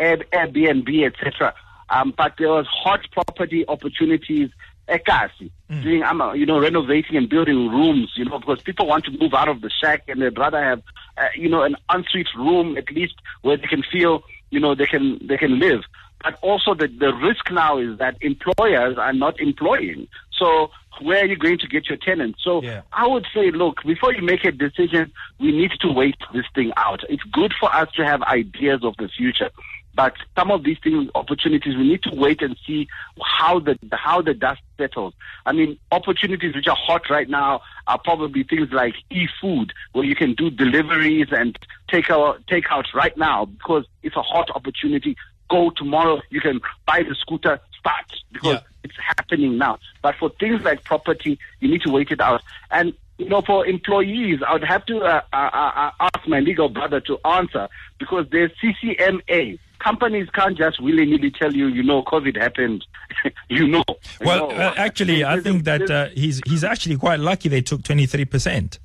Air, 0.00 0.16
Airbnb, 0.32 1.06
etc. 1.06 1.54
Um, 1.90 2.14
but 2.16 2.34
there 2.38 2.48
was 2.48 2.66
hot 2.66 3.00
property 3.12 3.64
opportunities, 3.68 4.50
ekasi, 4.88 5.50
doing, 5.82 6.02
um, 6.02 6.22
you 6.34 6.46
know, 6.46 6.58
renovating 6.58 7.16
and 7.16 7.28
building 7.28 7.68
rooms, 7.68 8.12
you 8.16 8.24
know, 8.24 8.38
because 8.38 8.60
people 8.62 8.86
want 8.86 9.04
to 9.04 9.10
move 9.20 9.34
out 9.34 9.48
of 9.48 9.60
the 9.60 9.70
shack 9.70 10.02
and 10.08 10.20
they'd 10.22 10.38
rather 10.38 10.62
have, 10.62 10.82
uh, 11.18 11.28
you 11.36 11.48
know, 11.48 11.62
an 11.62 11.76
ensuite 11.92 12.28
room 12.36 12.76
at 12.76 12.90
least 12.92 13.14
where 13.42 13.56
they 13.56 13.66
can 13.66 13.82
feel, 13.82 14.22
you 14.50 14.60
know, 14.60 14.74
they 14.74 14.86
can 14.86 15.18
they 15.26 15.36
can 15.36 15.58
live. 15.58 15.82
but 16.22 16.34
also 16.42 16.74
the, 16.74 16.86
the 16.86 17.12
risk 17.14 17.50
now 17.50 17.78
is 17.78 17.98
that 17.98 18.14
employers 18.20 18.98
are 18.98 19.12
not 19.12 19.40
employing. 19.40 20.06
So 20.38 20.70
where 21.00 21.22
are 21.22 21.26
you 21.26 21.36
going 21.36 21.58
to 21.58 21.66
get 21.68 21.88
your 21.88 21.96
tenants? 21.96 22.40
So 22.44 22.62
Yeah. 22.62 22.82
I 22.92 23.06
would 23.06 23.26
say, 23.34 23.50
look, 23.50 23.82
before 23.84 24.12
you 24.12 24.22
make 24.22 24.44
a 24.44 24.52
decision, 24.52 25.12
we 25.38 25.50
need 25.52 25.70
to 25.80 25.88
wait 25.90 26.16
this 26.34 26.44
thing 26.54 26.72
out. 26.76 27.00
It's 27.08 27.22
good 27.32 27.52
for 27.58 27.74
us 27.74 27.88
to 27.96 28.04
have 28.04 28.20
ideas 28.22 28.80
of 28.84 28.96
the 28.98 29.08
future. 29.08 29.50
But 29.94 30.14
some 30.36 30.50
of 30.50 30.62
these 30.64 30.78
things, 30.82 31.10
opportunities, 31.14 31.76
we 31.76 31.82
need 31.88 32.02
to 32.04 32.14
wait 32.14 32.42
and 32.42 32.56
see 32.66 32.88
how 33.22 33.58
the 33.58 33.78
how 33.92 34.22
the 34.22 34.34
dust 34.34 34.60
settles. 34.78 35.14
I 35.46 35.52
mean, 35.52 35.78
opportunities 35.90 36.54
which 36.54 36.68
are 36.68 36.76
hot 36.76 37.10
right 37.10 37.28
now 37.28 37.62
are 37.86 37.98
probably 37.98 38.44
things 38.44 38.72
like 38.72 38.94
e-food, 39.10 39.72
where 39.92 40.04
you 40.04 40.14
can 40.14 40.34
do 40.34 40.48
deliveries 40.50 41.28
and 41.32 41.58
take 41.88 42.08
out 42.10 42.46
take 42.46 42.70
out 42.70 42.86
right 42.94 43.16
now 43.16 43.46
because 43.46 43.84
it's 44.02 44.16
a 44.16 44.22
hot 44.22 44.50
opportunity. 44.54 45.16
Go 45.48 45.70
tomorrow, 45.70 46.20
you 46.30 46.40
can 46.40 46.60
buy 46.86 47.02
the 47.02 47.14
scooter, 47.16 47.60
start 47.78 48.12
because 48.32 48.54
Yeah. 48.54 48.60
it's 48.84 48.96
happening 48.96 49.58
now. 49.58 49.78
But 50.02 50.14
for 50.14 50.30
things 50.38 50.62
like 50.62 50.84
property, 50.84 51.38
you 51.58 51.68
need 51.68 51.82
to 51.82 51.90
wait 51.90 52.12
it 52.12 52.20
out. 52.20 52.42
And 52.70 52.94
you 53.18 53.28
know, 53.28 53.42
for 53.42 53.66
employees, 53.66 54.40
I 54.46 54.54
would 54.54 54.64
have 54.64 54.86
to 54.86 55.00
uh, 55.00 55.20
uh, 55.32 55.36
uh, 55.36 55.90
ask 56.00 56.26
my 56.26 56.40
legal 56.40 56.68
brother 56.70 57.00
to 57.00 57.18
answer 57.26 57.68
because 57.98 58.26
there's 58.30 58.50
CCMA. 58.62 59.58
Companies 59.80 60.28
can't 60.34 60.56
just 60.56 60.80
willy 60.80 61.06
nilly 61.06 61.30
tell 61.30 61.52
you, 61.54 61.66
you 61.66 61.82
know, 61.82 62.02
COVID 62.02 62.36
happened. 62.36 62.84
you 63.48 63.66
know. 63.66 63.82
You 64.20 64.26
Well, 64.26 64.48
know. 64.50 64.54
uh, 64.56 64.74
actually, 64.76 65.24
I 65.24 65.40
think 65.40 65.64
that 65.64 65.90
uh, 65.90 66.08
he's 66.14 66.40
he's 66.46 66.62
actually 66.64 66.96
quite 66.96 67.18
lucky 67.20 67.48
they 67.48 67.62
took 67.62 67.80
23%. 67.82 68.78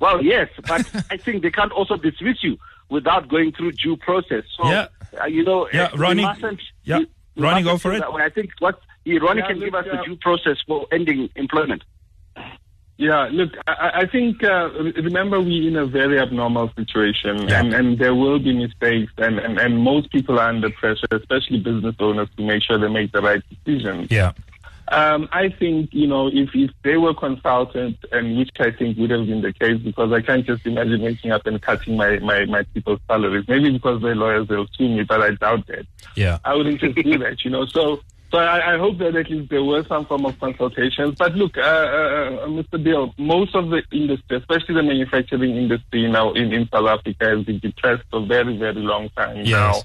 Well, 0.00 0.24
yes, 0.24 0.48
but 0.66 0.86
I 1.10 1.16
think 1.18 1.42
they 1.42 1.50
can't 1.50 1.72
also 1.72 1.96
dismiss 1.96 2.42
you 2.42 2.56
without 2.88 3.28
going 3.28 3.52
through 3.52 3.72
due 3.72 3.96
process. 3.98 4.44
So, 4.56 4.68
Yeah. 4.68 4.86
uh, 5.20 5.26
you 5.26 5.44
know, 5.44 5.68
Yeah, 5.72 5.84
uh, 5.84 5.90
we 5.92 5.98
Ronnie- 6.00 6.22
mustn't- 6.22 6.60
yeah, 6.84 6.98
we- 6.98 7.06
we 7.36 7.42
Ronnie, 7.42 7.62
go 7.62 7.72
mustn't 7.72 7.82
for 7.82 7.90
do 7.90 7.96
it. 7.96 8.00
that 8.00 8.12
way. 8.12 8.22
I 8.24 8.30
think 8.30 8.50
what 8.60 8.80
he, 9.04 9.18
Ronnie 9.18 9.40
Yeah, 9.42 9.48
can 9.48 9.58
give 9.60 9.74
us 9.74 9.84
the 9.84 10.00
uh, 10.00 10.04
due 10.04 10.16
process 10.16 10.56
for 10.66 10.86
ending 10.90 11.28
employment. 11.36 11.82
Yeah, 13.00 13.30
look, 13.32 13.52
I, 13.66 14.02
I 14.02 14.06
think 14.06 14.44
uh, 14.44 14.68
remember 15.08 15.40
we're 15.40 15.66
in 15.66 15.76
a 15.76 15.86
very 15.86 16.20
abnormal 16.20 16.70
situation, 16.76 17.48
Yeah. 17.48 17.60
and, 17.60 17.72
and 17.72 17.98
there 17.98 18.14
will 18.14 18.38
be 18.38 18.52
mistakes, 18.52 19.10
and, 19.16 19.38
and, 19.38 19.58
and 19.58 19.78
most 19.78 20.12
people 20.12 20.38
are 20.38 20.50
under 20.50 20.68
pressure, 20.68 21.06
especially 21.10 21.60
business 21.60 21.96
owners, 21.98 22.28
to 22.36 22.42
make 22.42 22.62
sure 22.62 22.78
they 22.78 22.88
make 22.88 23.10
the 23.12 23.22
right 23.22 23.42
decisions. 23.64 24.10
Yeah. 24.10 24.32
Um, 24.88 25.30
I 25.32 25.48
think 25.48 25.94
you 25.94 26.08
know 26.08 26.26
if, 26.28 26.50
if 26.52 26.72
they 26.82 26.98
were 26.98 27.14
consulted, 27.14 27.96
and 28.12 28.36
which 28.36 28.50
I 28.58 28.70
think 28.70 28.98
would 28.98 29.10
have 29.10 29.26
been 29.26 29.40
the 29.40 29.54
case, 29.54 29.80
because 29.80 30.12
I 30.12 30.20
can't 30.20 30.44
just 30.44 30.66
imagine 30.66 31.00
waking 31.00 31.30
up 31.30 31.46
and 31.46 31.62
cutting 31.62 31.96
my, 31.96 32.18
my, 32.18 32.44
my 32.44 32.64
people's 32.74 33.00
salaries. 33.08 33.46
Maybe 33.48 33.70
because 33.70 34.02
they're 34.02 34.14
lawyers, 34.14 34.46
they'll 34.48 34.66
sue 34.76 34.88
me, 34.88 35.04
but 35.04 35.22
I 35.22 35.30
doubt 35.36 35.66
that. 35.68 35.86
Yeah. 36.16 36.38
I 36.44 36.54
wouldn't 36.54 36.80
just 36.80 36.96
do 36.96 37.16
that, 37.18 37.44
you 37.44 37.50
know. 37.50 37.64
So, 37.64 38.00
so 38.30 38.38
I, 38.38 38.74
I 38.74 38.78
hope 38.78 38.98
that 38.98 39.16
at 39.16 39.30
least 39.30 39.50
there 39.50 39.62
were 39.64 39.84
some 39.84 40.06
form 40.06 40.24
of 40.26 40.38
consultations. 40.38 41.16
But 41.18 41.34
look, 41.34 41.56
uh, 41.56 41.60
uh, 41.60 41.64
uh, 41.64 42.46
Mr. 42.46 42.82
Bill, 42.82 43.12
most 43.18 43.54
of 43.54 43.70
the 43.70 43.82
industry, 43.92 44.36
especially 44.38 44.74
the 44.76 44.82
manufacturing 44.82 45.56
industry 45.56 46.08
now 46.10 46.32
in, 46.32 46.52
in 46.52 46.68
South 46.72 46.86
Africa, 46.86 47.36
has 47.36 47.44
been 47.44 47.58
depressed 47.58 48.04
for 48.10 48.22
a 48.22 48.26
very, 48.26 48.56
very 48.56 48.74
long 48.74 49.08
time 49.16 49.44
Yes. 49.44 49.84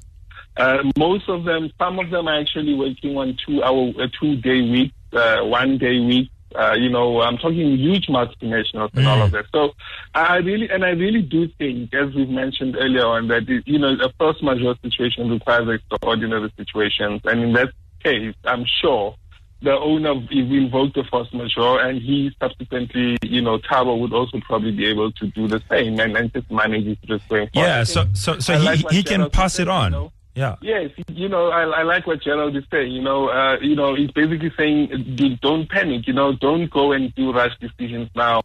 now. 0.57 0.63
Uh, 0.63 0.83
most 0.97 1.27
of 1.27 1.43
them, 1.43 1.69
some 1.77 1.99
of 1.99 2.09
them 2.11 2.27
are 2.27 2.39
actually 2.39 2.73
working 2.75 3.17
on 3.17 3.37
two 3.45 3.61
hour, 3.63 3.91
uh, 3.99 4.07
two 4.19 4.37
day 4.37 4.61
weeks, 4.61 4.95
uh, 5.13 5.39
one 5.41 5.77
day 5.77 5.99
week. 5.99 6.29
Uh, 6.57 6.73
you 6.73 6.89
know, 6.89 7.19
I'm 7.19 7.35
talking 7.37 7.75
huge 7.77 8.07
multinationals 8.07 8.89
and 8.93 9.05
all 9.05 9.21
of 9.21 9.31
that. 9.31 9.43
So 9.51 9.71
I 10.13 10.37
really, 10.37 10.69
and 10.69 10.85
I 10.85 10.91
really 10.91 11.21
do 11.21 11.49
think, 11.57 11.93
as 11.93 12.13
we've 12.15 12.29
mentioned 12.29 12.77
earlier 12.79 13.05
on, 13.05 13.27
that, 13.27 13.49
it- 13.49 13.67
you 13.67 13.77
know, 13.77 13.97
a 14.01 14.09
force 14.17 14.41
majeure 14.41 14.75
situation 14.81 15.29
requires 15.29 15.67
extraordinary 15.81 16.53
situations. 16.55 17.19
And 17.25 17.41
in 17.43 17.53
that 17.53 17.73
case, 18.05 18.35
I'm 18.45 18.65
sure 18.81 19.15
the 19.61 19.71
owner 19.71 20.13
will 20.13 20.29
invoke 20.31 20.93
the 20.93 21.03
force 21.09 21.27
majeure 21.33 21.79
and 21.79 22.01
he 22.01 22.31
subsequently, 22.39 23.17
you 23.23 23.41
know, 23.41 23.57
Tabo 23.57 23.99
would 23.99 24.13
also 24.13 24.39
probably 24.41 24.71
be 24.71 24.85
able 24.85 25.11
to 25.13 25.27
do 25.27 25.47
the 25.47 25.61
same 25.69 25.99
and, 25.99 26.15
and 26.15 26.31
just 26.33 26.49
manage 26.51 26.97
risk 27.09 27.27
going. 27.27 27.49
Yeah. 27.53 27.83
So 27.83 28.05
so 28.13 28.39
so 28.39 28.57
he 28.57 28.85
he 28.91 29.03
can 29.03 29.29
pass 29.29 29.59
it 29.59 29.67
on. 29.67 29.91
you 29.91 29.97
know. 29.97 30.11
Yeah. 30.35 30.55
Yes, 30.61 30.91
you 31.07 31.29
know, 31.29 31.47
I, 31.47 31.63
I 31.63 31.83
like 31.83 32.05
what 32.05 32.21
Gerald 32.21 32.55
is 32.57 32.65
saying. 32.69 32.91
You 32.91 33.01
know, 33.01 33.29
uh, 33.29 33.57
you 33.61 33.75
know, 33.75 33.95
he's 33.95 34.11
basically 34.11 34.51
saying, 34.57 35.15
do- 35.15 35.37
don't 35.37 35.69
panic. 35.69 36.07
You 36.07 36.13
know, 36.13 36.33
don't 36.33 36.69
go 36.69 36.91
and 36.91 37.13
do 37.15 37.33
rash 37.33 37.57
decisions 37.59 38.09
now. 38.15 38.41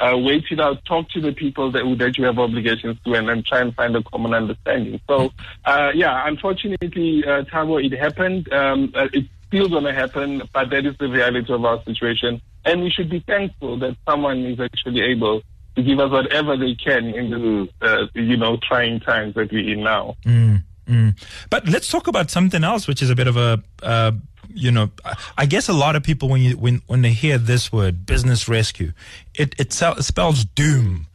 Uh, 0.00 0.16
wait 0.16 0.44
it 0.50 0.58
out. 0.58 0.84
Talk 0.86 1.08
to 1.10 1.20
the 1.20 1.32
people 1.32 1.70
that 1.72 1.84
that 1.98 2.16
you 2.18 2.24
have 2.24 2.38
obligations 2.38 2.96
to, 3.04 3.14
and 3.14 3.28
then 3.28 3.42
try 3.42 3.60
and 3.60 3.74
find 3.74 3.94
a 3.94 4.02
common 4.02 4.32
understanding. 4.32 5.00
So, 5.06 5.32
uh, 5.66 5.90
yeah, 5.94 6.26
unfortunately, 6.26 7.24
uh, 7.26 7.42
Tabo, 7.42 7.84
it 7.84 7.92
happened. 7.92 8.50
Um, 8.52 8.92
uh, 8.94 9.08
it's 9.12 9.28
still 9.48 9.68
going 9.68 9.84
to 9.84 9.92
happen, 9.92 10.42
but 10.52 10.70
that 10.70 10.86
is 10.86 10.96
the 10.98 11.08
reality 11.08 11.52
of 11.52 11.64
our 11.64 11.82
situation, 11.84 12.40
and 12.64 12.82
we 12.82 12.90
should 12.90 13.10
be 13.10 13.20
thankful 13.20 13.78
that 13.78 13.96
someone 14.08 14.44
is 14.46 14.58
actually 14.58 15.02
able 15.02 15.42
to 15.76 15.82
give 15.82 16.00
us 16.00 16.10
whatever 16.10 16.56
they 16.56 16.74
can 16.74 17.06
in 17.06 17.30
the, 17.30 17.68
uh, 17.82 18.06
you 18.14 18.36
know, 18.36 18.56
trying 18.56 18.98
times 19.00 19.34
that 19.34 19.52
we're 19.52 19.72
in 19.72 19.82
now. 19.82 20.16
Mm, 20.24 20.62
mm. 20.86 21.14
But 21.50 21.68
let's 21.68 21.88
talk 21.88 22.06
about 22.06 22.30
something 22.30 22.64
else, 22.64 22.86
which 22.88 23.02
is 23.02 23.10
a 23.10 23.14
bit 23.14 23.26
of 23.26 23.36
a, 23.36 23.62
uh, 23.82 24.12
you 24.54 24.70
know, 24.70 24.90
I- 25.38 25.46
guess 25.46 25.68
a 25.68 25.72
lot 25.72 25.96
of 25.96 26.02
people 26.02 26.28
when 26.28 26.42
you 26.42 26.56
when 26.56 26.82
when 26.86 27.02
they 27.02 27.12
hear 27.12 27.38
this 27.38 27.72
word, 27.72 28.06
business 28.06 28.48
rescue, 28.48 28.92
it 29.34 29.54
it 29.58 29.72
spells 29.72 30.44
doom. 30.44 31.06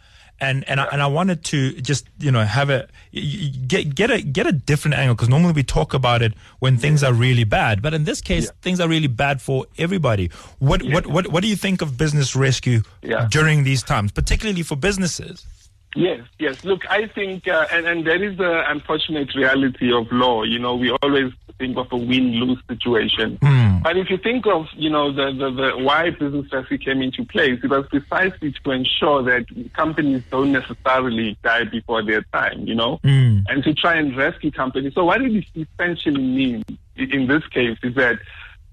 And 0.42 0.64
and 0.70 0.80
I, 0.80 0.86
and 0.94 1.02
I 1.02 1.08
wanted 1.08 1.44
to 1.52 1.74
just 1.82 2.08
you 2.18 2.32
know 2.32 2.46
have 2.46 2.70
a 2.70 2.88
get 3.68 3.94
get 3.94 4.10
a 4.10 4.22
get 4.22 4.48
a 4.48 4.54
different 4.54 4.96
angle 4.96 5.14
because 5.16 5.28
normally 5.28 5.52
we 5.52 5.64
talk 5.64 5.94
about 5.94 6.22
it 6.22 6.34
when 6.60 6.78
things 6.78 7.04
are 7.04 7.12
really 7.12 7.44
bad, 7.44 7.82
but 7.82 7.94
in 7.94 8.06
this 8.06 8.22
case 8.22 8.50
things 8.62 8.80
are 8.80 8.88
really 8.88 9.08
bad 9.10 9.42
for 9.42 9.66
everybody. 9.78 10.30
What 10.60 10.82
what 10.84 11.08
what 11.08 11.28
what 11.28 11.42
do 11.44 11.50
you 11.50 11.58
think 11.58 11.82
of 11.82 11.98
business 11.98 12.38
rescue 12.38 12.84
Yeah. 13.04 13.28
during 13.30 13.66
these 13.66 13.84
times, 13.84 14.14
particularly 14.14 14.64
for 14.64 14.78
businesses? 14.78 15.46
Yes, 15.96 16.22
yes. 16.38 16.64
Look, 16.64 16.90
I 16.90 17.08
think, 17.08 17.48
uh, 17.48 17.66
and, 17.72 17.88
and 17.88 18.06
there 18.06 18.24
is 18.24 18.38
the 18.38 18.70
unfortunate 18.70 19.34
reality 19.36 19.92
of 19.92 20.12
law. 20.12 20.44
You 20.44 20.60
know, 20.60 20.76
we 20.76 20.92
always 21.02 21.34
think 21.58 21.78
of 21.78 21.92
a 21.92 21.98
win-lose 21.98 22.62
situation. 22.70 23.38
But 23.84 23.98
if 23.98 24.10
you 24.10 24.18
think 24.18 24.46
of, 24.46 24.68
you 24.76 24.90
know, 24.90 25.12
the, 25.12 25.32
the, 25.32 25.50
the 25.52 25.78
why 25.84 26.12
business 26.12 26.52
rescue 26.54 26.78
came 26.78 27.02
into 27.02 27.26
place, 27.26 27.60
it 27.64 27.70
was 27.70 27.88
precisely 27.88 28.54
to 28.64 28.72
ensure 28.72 29.24
that 29.24 29.46
companies 29.74 30.22
don't 30.30 30.52
necessarily 30.52 31.38
die 31.44 31.64
before 31.64 32.04
their 32.04 32.22
time, 32.34 32.68
you 32.68 32.76
know, 32.76 33.00
and 33.50 33.64
to 33.64 33.74
try 33.74 33.96
and 33.96 34.16
rescue 34.16 34.52
companies. 34.52 34.94
So 34.94 35.06
what 35.06 35.22
it 35.22 35.46
essentially 35.56 36.22
means 36.22 36.66
in 36.96 37.28
this 37.28 37.46
case 37.48 37.78
is 37.82 37.96
that 37.96 38.20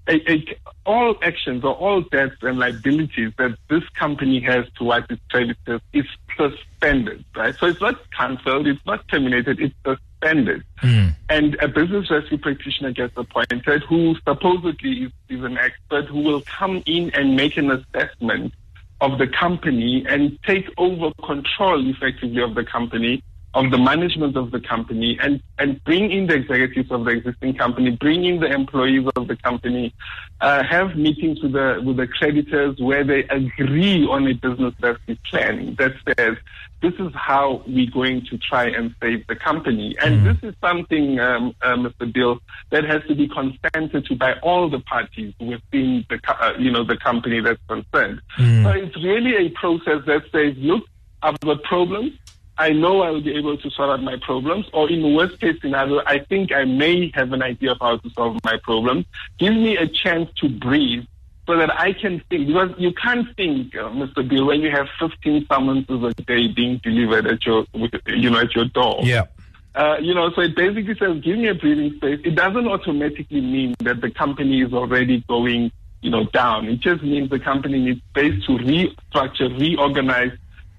a, 0.07 0.31
a, 0.31 0.57
all 0.85 1.15
actions 1.21 1.63
or 1.63 1.73
all 1.73 2.01
debts 2.01 2.37
and 2.41 2.57
liabilities 2.57 3.31
that 3.37 3.57
this 3.69 3.83
company 3.89 4.39
has 4.39 4.65
towards 4.75 5.05
its 5.09 5.21
creditors 5.29 5.81
is 5.93 6.05
suspended, 6.35 7.23
right? 7.35 7.55
So 7.55 7.67
it's 7.67 7.81
not 7.81 7.99
cancelled, 8.11 8.67
it's 8.67 8.85
not 8.85 9.07
terminated, 9.07 9.59
it's 9.59 9.75
suspended. 9.85 10.63
Hmm. 10.77 11.09
And 11.29 11.55
a 11.61 11.67
business 11.67 12.09
rescue 12.09 12.37
practitioner 12.37 12.91
gets 12.91 13.15
appointed 13.17 13.83
who 13.83 14.15
supposedly 14.27 15.03
is, 15.03 15.11
is 15.29 15.43
an 15.43 15.57
expert 15.57 16.05
who 16.05 16.21
will 16.21 16.41
come 16.41 16.83
in 16.85 17.11
and 17.11 17.35
make 17.35 17.57
an 17.57 17.71
assessment 17.71 18.53
of 19.01 19.19
the 19.19 19.27
company 19.27 20.05
and 20.07 20.39
take 20.43 20.69
over 20.77 21.11
control 21.25 21.87
effectively 21.87 22.41
of 22.41 22.55
the 22.55 22.63
company, 22.63 23.23
of 23.57 23.71
the 23.71 23.77
management 23.77 24.37
of 24.37 24.51
the 24.51 24.59
company, 24.59 25.17
and, 25.19 25.41
and 25.57 25.83
bring 25.83 26.11
in 26.11 26.27
the 26.27 26.35
executives 26.35 26.91
of 26.91 27.05
the 27.05 27.11
existing 27.11 27.55
company, 27.55 27.89
bring 27.89 28.23
in 28.23 28.39
the 28.39 28.45
employees 28.45 29.07
of 29.15 29.27
the 29.27 29.35
company, 29.35 29.93
uh, 30.41 30.63
have 30.63 30.95
meetings 30.95 31.41
with 31.41 31.53
the 31.53 31.81
with 31.83 31.97
the 31.97 32.07
creditors 32.07 32.79
where 32.79 33.03
they 33.03 33.23
agree 33.29 34.05
on 34.05 34.27
a 34.27 34.33
business 34.33 34.75
rescue 34.79 35.15
plan 35.29 35.75
that 35.79 35.93
says 36.05 36.37
this 36.83 36.93
is 36.99 37.11
how 37.15 37.63
we're 37.65 37.89
going 37.89 38.23
to 38.29 38.37
try 38.37 38.65
and 38.65 38.93
save 39.01 39.25
the 39.25 39.35
company. 39.35 39.95
And 40.03 40.23
this 40.27 40.37
is 40.43 40.53
something, 40.61 41.19
um, 41.19 41.55
uh, 41.63 41.75
Mr. 41.75 42.13
Bill, 42.13 42.39
that 42.69 42.83
has 42.83 43.01
to 43.07 43.15
be 43.15 43.27
consented 43.27 44.05
to 44.05 44.15
by 44.15 44.33
all 44.43 44.69
the 44.69 44.79
parties 44.81 45.33
within 45.39 46.05
the, 46.09 46.19
uh, 46.27 46.53
you 46.59 46.69
know, 46.69 46.83
the 46.83 46.97
company 46.97 47.41
that's 47.41 47.59
concerned. 47.67 48.21
So 48.63 48.69
it's 48.69 48.95
really 48.97 49.47
a 49.47 49.49
process 49.49 50.05
that 50.05 50.21
says, 50.31 50.53
look, 50.57 50.83
I've 51.23 51.39
got 51.39 51.63
problems. 51.63 52.13
I 52.57 52.71
know 52.71 53.01
I 53.01 53.11
will 53.11 53.21
be 53.21 53.35
able 53.35 53.57
to 53.57 53.69
sort 53.69 53.89
out 53.89 54.01
my 54.01 54.17
problems, 54.17 54.65
or 54.73 54.89
in 54.89 55.01
the 55.01 55.09
worst 55.09 55.39
case 55.39 55.59
scenario, 55.61 56.01
I 56.05 56.19
think 56.19 56.51
I 56.51 56.65
may 56.65 57.11
have 57.13 57.31
an 57.31 57.43
idea 57.43 57.73
of 57.73 57.77
how 57.79 57.97
to 57.97 58.09
solve 58.11 58.37
my 58.43 58.57
problems. 58.63 59.05
Give 59.37 59.53
me 59.53 59.77
a 59.77 59.87
chance 59.87 60.29
to 60.37 60.49
breathe 60.49 61.05
so 61.45 61.57
that 61.57 61.71
I 61.79 61.93
can 61.93 62.21
think. 62.29 62.47
Because 62.47 62.71
you 62.77 62.93
can't 62.93 63.27
think, 63.35 63.75
uh, 63.75 63.89
Mr. 63.89 64.27
Bill, 64.27 64.45
when 64.45 64.61
you 64.61 64.71
have 64.71 64.87
15 64.99 65.45
summonses 65.47 66.03
a 66.03 66.13
day 66.23 66.47
being 66.47 66.79
delivered 66.83 67.27
at 67.27 67.45
your, 67.45 67.65
you 68.07 68.29
know, 68.29 68.39
at 68.39 68.53
your 68.55 68.65
door. 68.65 68.99
Yeah. 69.03 69.25
Uh, 69.73 69.97
you 70.01 70.13
know, 70.13 70.31
so 70.31 70.41
it 70.41 70.55
basically 70.55 70.95
says, 70.97 71.21
give 71.23 71.37
me 71.37 71.47
a 71.47 71.53
breathing 71.53 71.93
space. 71.97 72.19
It 72.25 72.33
doesn't 72.33 72.67
automatically 72.67 73.41
mean 73.41 73.75
that 73.79 74.01
the 74.01 74.09
company 74.09 74.61
is 74.61 74.73
already 74.73 75.23
going, 75.27 75.71
you 76.01 76.09
know, 76.09 76.25
down. 76.25 76.67
It 76.67 76.79
just 76.79 77.03
means 77.03 77.29
the 77.29 77.39
company 77.39 77.79
needs 77.79 78.01
space 78.09 78.43
to 78.45 78.53
restructure, 78.53 79.55
reorganize, 79.59 80.31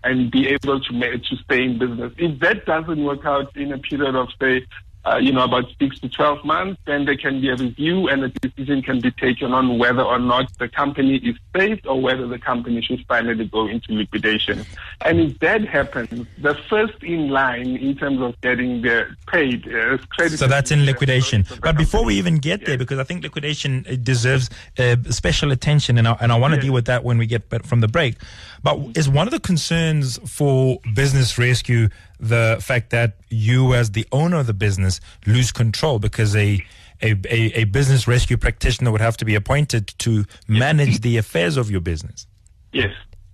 and 0.04 0.30
be 0.30 0.48
able 0.48 0.80
to 0.80 1.18
to 1.18 1.36
stay 1.44 1.64
in 1.64 1.78
business. 1.78 2.12
If 2.18 2.40
that 2.40 2.64
doesn't 2.66 3.02
work 3.02 3.24
out 3.24 3.56
in 3.56 3.72
a 3.72 3.78
period 3.78 4.14
of 4.14 4.28
say 4.40 4.66
uh, 5.04 5.16
you 5.16 5.32
know, 5.32 5.44
about 5.44 5.64
six 5.80 5.98
to 6.00 6.08
12 6.08 6.44
months, 6.44 6.80
then 6.86 7.04
there 7.04 7.16
can 7.16 7.40
be 7.40 7.48
a 7.48 7.56
review 7.56 8.08
and 8.08 8.24
a 8.24 8.28
decision 8.28 8.82
can 8.82 9.00
be 9.00 9.10
taken 9.12 9.52
on 9.52 9.78
whether 9.78 10.02
or 10.02 10.18
not 10.18 10.50
the 10.58 10.68
company 10.68 11.16
is 11.16 11.36
saved 11.56 11.86
or 11.86 12.00
whether 12.00 12.26
the 12.26 12.38
company 12.38 12.82
should 12.82 13.04
finally 13.06 13.46
go 13.46 13.68
into 13.68 13.92
liquidation. 13.92 14.64
And 15.02 15.20
if 15.20 15.38
that 15.38 15.66
happens, 15.66 16.26
the 16.38 16.54
first 16.68 17.02
in 17.02 17.28
line 17.28 17.76
in 17.76 17.96
terms 17.96 18.20
of 18.20 18.38
getting 18.40 18.82
their 18.82 19.16
paid 19.30 19.66
is 19.66 20.00
credit. 20.06 20.38
So 20.38 20.46
that's 20.46 20.70
in 20.70 20.84
liquidation. 20.84 21.44
The 21.44 21.58
But 21.62 21.76
before 21.76 22.04
we 22.04 22.16
even 22.16 22.38
get 22.38 22.66
there, 22.66 22.76
because 22.76 22.98
I 22.98 23.04
think 23.04 23.22
liquidation 23.22 23.86
uh, 23.88 23.96
deserves 24.02 24.50
uh, 24.78 24.96
special 25.10 25.52
attention, 25.52 25.96
and 25.96 26.08
I, 26.08 26.16
and 26.20 26.32
I 26.32 26.38
want 26.38 26.52
to 26.52 26.56
Yes. 26.58 26.64
deal 26.64 26.72
with 26.74 26.86
that 26.86 27.04
when 27.04 27.18
we 27.18 27.26
get 27.26 27.48
back 27.48 27.64
from 27.64 27.80
the 27.80 27.88
break. 27.88 28.16
But 28.62 28.78
is 28.96 29.08
one 29.08 29.26
of 29.26 29.32
the 29.32 29.40
concerns 29.40 30.18
for 30.30 30.78
business 30.94 31.38
rescue 31.38 31.88
the 32.20 32.58
fact 32.60 32.90
that 32.90 33.16
you, 33.28 33.74
as 33.74 33.92
the 33.92 34.06
owner 34.12 34.38
of 34.38 34.46
the 34.46 34.54
business, 34.54 35.00
lose 35.26 35.52
control 35.52 35.98
because 35.98 36.34
a 36.34 36.64
a, 37.00 37.12
a, 37.30 37.60
a 37.60 37.64
business 37.64 38.08
rescue 38.08 38.36
practitioner 38.36 38.90
would 38.90 39.00
have 39.00 39.16
to 39.18 39.24
be 39.24 39.34
appointed 39.34 39.86
to 39.98 40.24
manage 40.48 41.00
the 41.00 41.16
affairs 41.16 41.56
of 41.56 41.70
your 41.70 41.80
business. 41.80 42.26
Yes, 42.72 42.92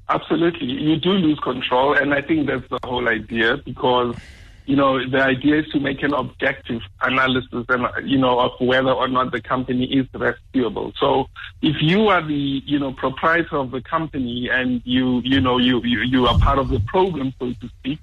absolutely. 0.08 0.66
You 0.66 0.96
do 0.96 1.10
lose 1.12 1.40
control, 1.40 1.96
and 1.96 2.12
I 2.12 2.20
think 2.20 2.46
that's 2.46 2.68
the 2.68 2.78
whole 2.84 3.08
idea 3.08 3.56
because, 3.64 4.16
you 4.66 4.76
know, 4.76 4.98
the 5.08 5.22
idea 5.22 5.60
is 5.60 5.66
to 5.68 5.80
make 5.80 6.02
an 6.02 6.14
objective 6.14 6.80
analysis 7.02 7.66
and, 7.68 7.86
you 8.08 8.18
know, 8.18 8.40
of 8.40 8.52
whether 8.60 8.90
or 8.90 9.08
not 9.08 9.30
the 9.30 9.40
company 9.40 9.84
is 9.84 10.06
rescuable. 10.14 10.92
So 10.98 11.26
if 11.60 11.76
you 11.80 12.08
are 12.08 12.26
the, 12.26 12.62
you 12.64 12.78
know, 12.78 12.92
proprietor 12.92 13.56
of 13.56 13.70
the 13.70 13.82
company 13.82 14.48
and 14.50 14.80
you, 14.84 15.20
you 15.22 15.40
know, 15.40 15.58
you, 15.58 15.82
you, 15.82 16.00
you 16.00 16.26
are 16.26 16.38
part 16.38 16.58
of 16.58 16.68
the 16.68 16.80
program, 16.80 17.34
so 17.38 17.52
to 17.52 17.68
speak, 17.80 17.98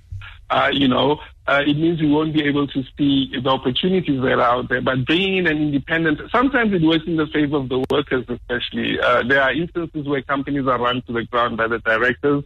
uh, 0.52 0.70
you 0.72 0.88
know, 0.88 1.20
uh, 1.48 1.62
it 1.66 1.78
means 1.78 2.00
you 2.00 2.10
won't 2.10 2.34
be 2.34 2.44
able 2.44 2.68
to 2.68 2.84
see 2.98 3.32
the 3.42 3.50
opportunities 3.50 4.22
that 4.22 4.34
are 4.34 4.42
out 4.42 4.70
there. 4.70 4.82
But 4.82 5.10
in 5.10 5.48
an 5.48 5.58
independent, 5.58 6.20
sometimes 6.32 6.74
it 6.74 6.82
works 6.82 7.06
in 7.08 7.16
the 7.16 7.26
favor 7.28 7.58
of 7.58 7.70
the 7.70 7.84
workers, 7.90 8.26
especially. 8.28 9.00
Uh, 9.00 9.24
there 9.24 9.42
are 9.42 9.54
instances 9.54 10.06
where 10.06 10.22
companies 10.22 10.68
are 10.68 10.80
run 10.80 11.02
to 11.04 11.14
the 11.14 11.24
ground 11.24 11.58
by 11.58 11.68
the 11.68 11.80
directors 11.80 12.44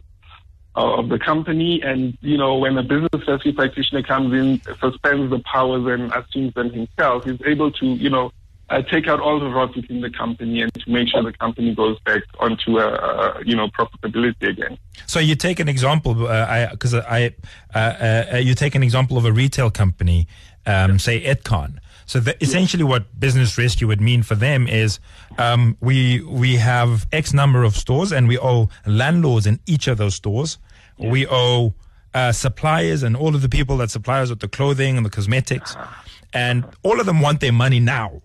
of 0.76 1.08
the 1.08 1.18
company, 1.18 1.80
and 1.82 2.16
you 2.20 2.36
know, 2.36 2.56
when 2.56 2.76
a 2.76 2.82
business 2.82 3.26
rescue 3.26 3.52
practitioner 3.52 4.02
comes 4.02 4.32
in, 4.32 4.60
suspends 4.80 5.30
the 5.30 5.42
powers 5.50 5.86
and 5.86 6.12
assumes 6.12 6.54
them 6.54 6.70
himself, 6.70 7.24
he's 7.24 7.40
able 7.46 7.70
to, 7.72 7.86
you 7.86 8.10
know, 8.10 8.30
uh, 8.68 8.82
take 8.82 9.06
out 9.06 9.20
all 9.20 9.38
the 9.38 9.48
rot 9.48 9.74
within 9.76 10.00
the 10.00 10.10
company 10.10 10.60
and 10.60 10.72
to 10.74 10.90
make 10.90 11.08
sure 11.08 11.22
the 11.22 11.32
company 11.32 11.74
goes 11.74 11.98
back 12.00 12.22
onto 12.40 12.78
a, 12.78 12.88
a 12.88 13.42
you 13.44 13.54
know 13.54 13.68
profitability 13.68 14.48
again. 14.48 14.76
So 15.06 15.20
you 15.20 15.36
take 15.36 15.60
an 15.60 15.68
example, 15.68 16.26
uh, 16.26 16.46
I 16.48 16.68
because 16.70 16.94
I, 16.94 17.34
uh, 17.74 17.78
uh, 17.78 18.36
you 18.38 18.54
take 18.54 18.74
an 18.74 18.82
example 18.82 19.16
of 19.16 19.24
a 19.24 19.32
retail 19.32 19.70
company, 19.70 20.26
um, 20.66 20.98
say 20.98 21.22
Edcon. 21.22 21.78
So 22.06 22.20
the, 22.20 22.40
essentially, 22.42 22.84
what 22.84 23.18
business 23.18 23.58
rescue 23.58 23.88
would 23.88 24.00
mean 24.00 24.22
for 24.22 24.36
them 24.36 24.68
is 24.68 25.00
um, 25.38 25.76
we 25.80 26.22
we 26.22 26.56
have 26.56 27.06
X 27.12 27.32
number 27.32 27.64
of 27.64 27.76
stores, 27.76 28.12
and 28.12 28.28
we 28.28 28.38
owe 28.38 28.68
landlords 28.86 29.46
in 29.46 29.60
each 29.66 29.88
of 29.88 29.98
those 29.98 30.14
stores. 30.14 30.58
We 30.98 31.26
owe 31.28 31.74
uh, 32.14 32.32
suppliers 32.32 33.02
and 33.02 33.16
all 33.16 33.34
of 33.34 33.42
the 33.42 33.48
people 33.48 33.76
that 33.78 33.90
supply 33.90 34.20
us 34.22 34.30
with 34.30 34.40
the 34.40 34.48
clothing 34.48 34.96
and 34.96 35.04
the 35.04 35.10
cosmetics, 35.10 35.76
and 36.32 36.64
all 36.82 37.00
of 37.00 37.06
them 37.06 37.20
want 37.20 37.40
their 37.40 37.52
money 37.52 37.80
now. 37.80 38.22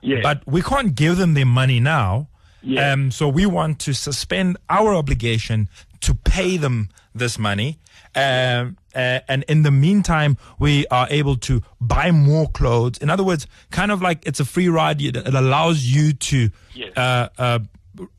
Yeah. 0.00 0.20
But 0.22 0.42
we 0.46 0.62
can't 0.62 0.94
give 0.94 1.16
them 1.16 1.34
their 1.34 1.46
money 1.46 1.80
now. 1.80 2.28
Yeah. 2.62 2.92
Um, 2.92 3.10
so 3.10 3.28
we 3.28 3.44
want 3.46 3.78
to 3.80 3.92
suspend 3.92 4.56
our 4.70 4.94
obligation 4.94 5.68
to 6.00 6.14
pay 6.14 6.56
them 6.56 6.88
this 7.14 7.38
money. 7.38 7.78
Um, 8.16 8.76
uh, 8.94 9.20
and 9.28 9.44
in 9.48 9.62
the 9.64 9.70
meantime, 9.70 10.36
we 10.58 10.86
are 10.86 11.06
able 11.10 11.36
to 11.36 11.62
buy 11.80 12.10
more 12.12 12.46
clothes. 12.48 12.98
In 12.98 13.10
other 13.10 13.24
words, 13.24 13.46
kind 13.70 13.90
of 13.90 14.00
like 14.00 14.24
it's 14.26 14.40
a 14.40 14.44
free 14.44 14.68
ride. 14.68 15.02
It 15.02 15.16
it 15.16 15.34
allows 15.34 15.84
you 15.84 16.12
to 16.12 16.50
Yes. 16.74 16.96
uh, 16.96 17.28
uh, 17.38 17.58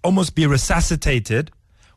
almost 0.04 0.36
be 0.36 0.46
resuscitated 0.48 1.52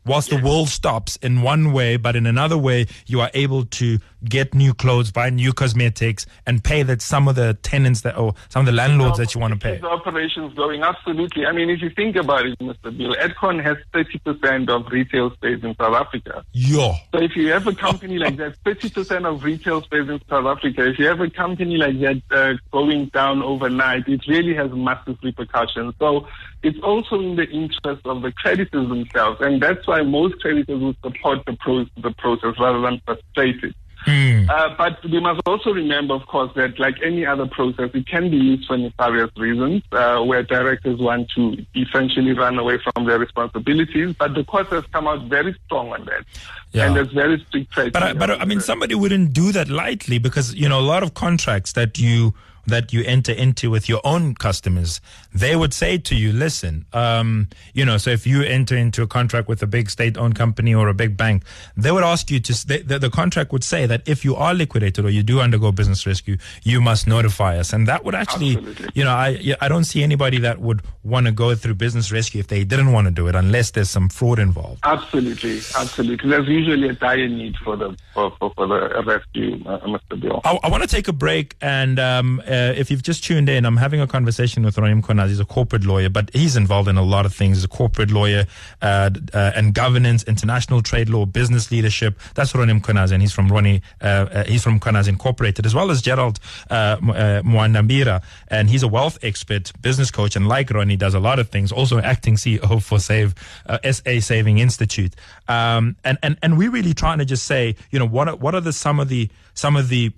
whilst 0.05 0.29
the 0.29 0.41
world 0.41 0.69
stops 0.69 1.17
in 1.17 1.41
one 1.41 1.71
way, 1.73 1.97
but 1.97 2.15
in 2.15 2.25
another 2.25 2.57
way, 2.57 2.87
you 3.05 3.21
are 3.21 3.31
able 3.33 3.65
to 3.65 3.99
get 4.23 4.53
new 4.53 4.73
clothes, 4.73 5.11
buy 5.11 5.29
new 5.29 5.53
cosmetics, 5.53 6.25
and 6.45 6.63
pay 6.63 6.83
that 6.83 7.01
some 7.01 7.27
of 7.27 7.35
the 7.35 7.53
tenants 7.61 8.01
that 8.01 8.17
or 8.17 8.33
some 8.49 8.61
of 8.61 8.65
the 8.65 8.71
landlords 8.71 9.17
that 9.17 9.33
you 9.33 9.41
want 9.41 9.53
to 9.53 9.59
pay. 9.59 9.77
The 9.77 9.87
operations 9.87 10.53
going, 10.55 10.83
absolutely. 10.83 11.45
I 11.45 11.51
mean, 11.51 11.69
if 11.69 11.81
you 11.81 11.89
think 11.89 12.15
about 12.15 12.45
it, 12.45 12.57
Mr. 12.59 12.95
Bill, 12.95 13.15
Edcon 13.15 13.63
has 13.63 13.77
30% 13.93 14.69
of 14.69 14.91
retail 14.91 15.31
space 15.31 15.63
in 15.63 15.75
South 15.75 15.95
Africa. 15.95 16.43
Yo. 16.51 16.93
So 17.13 17.21
if 17.21 17.35
you 17.35 17.51
have 17.51 17.67
a 17.67 17.73
company 17.73 18.17
like 18.17 18.37
that, 18.37 18.55
30% 18.65 19.25
of 19.25 19.43
retail 19.43 19.81
space 19.83 20.09
in 20.09 20.19
South 20.29 20.45
Africa, 20.45 20.87
if 20.87 20.99
you 20.99 21.07
have 21.07 21.21
a 21.21 21.29
company 21.29 21.77
like 21.77 21.99
that 21.99 22.21
uh, 22.31 22.53
going 22.71 23.07
down 23.07 23.41
overnight, 23.41 24.07
it 24.07 24.21
really 24.27 24.53
has 24.55 24.71
massive 24.71 25.17
repercussions. 25.23 25.93
So 25.99 26.27
it's 26.63 26.79
also 26.83 27.19
in 27.19 27.35
the 27.35 27.47
interest 27.49 28.05
of 28.05 28.21
the 28.21 28.31
creditors 28.31 28.89
themselves, 28.89 29.39
and 29.41 29.61
that's 29.61 29.87
why 29.87 30.01
most 30.01 30.39
creditors 30.39 30.81
will 30.81 30.95
support 31.01 31.45
the, 31.45 31.57
pro- 31.59 31.85
the 32.01 32.11
process 32.17 32.55
rather 32.59 32.81
than 32.81 33.01
frustrate 33.05 33.63
it. 33.63 33.75
Uh, 34.07 34.75
but 34.77 35.03
we 35.03 35.19
must 35.19 35.41
also 35.45 35.71
remember, 35.71 36.13
of 36.13 36.25
course, 36.27 36.51
that 36.55 36.79
like 36.79 36.95
any 37.03 37.25
other 37.25 37.45
process, 37.45 37.91
it 37.93 38.07
can 38.07 38.29
be 38.31 38.37
used 38.37 38.65
for 38.67 38.77
nefarious 38.77 39.29
reasons, 39.37 39.83
uh, 39.91 40.19
where 40.23 40.41
directors 40.43 40.99
want 40.99 41.29
to 41.35 41.57
essentially 41.75 42.31
run 42.33 42.57
away 42.57 42.79
from 42.93 43.05
their 43.05 43.19
responsibilities. 43.19 44.15
But 44.17 44.33
the 44.35 44.43
court 44.43 44.67
has 44.67 44.85
come 44.91 45.07
out 45.07 45.23
very 45.27 45.55
strong 45.65 45.91
on 45.91 46.05
that, 46.05 46.25
Yeah. 46.71 46.87
and 46.87 46.95
there's 46.95 47.11
very 47.11 47.43
strict 47.47 47.71
criteria. 47.71 47.91
But 47.91 48.03
I, 48.03 48.13
but 48.13 48.41
I 48.41 48.45
mean, 48.45 48.61
somebody 48.61 48.95
wouldn't 48.95 49.33
do 49.33 49.51
that 49.51 49.69
lightly 49.69 50.17
because 50.17 50.53
you 50.55 50.69
know 50.69 50.79
a 50.79 50.87
lot 50.93 51.03
of 51.03 51.13
contracts 51.13 51.73
that 51.73 51.99
you 51.99 52.33
that 52.67 52.93
you 52.93 53.03
enter 53.03 53.31
into 53.31 53.69
with 53.69 53.89
your 53.89 54.01
own 54.03 54.35
customers, 54.35 55.01
they 55.33 55.55
would 55.55 55.73
say 55.73 55.97
to 55.97 56.15
you, 56.15 56.31
"Listen, 56.31 56.85
um, 56.93 57.47
you 57.73 57.85
know, 57.85 57.97
so 57.97 58.11
if 58.11 58.25
you 58.25 58.43
enter 58.43 58.75
into 58.75 59.01
a 59.01 59.07
contract 59.07 59.47
with 59.47 59.61
a 59.63 59.67
big 59.67 59.89
state-owned 59.89 60.35
company 60.35 60.73
or 60.73 60.87
a 60.87 60.93
big 60.93 61.17
bank, 61.17 61.43
they 61.75 61.91
would 61.91 62.03
ask 62.03 62.31
you 62.31 62.39
to. 62.39 62.67
the, 62.67 62.99
the 62.99 63.09
contract 63.09 63.51
would 63.51 63.63
say 63.63 63.85
that 63.85 64.07
if 64.07 64.23
you 64.25 64.35
are 64.35 64.53
liquidated 64.53 65.05
or 65.05 65.09
you 65.09 65.23
do 65.23 65.39
undergo 65.39 65.71
business 65.71 66.05
rescue, 66.05 66.37
you 66.63 66.81
must 66.81 67.07
notify 67.07 67.57
us, 67.57 67.73
and 67.73 67.87
that 67.87 68.03
would 68.05 68.15
actually, 68.15 68.57
Absolutely. 68.57 68.89
you 68.93 69.03
know, 69.03 69.11
I 69.11 69.55
I 69.61 69.67
don't 69.67 69.85
see 69.85 70.03
anybody 70.03 70.39
that 70.39 70.59
would 70.59 70.81
want 71.03 71.25
to 71.25 71.31
go 71.31 71.55
through 71.55 71.75
business 71.75 72.11
rescue 72.11 72.39
if 72.39 72.47
they 72.47 72.63
didn't 72.63 72.91
want 72.91 73.05
to 73.05 73.11
do 73.11 73.27
it 73.27 73.35
unless 73.35 73.71
there's 73.71 73.89
some 73.89 74.09
fraud 74.09 74.39
involved. 74.39 74.79
Absolutely, 74.83 75.57
absolutely. 75.75 76.29
There's 76.29 76.47
usually 76.47 76.89
a 76.89 76.93
dire 76.93 77.27
need 77.27 77.55
for 77.57 77.75
the 77.75 77.97
for, 78.13 78.31
for, 78.39 78.51
for 78.55 78.67
the 78.67 79.03
rescue, 79.05 79.63
uh, 79.65 79.79
Mr. 79.81 80.19
Bill. 80.19 80.41
I, 80.43 80.59
I 80.63 80.69
want 80.69 80.83
to 80.83 80.89
take 80.89 81.07
a 81.07 81.13
break, 81.13 81.55
and 81.61 81.99
um, 81.99 82.41
uh, 82.49 82.73
if 82.75 82.89
you've 82.89 83.03
just 83.03 83.23
tuned 83.23 83.47
in, 83.47 83.65
I'm 83.65 83.77
having 83.77 84.01
a 84.01 84.07
conversation 84.07 84.63
with 84.63 84.77
Ronny 84.77 84.99
Mkhwanazi. 84.99 85.29
He's 85.29 85.39
a 85.39 85.45
corporate 85.45 85.85
lawyer, 85.85 86.09
but 86.09 86.29
he's 86.33 86.55
involved 86.55 86.89
in 86.89 86.97
a 86.97 87.03
lot 87.03 87.25
of 87.25 87.33
things. 87.33 87.57
He's 87.57 87.63
a 87.63 87.69
corporate 87.69 88.11
lawyer 88.11 88.45
uh, 88.81 89.11
uh, 89.33 89.51
and 89.55 89.73
governance, 89.73 90.23
international 90.23 90.81
trade 90.81 91.09
law, 91.09 91.25
business 91.25 91.71
leadership. 91.71 92.19
That's 92.33 92.55
Ronny 92.55 92.73
Mkhwanazi, 92.73 93.11
and 93.11 93.21
he's 93.21 93.31
from 93.31 93.49
Ronny. 93.49 93.81
Uh, 94.01 94.05
uh, 94.05 94.43
he's 94.45 94.63
from 94.63 94.79
Mkhwanazi 94.79 95.09
Incorporated, 95.09 95.65
as 95.65 95.75
well 95.75 95.91
as 95.91 96.01
Gerald 96.01 96.39
uh, 96.69 96.97
M- 97.01 97.45
Mwandiambira, 97.45 98.23
and 98.47 98.69
he's 98.69 98.83
a 98.83 98.87
wealth 98.87 99.19
expert, 99.21 99.71
business 99.81 100.09
coach, 100.09 100.35
and 100.35 100.47
like 100.47 100.71
Ronny, 100.71 100.95
does 100.95 101.13
a 101.13 101.19
lot 101.19 101.39
of 101.39 101.49
things. 101.49 101.71
Also, 101.71 101.99
acting 101.99 102.35
CEO 102.35 102.81
for 102.81 102.99
Save 102.99 103.35
SA 103.83 104.19
Saving 104.19 104.57
Institute, 104.57 105.15
um, 105.47 105.95
and 106.03 106.17
and 106.23 106.37
and 106.41 106.57
we're 106.57 106.71
really 106.71 106.93
trying 106.93 107.19
to 107.19 107.25
just 107.25 107.45
say, 107.45 107.75
you 107.91 107.99
know, 107.99 108.07
what 108.07 108.27
are, 108.27 108.35
what 108.35 108.55
are 108.55 108.61
the 108.61 108.73
some 108.73 108.99
of 108.99 109.07
the 109.09 109.29
some 109.53 109.75
of 109.75 109.89
the 109.89 110.11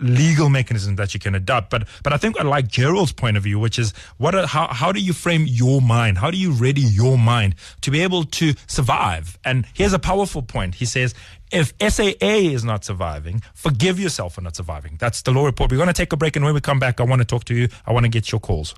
legal 0.00 0.48
mechanisms 0.48 0.96
that 0.96 1.14
you 1.14 1.20
can 1.20 1.34
adopt. 1.34 1.70
But 1.70 1.88
but 2.02 2.12
I 2.12 2.16
think 2.16 2.38
I 2.38 2.42
like 2.42 2.68
Gerald's 2.68 3.12
point 3.12 3.36
of 3.36 3.42
view, 3.42 3.58
which 3.58 3.78
is 3.78 3.92
what 4.16 4.34
are, 4.34 4.46
how 4.46 4.68
how 4.68 4.92
do 4.92 5.00
you 5.00 5.12
frame 5.12 5.44
your 5.46 5.80
mind? 5.80 6.18
How 6.18 6.30
do 6.30 6.38
you 6.38 6.52
ready 6.52 6.80
your 6.80 7.18
mind 7.18 7.54
to 7.82 7.90
be 7.90 8.02
able 8.02 8.24
to 8.24 8.54
survive? 8.66 9.38
And 9.44 9.66
here's 9.74 9.92
a 9.92 9.98
powerful 9.98 10.42
point. 10.42 10.76
He 10.76 10.84
says. 10.84 11.14
If 11.50 11.72
SAA 11.80 12.52
is 12.52 12.62
not 12.62 12.84
surviving, 12.84 13.40
forgive 13.54 13.98
yourself 13.98 14.34
for 14.34 14.42
not 14.42 14.54
surviving. 14.54 14.98
That's 14.98 15.22
the 15.22 15.30
law 15.30 15.46
report. 15.46 15.70
We're 15.70 15.78
going 15.78 15.86
to 15.86 15.94
take 15.94 16.12
a 16.12 16.16
break, 16.18 16.36
and 16.36 16.44
when 16.44 16.52
we 16.52 16.60
come 16.60 16.78
back, 16.78 17.00
I 17.00 17.04
want 17.04 17.20
to 17.20 17.24
talk 17.24 17.44
to 17.44 17.54
you. 17.54 17.68
I 17.86 17.92
want 17.94 18.04
to 18.04 18.10
get 18.10 18.30
your 18.30 18.38
calls. 18.38 18.74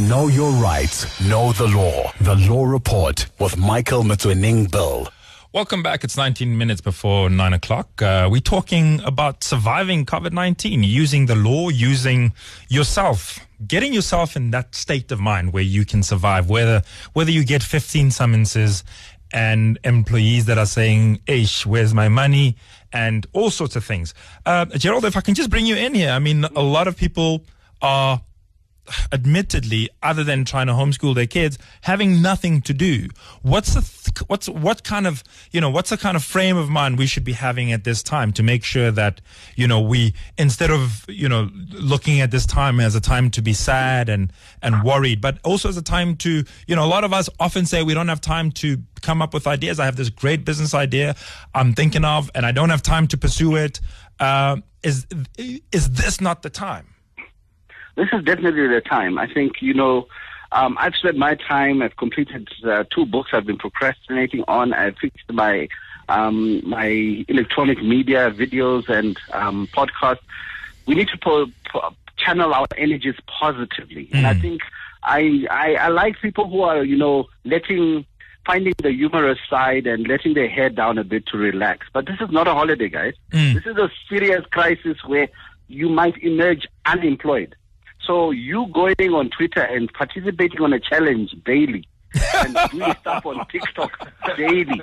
Know 0.00 0.28
your 0.28 0.52
rights, 0.52 1.20
know 1.20 1.52
the 1.52 1.66
law. 1.66 2.12
The 2.20 2.36
Law 2.36 2.64
Report 2.64 3.26
with 3.40 3.58
Michael 3.58 4.04
Motsoeneng 4.04 4.70
Bill. 4.70 5.08
Welcome 5.54 5.82
back. 5.82 6.04
It's 6.04 6.18
19 6.18 6.58
minutes 6.58 6.82
before 6.82 7.30
9 7.30 7.54
o'clock. 7.54 8.02
Uh, 8.02 8.28
we're 8.30 8.38
talking 8.38 9.00
about 9.00 9.42
surviving 9.42 10.04
COVID 10.04 10.32
19, 10.32 10.82
using 10.82 11.24
the 11.24 11.34
law, 11.34 11.70
using 11.70 12.34
yourself, 12.68 13.40
getting 13.66 13.94
yourself 13.94 14.36
in 14.36 14.50
that 14.50 14.74
state 14.74 15.10
of 15.10 15.20
mind 15.20 15.54
where 15.54 15.62
you 15.62 15.86
can 15.86 16.02
survive, 16.02 16.50
whether, 16.50 16.82
whether 17.14 17.30
you 17.30 17.46
get 17.46 17.62
15 17.62 18.10
summonses 18.10 18.84
and 19.32 19.78
employees 19.84 20.44
that 20.44 20.58
are 20.58 20.66
saying, 20.66 21.22
Ish, 21.26 21.64
where's 21.64 21.94
my 21.94 22.10
money? 22.10 22.56
And 22.92 23.26
all 23.32 23.48
sorts 23.48 23.74
of 23.74 23.82
things. 23.82 24.12
Uh, 24.44 24.66
Gerald, 24.66 25.06
if 25.06 25.16
I 25.16 25.22
can 25.22 25.34
just 25.34 25.48
bring 25.48 25.64
you 25.64 25.76
in 25.76 25.94
here, 25.94 26.10
I 26.10 26.18
mean, 26.18 26.44
a 26.44 26.62
lot 26.62 26.88
of 26.88 26.94
people 26.94 27.46
are 27.80 28.20
admittedly, 29.12 29.88
other 30.02 30.24
than 30.24 30.44
trying 30.44 30.66
to 30.66 30.72
homeschool 30.72 31.14
their 31.14 31.26
kids, 31.26 31.58
having 31.82 32.22
nothing 32.22 32.62
to 32.62 32.74
do. 32.74 33.08
What's 33.42 33.74
the 33.74 33.80
th- 33.80 34.28
what's 34.28 34.48
what 34.48 34.84
kind 34.84 35.06
of 35.06 35.22
you 35.50 35.60
know 35.60 35.70
what's 35.70 35.90
the 35.90 35.96
kind 35.96 36.16
of 36.16 36.24
frame 36.24 36.56
of 36.56 36.68
mind 36.68 36.98
we 36.98 37.06
should 37.06 37.24
be 37.24 37.32
having 37.32 37.72
at 37.72 37.84
this 37.84 38.02
time 38.02 38.32
to 38.32 38.42
make 38.42 38.64
sure 38.64 38.90
that 38.90 39.20
you 39.56 39.66
know 39.66 39.80
we 39.80 40.14
instead 40.36 40.70
of 40.70 41.04
you 41.08 41.28
know 41.28 41.50
looking 41.72 42.20
at 42.20 42.30
this 42.30 42.46
time 42.46 42.80
as 42.80 42.94
a 42.94 43.00
time 43.00 43.30
to 43.30 43.42
be 43.42 43.52
sad 43.52 44.08
and 44.08 44.32
and 44.62 44.82
worried, 44.82 45.20
but 45.20 45.38
also 45.44 45.68
as 45.68 45.76
a 45.76 45.82
time 45.82 46.16
to 46.16 46.44
you 46.66 46.76
know 46.76 46.84
a 46.84 46.90
lot 46.90 47.04
of 47.04 47.12
us 47.12 47.28
often 47.38 47.66
say 47.66 47.82
we 47.82 47.94
don't 47.94 48.08
have 48.08 48.20
time 48.20 48.50
to 48.52 48.78
come 49.00 49.22
up 49.22 49.34
with 49.34 49.46
ideas. 49.46 49.78
I 49.78 49.84
have 49.84 49.96
this 49.96 50.10
great 50.10 50.44
business 50.44 50.74
idea 50.74 51.14
I'm 51.54 51.74
thinking 51.74 52.04
of, 52.04 52.30
and 52.34 52.44
I 52.44 52.52
don't 52.52 52.70
have 52.70 52.82
time 52.82 53.06
to 53.08 53.16
pursue 53.16 53.56
it. 53.56 53.80
Uh, 54.20 54.56
is 54.82 55.06
is 55.72 55.90
this 55.90 56.20
not 56.20 56.42
the 56.42 56.50
time? 56.50 56.86
This 57.98 58.08
is 58.12 58.22
definitely 58.24 58.68
the 58.68 58.80
time. 58.80 59.18
I 59.18 59.26
think 59.26 59.60
you 59.60 59.74
know. 59.74 60.06
Um, 60.50 60.78
I've 60.80 60.94
spent 60.94 61.18
my 61.18 61.34
time. 61.34 61.82
I've 61.82 61.96
completed 61.96 62.48
uh, 62.64 62.84
two 62.94 63.04
books. 63.04 63.30
I've 63.34 63.44
been 63.44 63.58
procrastinating 63.58 64.44
on. 64.48 64.72
I've 64.72 64.96
fixed 64.96 65.30
my 65.30 65.68
um, 66.08 66.62
my 66.66 67.24
electronic 67.28 67.82
media, 67.82 68.30
videos, 68.30 68.88
and 68.88 69.18
um, 69.32 69.68
podcasts. 69.74 70.20
We 70.86 70.94
need 70.94 71.08
to 71.08 71.18
po- 71.18 71.50
po- 71.70 71.92
channel 72.16 72.54
our 72.54 72.68
energies 72.76 73.16
positively, 73.26 74.06
mm. 74.06 74.14
and 74.14 74.26
I 74.28 74.34
think 74.34 74.62
I, 75.02 75.46
I 75.50 75.74
I 75.74 75.88
like 75.88 76.20
people 76.22 76.48
who 76.48 76.62
are 76.62 76.84
you 76.84 76.96
know 76.96 77.26
letting 77.44 78.06
finding 78.46 78.74
the 78.80 78.92
humorous 78.92 79.40
side 79.50 79.88
and 79.88 80.06
letting 80.06 80.34
their 80.34 80.48
head 80.48 80.76
down 80.76 80.98
a 80.98 81.04
bit 81.04 81.26
to 81.26 81.36
relax. 81.36 81.88
But 81.92 82.06
this 82.06 82.16
is 82.20 82.30
not 82.30 82.46
a 82.46 82.54
holiday, 82.54 82.88
guys. 82.88 83.14
Mm. 83.32 83.54
This 83.54 83.66
is 83.66 83.76
a 83.76 83.90
serious 84.08 84.46
crisis 84.52 84.96
where 85.04 85.28
you 85.66 85.88
might 85.88 86.16
emerge 86.22 86.66
unemployed. 86.86 87.56
So 88.06 88.30
you 88.30 88.66
going 88.72 89.12
on 89.12 89.30
Twitter 89.30 89.62
and 89.62 89.92
participating 89.92 90.60
on 90.60 90.72
a 90.72 90.80
challenge 90.80 91.34
daily 91.44 91.86
and 92.34 92.56
doing 92.70 92.94
stuff 93.00 93.26
on 93.26 93.46
TikTok 93.48 94.10
daily, 94.36 94.82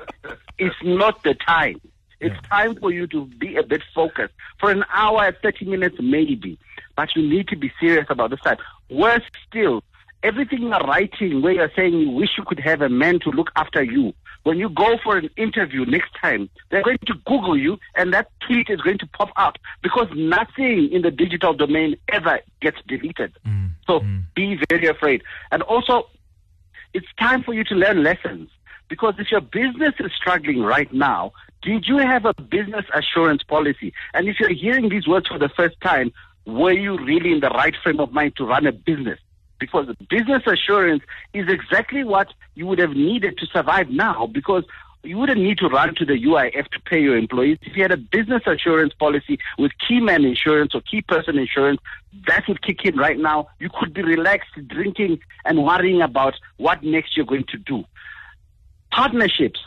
it's 0.57 0.75
not 0.83 1.23
the 1.23 1.33
time. 1.33 1.81
It's 2.19 2.35
yeah. 2.35 2.49
time 2.49 2.75
for 2.75 2.91
you 2.91 3.07
to 3.07 3.25
be 3.25 3.55
a 3.57 3.63
bit 3.63 3.81
focused. 3.93 4.33
For 4.59 4.71
an 4.71 4.85
hour, 4.93 5.31
30 5.43 5.65
minutes, 5.65 5.97
maybe. 5.99 6.57
But 6.95 7.15
you 7.15 7.27
need 7.27 7.47
to 7.49 7.55
be 7.55 7.71
serious 7.79 8.05
about 8.09 8.29
this 8.29 8.39
time. 8.41 8.57
Worse 8.89 9.23
still, 9.47 9.83
everything 10.23 10.61
you're 10.61 10.79
writing 10.79 11.41
where 11.41 11.53
you're 11.53 11.71
saying 11.75 11.93
you 11.93 12.11
wish 12.11 12.29
you 12.37 12.43
could 12.45 12.59
have 12.59 12.81
a 12.81 12.89
man 12.89 13.19
to 13.21 13.31
look 13.31 13.51
after 13.55 13.83
you. 13.83 14.13
When 14.45 14.59
you 14.59 14.69
go 14.69 14.99
for 15.03 15.17
an 15.17 15.31
interview 15.37 15.85
next 15.85 16.11
time, 16.21 16.51
they're 16.69 16.83
going 16.83 16.99
to 17.07 17.15
Google 17.25 17.57
you 17.57 17.79
and 17.95 18.13
that 18.13 18.29
tweet 18.45 18.69
is 18.69 18.79
going 18.79 18.99
to 18.99 19.07
pop 19.07 19.31
up 19.37 19.57
because 19.81 20.07
nothing 20.15 20.91
in 20.91 21.01
the 21.01 21.09
digital 21.09 21.55
domain 21.55 21.95
ever 22.13 22.39
gets 22.61 22.77
deleted. 22.87 23.33
Mm. 23.43 23.71
So 23.87 24.01
mm. 24.01 24.23
be 24.35 24.59
very 24.69 24.85
afraid. 24.85 25.23
And 25.51 25.63
also, 25.63 26.07
it's 26.93 27.07
time 27.17 27.41
for 27.41 27.55
you 27.55 27.63
to 27.63 27.73
learn 27.73 28.03
lessons 28.03 28.51
because 28.87 29.15
if 29.17 29.31
your 29.31 29.41
business 29.41 29.95
is 29.99 30.11
struggling 30.15 30.61
right 30.61 30.93
now, 30.93 31.33
did 31.63 31.87
you 31.87 31.97
have 31.97 32.25
a 32.25 32.33
business 32.35 32.85
assurance 32.93 33.41
policy? 33.41 33.93
And 34.13 34.27
if 34.27 34.39
you're 34.39 34.53
hearing 34.53 34.89
these 34.89 35.07
words 35.07 35.27
for 35.27 35.39
the 35.39 35.49
first 35.49 35.81
time, 35.81 36.13
were 36.45 36.71
you 36.71 36.99
really 36.99 37.31
in 37.31 37.39
the 37.39 37.49
right 37.49 37.73
frame 37.81 37.99
of 37.99 38.11
mind 38.11 38.35
to 38.35 38.45
run 38.45 38.67
a 38.67 38.71
business? 38.71 39.17
Because 39.59 39.87
business 40.09 40.43
assurance 40.45 41.03
is 41.33 41.47
exactly 41.49 42.03
what 42.03 42.33
you 42.55 42.65
would 42.65 42.79
have 42.79 42.91
needed 42.91 43.37
to 43.37 43.45
survive 43.47 43.89
now 43.89 44.27
because 44.27 44.63
you 45.05 45.17
wouldn't 45.17 45.39
need 45.39 45.57
to 45.59 45.67
run 45.67 45.93
to 45.95 46.05
the 46.05 46.13
UIF 46.13 46.67
to 46.69 46.79
pay 46.81 46.99
your 46.99 47.17
employees. 47.17 47.59
If 47.61 47.75
you 47.75 47.83
had 47.83 47.91
a 47.91 47.97
business 47.97 48.43
assurance 48.45 48.93
policy 48.93 49.37
with 49.57 49.71
key 49.87 49.99
man 49.99 50.25
insurance 50.25 50.73
or 50.73 50.81
key 50.81 51.01
person 51.01 51.37
insurance, 51.37 51.79
that 52.27 52.47
would 52.47 52.61
kick 52.61 52.85
in 52.85 52.97
right 52.97 53.17
now. 53.17 53.47
You 53.59 53.69
could 53.69 53.93
be 53.93 54.01
relaxed, 54.01 54.51
drinking 54.67 55.19
and 55.45 55.63
worrying 55.63 56.01
about 56.01 56.33
what 56.57 56.83
next 56.83 57.15
you're 57.15 57.25
going 57.25 57.45
to 57.49 57.57
do. 57.57 57.85
Partnerships, 58.91 59.59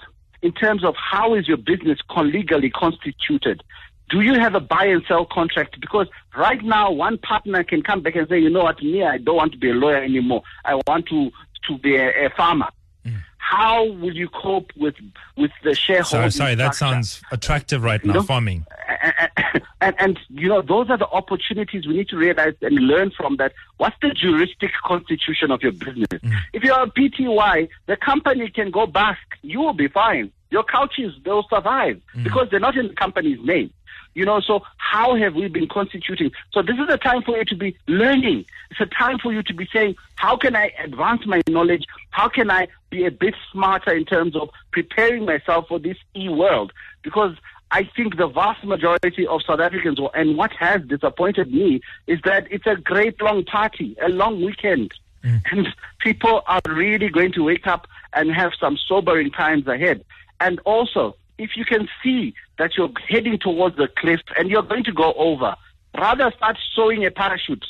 in 0.43 0.53
terms 0.53 0.84
of 0.84 0.95
how 0.97 1.34
is 1.34 1.47
your 1.49 1.57
business 1.57 1.99
legally 2.16 2.70
constituted, 2.70 3.62
do 4.09 4.21
you 4.21 4.35
have 4.35 4.55
a 4.55 4.61
buy 4.61 4.87
and 4.87 5.03
sell 5.07 5.27
contract? 5.27 5.81
Because 5.81 6.07
right 6.37 6.63
now, 6.63 6.91
one 6.91 7.19
partner 7.19 7.63
can 7.63 7.83
come 7.83 8.03
back 8.03 8.17
and 8.17 8.29
say, 8.29 8.39
you 8.39 8.51
know 8.51 8.65
what, 8.65 8.83
me, 8.83 9.03
I 9.03 9.19
don't 9.19 9.37
want 9.37 9.53
to 9.53 9.59
be 9.59 9.71
a 9.71 9.75
lawyer 9.75 10.03
anymore. 10.03 10.43
I 10.65 10.81
want 10.87 11.07
to, 11.09 11.31
to 11.69 11.79
be 11.79 11.97
a, 11.97 12.27
a 12.27 12.31
farmer. 12.31 12.69
Mm. 13.05 13.19
How 13.51 13.85
will 13.85 14.15
you 14.15 14.29
cope 14.29 14.73
with 14.77 14.95
with 15.37 15.51
the 15.65 15.75
shareholders? 15.75 16.11
Sorry, 16.11 16.31
sorry, 16.31 16.55
that 16.57 16.75
sounds 16.75 17.23
attractive 17.33 17.83
right 17.83 18.05
now, 18.05 18.13
you 18.13 18.21
know? 18.21 18.23
farming. 18.23 18.67
And, 19.03 19.63
and, 19.81 19.95
and, 19.99 20.21
you 20.29 20.49
know, 20.49 20.61
those 20.61 20.91
are 20.91 20.99
the 20.99 21.09
opportunities 21.09 21.87
we 21.87 21.97
need 21.97 22.11
to 22.11 22.19
realize 22.19 22.55
and 22.61 22.75
learn 22.75 23.11
from 23.11 23.37
that. 23.37 23.55
What's 23.79 23.97
the 24.03 24.11
juristic 24.11 24.73
constitution 24.85 25.51
of 25.51 25.63
your 25.63 25.73
business? 25.73 26.09
Mm. 26.13 26.37
If 26.53 26.63
you're 26.63 26.79
a 26.79 26.91
PTY, 26.91 27.69
the 27.87 27.97
company 27.97 28.51
can 28.51 28.71
go 28.71 28.87
bust. 28.87 29.21
You 29.41 29.61
will 29.61 29.73
be 29.73 29.89
fine. 29.89 30.31
Your 30.51 30.65
couches, 30.65 31.15
they'll 31.25 31.49
survive 31.49 32.03
mm. 32.15 32.25
because 32.25 32.49
they're 32.51 32.61
not 32.61 32.77
in 32.77 32.89
the 32.89 32.95
company's 32.95 33.39
name. 33.43 33.73
You 34.15 34.25
know, 34.25 34.41
so 34.41 34.63
how 34.79 35.15
have 35.15 35.35
we 35.35 35.47
been 35.49 35.69
constituting? 35.69 36.33
So 36.53 36.61
this 36.61 36.77
is 36.77 36.89
a 36.89 36.97
time 36.97 37.23
for 37.23 37.37
you 37.39 37.45
to 37.45 37.55
be 37.55 37.77
learning. 37.87 38.47
It's 38.71 38.81
a 38.81 38.87
time 38.87 39.19
for 39.19 39.33
you 39.33 39.45
to 39.45 39.55
be 39.55 39.69
saying, 39.73 39.95
how 40.17 40.37
can 40.37 40.57
I 40.57 40.73
advance 40.83 41.25
my 41.25 41.41
knowledge? 41.49 41.85
How 42.11 42.29
can 42.29 42.51
I 42.51 42.67
be 42.91 43.05
a 43.05 43.13
bit 43.13 43.35
smarter 43.53 43.95
in 43.95 44.05
terms 44.05 44.36
of 44.36 44.51
preparing 44.72 45.24
myself 45.24 45.66
for 45.68 45.78
this 45.78 45.97
e-world? 46.14 46.72
Because 47.03 47.36
I 47.70 47.89
think 47.97 48.16
the 48.16 48.28
vast 48.28 48.64
majority 48.64 49.26
of 49.26 49.43
South 49.47 49.61
Africans, 49.61 49.99
and 50.14 50.36
what 50.36 50.53
has 50.53 50.82
disappointed 50.82 51.53
me, 51.53 51.80
is 52.07 52.18
that 52.24 52.47
it's 52.51 52.66
a 52.66 52.76
great 52.76 53.20
long 53.20 53.45
party, 53.45 53.97
a 54.01 54.09
long 54.09 54.45
weekend. 54.45 54.93
Mm. 55.22 55.43
And 55.51 55.68
people 56.01 56.43
are 56.47 56.61
really 56.66 57.09
going 57.09 57.32
to 57.32 57.45
wake 57.45 57.66
up 57.66 57.86
and 58.14 58.32
have 58.32 58.53
some 58.59 58.78
sobering 58.89 59.30
times 59.30 59.66
ahead. 59.66 60.05
And 60.41 60.61
also, 60.61 61.16
if 61.36 61.57
you 61.57 61.64
can 61.64 61.89
see 62.03 62.34
that 62.59 62.76
you're 62.76 62.93
heading 63.09 63.39
towards 63.39 63.76
the 63.76 63.89
cliff 63.99 64.20
and 64.36 64.49
you're 64.49 64.62
going 64.62 64.84
to 64.84 64.93
go 64.93 65.12
over, 65.14 65.55
rather 65.97 66.32
start 66.36 66.57
sewing 66.74 67.05
a 67.05 67.11
parachute. 67.11 67.64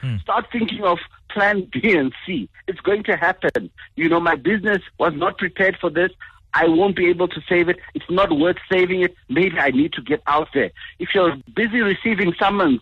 Hmm. 0.00 0.16
Start 0.18 0.46
thinking 0.52 0.82
of 0.82 0.98
plan 1.32 1.68
B 1.72 1.96
and 1.96 2.12
C. 2.26 2.48
It's 2.66 2.80
going 2.80 3.04
to 3.04 3.16
happen. 3.16 3.70
You 3.96 4.08
know, 4.08 4.20
my 4.20 4.36
business 4.36 4.82
was 4.98 5.12
not 5.14 5.38
prepared 5.38 5.76
for 5.80 5.90
this. 5.90 6.10
I 6.52 6.66
won't 6.66 6.96
be 6.96 7.08
able 7.08 7.28
to 7.28 7.40
save 7.48 7.68
it. 7.68 7.78
It's 7.94 8.10
not 8.10 8.36
worth 8.36 8.56
saving 8.70 9.02
it. 9.02 9.14
Maybe 9.28 9.58
I 9.58 9.70
need 9.70 9.92
to 9.94 10.02
get 10.02 10.22
out 10.26 10.48
there. 10.52 10.70
If 10.98 11.10
you're 11.14 11.36
busy 11.54 11.80
receiving 11.80 12.34
summons, 12.38 12.80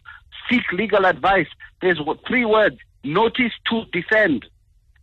seek 0.51 0.63
legal 0.73 1.05
advice. 1.07 1.49
There's 1.83 2.01
three 2.27 2.45
words. 2.45 2.79
Notice 3.05 3.53
to 3.71 3.85
defend. 3.93 4.47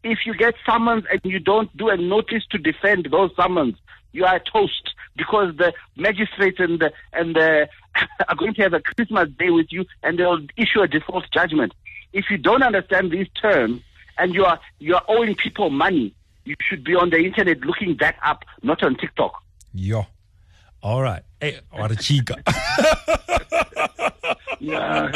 If 0.04 0.20
you 0.26 0.36
get 0.36 0.56
summons 0.66 1.06
and 1.12 1.22
you 1.24 1.40
don't 1.40 1.76
do 1.78 1.90
a 1.90 1.98
notice 1.98 2.44
to 2.52 2.58
defend 2.58 3.08
those 3.12 3.32
summons, 3.36 3.76
you 4.12 4.26
are 4.26 4.40
toast 4.40 4.94
because 5.16 5.56
the 5.58 5.74
magistrates 5.96 6.60
and 6.60 6.80
the, 6.80 6.92
and 7.14 7.36
the 7.36 7.68
are 8.28 8.36
going 8.36 8.54
to 8.56 8.62
have 8.62 8.74
a 8.74 8.80
Christmas 8.80 9.30
day 9.38 9.50
with 9.50 9.68
you 9.70 9.86
and 10.04 10.18
they'll 10.18 10.40
issue 10.58 10.82
a 10.82 10.88
default 10.88 11.26
judgment. 11.32 11.74
If 12.16 12.32
you 12.32 12.38
don't 12.38 12.64
understand 12.64 13.12
these 13.12 13.28
terms 13.40 13.82
and 14.18 14.34
you 14.34 14.46
are 14.46 14.58
you 14.80 14.96
are 14.96 15.04
owing 15.10 15.36
people 15.36 15.70
money, 15.70 16.16
you 16.46 16.56
should 16.62 16.84
be 16.84 16.96
on 16.96 17.10
the 17.10 17.18
internet 17.18 17.60
looking 17.60 17.98
that 18.00 18.16
up, 18.24 18.46
not 18.64 18.82
on 18.84 18.96
TikTok. 18.96 19.44
Yo. 19.74 20.08
All 20.82 21.02
right. 21.02 21.24
Hey, 21.42 21.60
what 21.72 21.92
a 21.92 21.96
chica. 21.98 22.42
yeah. 24.60 25.12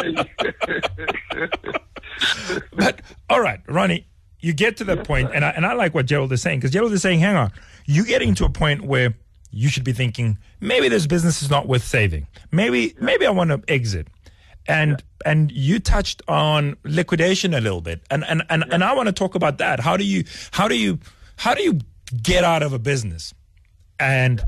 but 2.75 3.01
all 3.29 3.39
right, 3.39 3.61
Ronny, 3.67 4.05
you 4.41 4.51
get 4.51 4.75
to 4.77 4.83
that 4.85 5.05
point, 5.05 5.29
and 5.33 5.45
I, 5.45 5.51
and 5.51 5.65
I 5.65 5.73
like 5.73 5.93
what 5.93 6.05
Gerald 6.05 6.33
is 6.33 6.41
saying 6.41 6.59
because 6.59 6.71
Gerald 6.71 6.91
is 6.91 7.01
saying, 7.01 7.19
hang 7.19 7.37
on, 7.37 7.51
you 7.85 8.03
getting 8.03 8.35
to 8.35 8.45
a 8.45 8.49
point 8.49 8.81
where 8.81 9.13
you 9.51 9.69
should 9.69 9.83
be 9.83 9.93
thinking 9.93 10.37
maybe 10.59 10.89
this 10.89 11.07
business 11.07 11.41
is 11.41 11.49
not 11.49 11.67
worth 11.67 11.83
saving. 11.83 12.27
Maybe 12.51 12.93
maybe 12.99 13.25
I 13.25 13.29
want 13.29 13.49
to 13.51 13.61
exit. 13.71 14.07
And 14.69 14.91
yeah. 14.91 15.31
and 15.31 15.51
you 15.51 15.79
touched 15.79 16.21
on 16.27 16.77
liquidation 16.83 17.53
a 17.53 17.59
little 17.59 17.81
bit, 17.81 18.01
and 18.09 18.23
and 18.23 18.43
and, 18.49 18.63
yeah. 18.67 18.75
and 18.75 18.83
I 18.83 18.93
want 18.93 19.07
to 19.07 19.13
talk 19.13 19.35
about 19.35 19.57
that. 19.57 19.79
How 19.79 19.97
do 19.97 20.05
you 20.05 20.23
how 20.51 20.67
do 20.67 20.75
you 20.75 20.99
how 21.37 21.55
do 21.55 21.63
you 21.63 21.79
get 22.21 22.43
out 22.43 22.63
of 22.63 22.71
a 22.71 22.79
business 22.79 23.33
and 23.99 24.41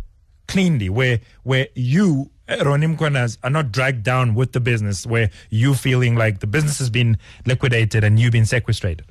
cleanly 0.48 0.90
where 0.90 1.20
where 1.44 1.68
you 1.76 2.30
Ronny 2.60 2.88
Mkhwanazi 2.88 3.38
are 3.44 3.50
not 3.50 3.72
dragged 3.72 4.04
down 4.04 4.36
with 4.36 4.52
the 4.52 4.60
business, 4.60 5.06
where 5.06 5.30
you 5.50 5.74
feeling 5.74 6.16
like 6.16 6.40
the 6.40 6.48
business 6.48 6.80
has 6.80 6.90
been 6.90 7.18
liquidated 7.46 8.04
and 8.04 8.20
you've 8.20 8.34
been 8.34 8.46
sequestrated? 8.46 9.06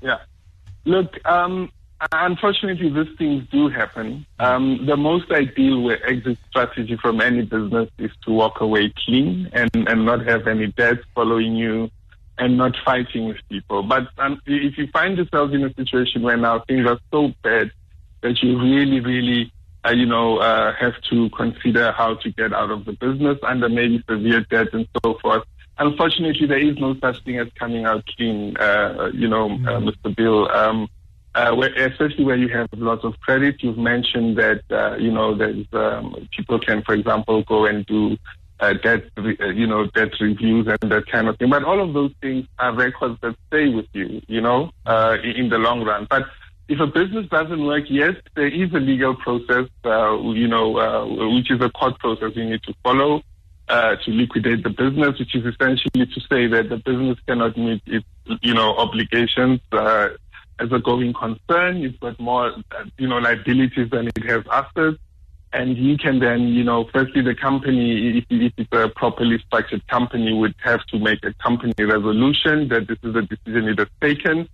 Yeah. 0.00 0.18
Look, 0.84 1.18
um, 1.26 1.70
unfortunately, 2.12 2.90
these 2.90 3.16
things 3.16 3.44
do 3.50 3.68
happen. 3.68 4.26
Um, 4.38 4.84
the 4.86 4.96
most 4.96 5.30
ideal 5.30 5.90
exit 6.06 6.38
strategy 6.50 6.96
from 7.00 7.20
any 7.20 7.42
business 7.42 7.88
is 7.98 8.10
to 8.24 8.32
walk 8.32 8.60
away 8.60 8.92
clean 9.04 9.48
and, 9.52 9.70
and 9.74 10.04
not 10.04 10.26
have 10.26 10.46
any 10.46 10.68
debts 10.68 11.04
following 11.14 11.56
you 11.56 11.90
and 12.38 12.58
not 12.58 12.76
fighting 12.84 13.28
with 13.28 13.38
people. 13.48 13.82
But 13.82 14.08
um, 14.18 14.40
if 14.46 14.76
you 14.76 14.88
find 14.92 15.16
yourself 15.16 15.52
in 15.52 15.64
a 15.64 15.72
situation 15.74 16.22
where 16.22 16.36
now 16.36 16.60
things 16.60 16.86
are 16.86 16.98
so 17.10 17.32
bad 17.42 17.70
that 18.22 18.42
you 18.42 18.60
really, 18.60 19.00
really, 19.00 19.52
uh, 19.86 19.92
you 19.92 20.06
know, 20.06 20.38
uh, 20.38 20.74
have 20.74 21.00
to 21.10 21.30
consider 21.30 21.92
how 21.92 22.16
to 22.16 22.30
get 22.30 22.52
out 22.52 22.70
of 22.70 22.84
the 22.84 22.92
business 22.92 23.38
under 23.42 23.68
maybe 23.68 24.02
severe 24.08 24.40
debt 24.50 24.68
and 24.74 24.86
so 25.02 25.14
forth, 25.22 25.44
unfortunately, 25.78 26.46
there 26.46 26.58
is 26.58 26.76
no 26.78 26.94
such 27.00 27.22
thing 27.24 27.38
as 27.38 27.48
coming 27.58 27.84
out 27.84 28.04
clean, 28.16 28.56
uh, 28.58 29.10
you 29.14 29.28
know, 29.28 29.48
mm-hmm. 29.48 29.66
uh, 29.66 29.80
Mr. 29.80 30.14
Bill. 30.14 30.50
Um, 30.50 30.88
uh, 31.36 31.54
where, 31.54 31.72
especially 31.86 32.24
where 32.24 32.36
you 32.36 32.48
have 32.48 32.68
lots 32.72 33.04
of 33.04 33.18
credit. 33.20 33.62
You've 33.62 33.78
mentioned 33.78 34.38
that, 34.38 34.62
uh, 34.70 34.96
you 34.96 35.12
know, 35.12 35.36
there's, 35.36 35.66
um, 35.74 36.28
people 36.34 36.58
can, 36.58 36.82
for 36.82 36.94
example, 36.94 37.42
go 37.42 37.66
and 37.66 37.84
do 37.84 38.16
uh, 38.58 38.72
debt, 38.72 39.04
re- 39.18 39.36
uh, 39.38 39.48
you 39.48 39.66
know, 39.66 39.86
debt 39.94 40.12
reviews 40.18 40.66
and 40.66 40.90
that 40.90 41.06
kind 41.12 41.28
of 41.28 41.38
thing. 41.38 41.50
But 41.50 41.62
all 41.62 41.80
of 41.86 41.92
those 41.92 42.12
things 42.22 42.46
are 42.58 42.74
records 42.74 43.20
that 43.20 43.36
stay 43.48 43.68
with 43.68 43.84
you, 43.92 44.22
you 44.26 44.40
know, 44.40 44.70
uh, 44.86 45.18
in 45.22 45.50
the 45.50 45.58
long 45.58 45.84
run. 45.84 46.06
But 46.08 46.24
if 46.68 46.80
a 46.80 46.86
business 46.86 47.28
doesn't 47.28 47.64
work, 47.64 47.84
yes, 47.90 48.14
there 48.34 48.48
is 48.48 48.72
a 48.72 48.80
legal 48.80 49.14
process, 49.14 49.68
uh, 49.84 50.18
you 50.32 50.48
know, 50.48 51.36
which 51.36 51.50
is 51.50 51.60
a 51.60 51.68
court 51.68 51.98
process 51.98 52.32
you 52.34 52.46
need 52.46 52.62
to 52.62 52.74
follow 52.82 53.22
uh, 53.68 53.96
to 54.04 54.10
liquidate 54.10 54.62
the 54.62 54.70
business, 54.70 55.18
which 55.18 55.34
is 55.34 55.44
essentially 55.44 56.06
to 56.06 56.20
say 56.30 56.46
that 56.46 56.68
the 56.70 56.76
business 56.78 57.18
cannot 57.26 57.56
meet 57.58 57.82
its, 57.86 58.06
you 58.40 58.54
know, 58.54 58.74
obligations 58.76 59.60
as 60.58 60.72
a 60.72 60.78
going 60.78 61.12
concern. 61.12 61.84
It's 61.84 61.98
got 61.98 62.18
more, 62.20 62.46
uh, 62.48 62.84
you 62.98 63.08
know, 63.08 63.18
liabilities 63.18 63.90
than 63.90 64.08
it 64.08 64.24
has 64.24 64.42
assets. 64.50 64.98
And 65.52 65.76
you 65.76 65.96
can 65.96 66.18
then, 66.18 66.48
you 66.48 66.64
know, 66.64 66.88
firstly, 66.92 67.22
the 67.22 67.34
company, 67.34 68.18
if, 68.18 68.24
if 68.30 68.52
it's 68.56 68.72
a 68.72 68.88
properly 68.88 69.38
structured 69.46 69.86
company, 69.88 70.32
would 70.32 70.54
have 70.58 70.84
to 70.86 70.98
make 70.98 71.24
a 71.24 71.32
company 71.34 71.72
resolution 71.78 72.68
that 72.68 72.88
this 72.88 72.98
is 73.02 73.14
a 73.14 73.22
decision 73.22 73.68
it 73.68 73.78
has 73.78 73.88
taken 74.00 74.48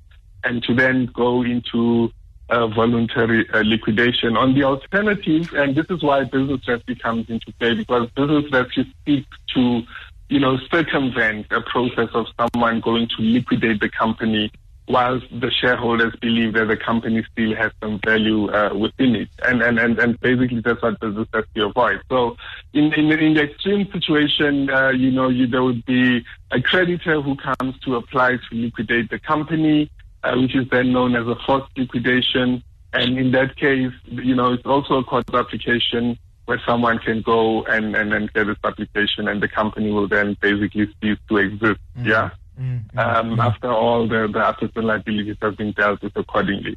and 0.44 0.62
to 0.64 0.74
then 0.74 1.06
go 1.06 1.42
into 1.42 2.12
voluntary 2.50 3.48
uh, 3.50 3.62
liquidation. 3.62 4.36
On 4.36 4.54
the 4.54 4.64
alternative, 4.64 5.52
and 5.54 5.74
this 5.74 5.86
is 5.88 6.02
why 6.02 6.24
business 6.24 6.60
rescue 6.68 6.96
comes 6.96 7.28
into 7.30 7.52
play, 7.58 7.74
because 7.74 8.10
business 8.10 8.44
rescue 8.52 8.84
seeks 9.06 9.36
to, 9.54 9.82
you 10.28 10.40
know, 10.40 10.58
circumvent 10.70 11.46
a 11.50 11.60
process 11.62 12.08
of 12.12 12.26
someone 12.38 12.80
going 12.80 13.08
to 13.16 13.22
liquidate 13.22 13.80
the 13.80 13.88
company 13.88 14.52
whilst 14.88 15.26
the 15.30 15.50
shareholders 15.50 16.14
believe 16.20 16.54
that 16.54 16.66
the 16.66 16.76
company 16.76 17.24
still 17.32 17.54
has 17.54 17.72
some 17.80 18.00
value 18.04 18.50
uh, 18.50 18.74
within 18.74 19.14
it. 19.14 19.28
And, 19.44 19.62
and, 19.62 19.78
and, 19.78 19.98
and 19.98 20.20
basically 20.20 20.60
that's 20.60 20.82
what 20.82 21.00
business 21.00 21.28
rescue 21.32 21.66
avoids. 21.68 22.02
So 22.08 22.36
in, 22.72 22.92
in, 22.94 23.10
in 23.12 23.34
the 23.34 23.42
extreme 23.42 23.88
situation, 23.92 24.68
uh, 24.70 24.90
you 24.90 25.10
know, 25.10 25.28
you, 25.28 25.46
there 25.46 25.62
would 25.62 25.84
be 25.86 26.24
a 26.50 26.60
creditor 26.60 27.20
who 27.22 27.36
comes 27.36 27.78
to 27.84 27.96
apply 27.96 28.32
to 28.36 28.54
liquidate 28.54 29.10
the 29.10 29.18
company 29.18 29.90
uh, 30.24 30.34
which 30.36 30.54
is 30.54 30.68
then 30.70 30.92
known 30.92 31.16
as 31.16 31.26
a 31.26 31.36
forced 31.46 31.76
liquidation. 31.76 32.62
And 32.92 33.18
in 33.18 33.32
that 33.32 33.56
case, 33.56 33.92
you 34.04 34.34
know, 34.34 34.52
it's 34.52 34.66
also 34.66 34.94
a 34.98 35.04
court 35.04 35.24
application 35.32 36.18
where 36.44 36.60
someone 36.66 36.98
can 36.98 37.22
go 37.22 37.64
and, 37.64 37.94
and 37.96 38.12
then 38.12 38.28
get 38.34 38.46
this 38.46 38.56
application 38.64 39.28
and 39.28 39.42
the 39.42 39.48
company 39.48 39.90
will 39.90 40.08
then 40.08 40.36
basically 40.40 40.92
cease 41.00 41.18
to 41.28 41.36
exist. 41.38 41.80
Mm-hmm. 41.96 42.06
Yeah. 42.06 42.30
Mm-hmm. 42.60 42.98
Um, 42.98 43.40
after 43.40 43.72
all 43.72 44.06
the, 44.06 44.28
the 44.32 44.70
and 44.76 44.86
liabilities 44.86 45.36
have 45.40 45.56
been 45.56 45.72
dealt 45.72 46.02
with 46.02 46.14
accordingly. 46.16 46.76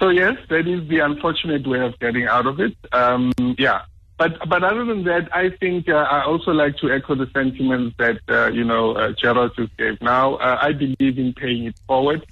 So 0.00 0.10
yes, 0.10 0.36
that 0.50 0.68
is 0.68 0.88
the 0.88 1.00
unfortunate 1.00 1.66
way 1.66 1.80
of 1.80 1.98
getting 1.98 2.26
out 2.26 2.46
of 2.46 2.60
it. 2.60 2.76
Um, 2.92 3.32
yeah. 3.58 3.82
But 4.18 4.48
but 4.48 4.64
other 4.64 4.84
than 4.84 5.04
that, 5.04 5.28
I 5.34 5.50
think 5.50 5.88
uh, 5.88 5.94
I 5.96 6.24
also 6.24 6.52
like 6.52 6.78
to 6.78 6.90
echo 6.90 7.14
the 7.16 7.28
sentiments 7.34 7.96
that 7.98 8.20
uh, 8.28 8.46
you 8.46 8.64
know 8.64 8.92
uh, 8.92 9.12
Gerald 9.12 9.52
just 9.56 9.76
gave. 9.76 10.00
Now, 10.00 10.36
uh, 10.36 10.58
I 10.62 10.72
believe 10.72 11.18
in 11.18 11.34
paying 11.34 11.64
it 11.64 11.74
forward 11.86 12.24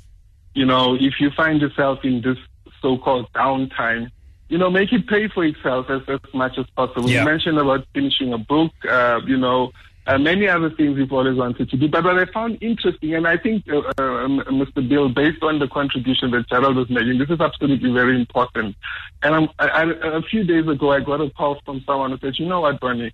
you 0.54 0.64
know, 0.64 0.94
if 0.94 1.14
you 1.20 1.30
find 1.30 1.60
yourself 1.60 1.98
in 2.04 2.22
this 2.22 2.38
so-called 2.80 3.30
downtime, 3.32 4.10
you 4.48 4.56
know, 4.56 4.70
make 4.70 4.92
it 4.92 5.06
pay 5.08 5.28
for 5.28 5.44
itself 5.44 5.86
as, 5.90 6.02
as 6.06 6.20
much 6.32 6.56
as 6.58 6.66
possible. 6.76 7.10
Yeah. 7.10 7.20
You 7.20 7.26
mentioned 7.26 7.58
about 7.58 7.86
finishing 7.92 8.32
a 8.32 8.38
book, 8.38 8.72
uh, 8.88 9.20
you 9.26 9.36
know, 9.36 9.72
uh, 10.06 10.18
many 10.18 10.46
other 10.48 10.70
things 10.70 10.96
we've 10.96 11.12
always 11.12 11.36
wanted 11.36 11.70
to 11.70 11.76
do. 11.76 11.88
But 11.88 12.04
what 12.04 12.18
I 12.18 12.26
found 12.26 12.58
interesting, 12.60 13.14
and 13.14 13.26
I 13.26 13.36
think, 13.38 13.64
uh, 13.68 13.78
uh, 13.78 14.28
Mr. 14.50 14.86
Bill, 14.86 15.08
based 15.08 15.42
on 15.42 15.58
the 15.58 15.68
contribution 15.68 16.30
that 16.32 16.48
Gerald 16.48 16.76
was 16.76 16.90
making, 16.90 17.18
this 17.18 17.30
is 17.30 17.40
absolutely 17.40 17.90
very 17.90 18.18
important. 18.18 18.76
And 19.22 19.34
I'm, 19.34 19.48
I, 19.58 19.68
I, 19.68 20.16
a 20.18 20.22
few 20.22 20.44
days 20.44 20.68
ago, 20.68 20.92
I 20.92 21.00
got 21.00 21.20
a 21.20 21.30
call 21.30 21.60
from 21.64 21.82
someone 21.86 22.10
who 22.10 22.18
said, 22.18 22.38
you 22.38 22.46
know 22.46 22.60
what, 22.60 22.80
Bonnie, 22.80 23.12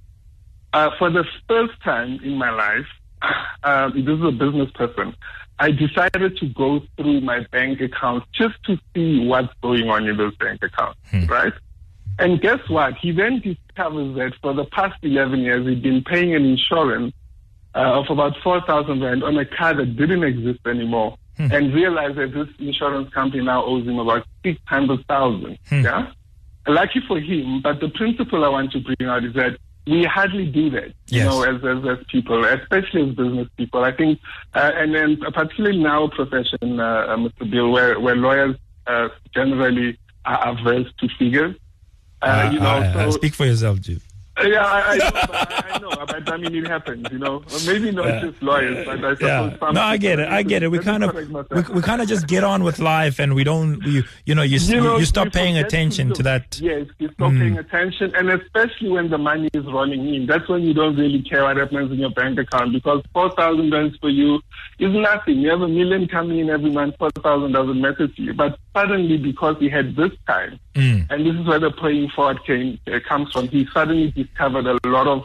uh, 0.72 0.90
for 0.98 1.10
the 1.10 1.24
first 1.48 1.80
time 1.82 2.18
in 2.24 2.36
my 2.36 2.50
life, 2.50 2.86
uh, 3.62 3.90
this 3.90 4.06
is 4.06 4.24
a 4.24 4.32
business 4.32 4.70
person. 4.72 5.14
I 5.60 5.72
decided 5.72 6.38
to 6.38 6.46
go 6.48 6.80
through 6.96 7.20
my 7.20 7.46
bank 7.52 7.80
account 7.82 8.24
just 8.32 8.62
to 8.64 8.78
see 8.94 9.26
what's 9.26 9.52
going 9.62 9.88
on 9.90 10.08
in 10.08 10.16
those 10.16 10.34
bank 10.36 10.62
accounts, 10.62 10.98
hmm. 11.10 11.26
right? 11.26 11.52
And 12.18 12.40
guess 12.40 12.60
what? 12.68 12.94
He 12.96 13.12
then 13.12 13.40
discovers 13.40 14.14
that 14.16 14.32
for 14.42 14.52
the 14.52 14.64
past 14.66 14.96
11 15.02 15.40
years, 15.40 15.66
he'd 15.66 15.82
been 15.82 16.02
paying 16.04 16.34
an 16.34 16.44
insurance 16.44 17.14
uh, 17.74 18.00
of 18.00 18.06
about 18.10 18.36
4,000 18.42 19.00
rand 19.00 19.24
on 19.24 19.38
a 19.38 19.46
car 19.46 19.74
that 19.74 19.96
didn't 19.96 20.24
exist 20.24 20.60
anymore 20.66 21.16
hmm. 21.36 21.52
and 21.52 21.72
realized 21.72 22.16
that 22.18 22.32
this 22.32 22.48
insurance 22.58 23.12
company 23.14 23.44
now 23.44 23.64
owes 23.64 23.86
him 23.86 23.98
about 23.98 24.26
600,000. 24.44 25.58
Hmm. 25.68 25.80
Yeah? 25.80 26.12
Lucky 26.66 27.00
for 27.06 27.18
him, 27.18 27.62
but 27.62 27.80
the 27.80 27.88
principle 27.88 28.44
I 28.44 28.48
want 28.48 28.72
to 28.72 28.80
bring 28.80 29.08
out 29.08 29.24
is 29.24 29.34
that 29.34 29.56
we 29.86 30.04
hardly 30.04 30.46
do 30.46 30.70
that, 30.70 30.88
you 31.08 31.18
yes. 31.18 31.26
know, 31.26 31.42
as, 31.42 31.64
as, 31.64 31.98
as 31.98 32.04
people, 32.08 32.44
especially 32.44 33.08
as 33.08 33.16
business 33.16 33.48
people. 33.56 33.82
I 33.82 33.92
think, 33.92 34.20
uh, 34.54 34.70
and 34.74 34.94
then 34.94 35.16
particularly 35.32 35.80
in 35.80 35.86
our 35.86 36.08
profession, 36.08 36.78
uh, 36.78 36.84
uh 36.84 37.16
Mr. 37.16 37.50
Bill, 37.50 37.70
where, 37.70 37.98
where 37.98 38.14
lawyers 38.14 38.56
uh, 38.86 39.08
generally 39.34 39.98
are 40.24 40.48
averse 40.48 40.86
to 41.00 41.08
figures. 41.18 41.56
Uh, 42.22 42.50
you 42.52 42.60
know, 42.60 42.92
so, 42.94 43.10
speak 43.12 43.34
for 43.34 43.46
yourself, 43.46 43.80
Jim. 43.80 44.00
Yeah, 44.44 44.64
I, 44.64 44.98
I 45.00 45.70
I, 45.74 45.78
know, 45.78 45.90
but 46.06 46.32
I 46.32 46.36
mean, 46.36 46.54
it 46.54 46.66
happens, 46.66 47.06
you 47.10 47.18
know. 47.18 47.42
Maybe 47.66 47.90
not 47.90 48.06
yeah. 48.06 48.20
just 48.20 48.42
lawyers, 48.42 48.86
but 48.86 49.04
I 49.04 49.14
suppose 49.14 49.20
yeah. 49.20 49.58
some. 49.58 49.74
No, 49.74 49.82
I 49.82 49.96
get 49.96 50.18
it. 50.18 50.28
I 50.28 50.42
get 50.42 50.62
it. 50.62 50.68
We 50.68 50.78
kind 50.78 51.04
of, 51.04 51.14
we, 51.14 51.74
we 51.74 51.82
kind 51.82 52.00
of 52.00 52.08
just 52.08 52.26
get 52.26 52.44
on 52.44 52.64
with 52.64 52.78
life, 52.78 53.18
and 53.18 53.34
we 53.34 53.44
don't, 53.44 53.80
you, 53.82 54.04
you 54.24 54.34
know, 54.34 54.42
you, 54.42 54.58
you, 54.58 54.80
know, 54.80 54.96
you 54.98 55.04
stop 55.04 55.32
paying 55.32 55.58
attention 55.58 56.08
to, 56.08 56.14
to, 56.14 56.22
that. 56.24 56.60
Yes, 56.60 56.86
you 56.98 57.10
stop 57.12 57.32
mm. 57.32 57.38
paying 57.38 57.58
attention, 57.58 58.14
and 58.14 58.30
especially 58.30 58.90
when 58.90 59.10
the 59.10 59.18
money 59.18 59.50
is 59.52 59.64
rolling 59.66 60.14
in, 60.14 60.26
that's 60.26 60.48
when 60.48 60.62
you 60.62 60.74
don't 60.74 60.96
really 60.96 61.22
care 61.22 61.44
what 61.44 61.56
happens 61.56 61.90
in 61.90 61.98
your 61.98 62.10
bank 62.10 62.38
account 62.38 62.72
because 62.72 63.02
four 63.12 63.30
thousand 63.32 63.70
rands 63.70 63.96
for 63.98 64.08
you 64.08 64.40
is 64.78 64.92
nothing. 64.92 65.38
You 65.38 65.50
have 65.50 65.62
a 65.62 65.68
million 65.68 66.08
coming 66.08 66.38
in 66.38 66.50
every 66.50 66.70
month, 66.70 66.96
four 66.98 67.10
thousand 67.10 67.52
doesn't 67.52 67.80
matter 67.80 68.08
to 68.08 68.22
you. 68.22 68.34
But 68.34 68.58
suddenly, 68.74 69.18
because 69.18 69.56
he 69.58 69.68
had 69.68 69.96
this 69.96 70.12
time, 70.26 70.58
mm. 70.74 71.06
and 71.10 71.26
this 71.26 71.34
is 71.34 71.46
where 71.46 71.58
the 71.58 71.70
paying 71.70 72.08
forward 72.10 72.44
came 72.44 72.78
uh, 72.86 72.98
comes 73.06 73.32
from, 73.32 73.48
he 73.48 73.66
suddenly 73.72 74.10
discovered 74.32 74.66
a 74.66 74.88
lot 74.88 75.06
of 75.06 75.24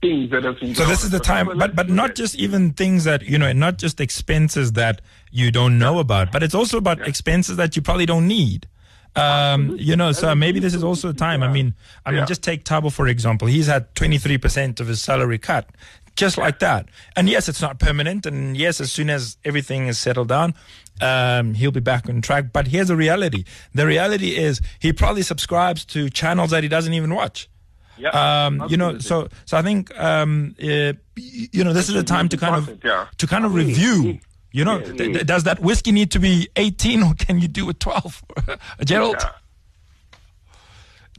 things 0.00 0.30
that 0.30 0.44
have 0.44 0.60
been. 0.60 0.74
So 0.74 0.84
this 0.84 1.04
is 1.04 1.10
the 1.10 1.20
time, 1.20 1.58
but 1.58 1.74
but 1.74 1.88
not 1.88 2.14
just 2.14 2.34
even 2.36 2.72
things 2.72 3.04
that 3.04 3.22
you 3.22 3.38
know, 3.38 3.46
and 3.46 3.58
not 3.58 3.78
just 3.78 4.00
expenses 4.00 4.72
that 4.72 5.00
you 5.30 5.50
don't 5.50 5.78
know 5.78 5.98
about, 5.98 6.32
but 6.32 6.42
it's 6.42 6.54
also 6.54 6.78
about 6.78 6.98
yeah. 6.98 7.06
expenses 7.06 7.56
that 7.56 7.76
you 7.76 7.82
probably 7.82 8.06
don't 8.06 8.28
need. 8.28 8.68
Um, 9.16 9.76
you 9.78 9.94
know, 9.94 10.10
so 10.10 10.34
maybe 10.34 10.58
this 10.58 10.74
is 10.74 10.82
also 10.82 11.10
a 11.10 11.12
time. 11.12 11.42
I 11.44 11.48
mean, 11.48 11.74
I 12.04 12.10
mean, 12.10 12.26
just 12.26 12.42
take 12.42 12.64
Tabo 12.64 12.92
for 12.92 13.06
example. 13.06 13.48
He's 13.48 13.66
had 13.66 13.94
twenty 13.94 14.18
three 14.18 14.38
percent 14.38 14.80
of 14.80 14.88
his 14.88 15.00
salary 15.00 15.38
cut, 15.38 15.68
just 16.16 16.36
like 16.36 16.58
that. 16.58 16.88
And 17.16 17.28
yes, 17.28 17.48
it's 17.48 17.62
not 17.62 17.78
permanent. 17.78 18.26
And 18.26 18.56
yes, 18.56 18.80
as 18.80 18.90
soon 18.90 19.10
as 19.10 19.36
everything 19.44 19.86
is 19.86 19.98
settled 19.98 20.28
down, 20.28 20.54
um, 21.00 21.54
he'll 21.54 21.70
be 21.70 21.80
back 21.80 22.08
on 22.08 22.22
track. 22.22 22.46
But 22.52 22.66
here's 22.68 22.88
the 22.88 22.96
reality: 22.96 23.44
the 23.72 23.86
reality 23.86 24.36
is 24.36 24.60
he 24.80 24.92
probably 24.92 25.22
subscribes 25.22 25.84
to 25.86 26.10
channels 26.10 26.50
that 26.50 26.64
he 26.64 26.68
doesn't 26.68 26.92
even 26.92 27.14
watch. 27.14 27.48
Yeah, 27.96 28.46
um, 28.46 28.64
you 28.68 28.76
know, 28.76 28.98
so 28.98 29.28
so 29.44 29.56
I 29.56 29.62
think 29.62 29.96
um, 29.98 30.54
uh, 30.60 30.92
you 31.16 31.64
know 31.64 31.72
this 31.72 31.88
is 31.88 31.94
a 31.94 32.02
time 32.02 32.28
to 32.30 32.36
kind 32.36 32.56
of 32.56 32.84
yeah. 32.84 33.06
to 33.18 33.26
kind 33.26 33.44
of 33.44 33.54
review. 33.54 34.18
You 34.52 34.64
know, 34.64 34.80
th- 34.80 34.96
th- 34.96 35.26
does 35.26 35.42
that 35.44 35.58
whiskey 35.58 35.90
need 35.90 36.12
to 36.12 36.20
be 36.20 36.48
18 36.54 37.02
or 37.02 37.14
can 37.14 37.40
you 37.40 37.48
do 37.48 37.68
it 37.70 37.80
12? 37.80 38.24
Gerald, 38.84 39.16
yeah. 39.18 39.30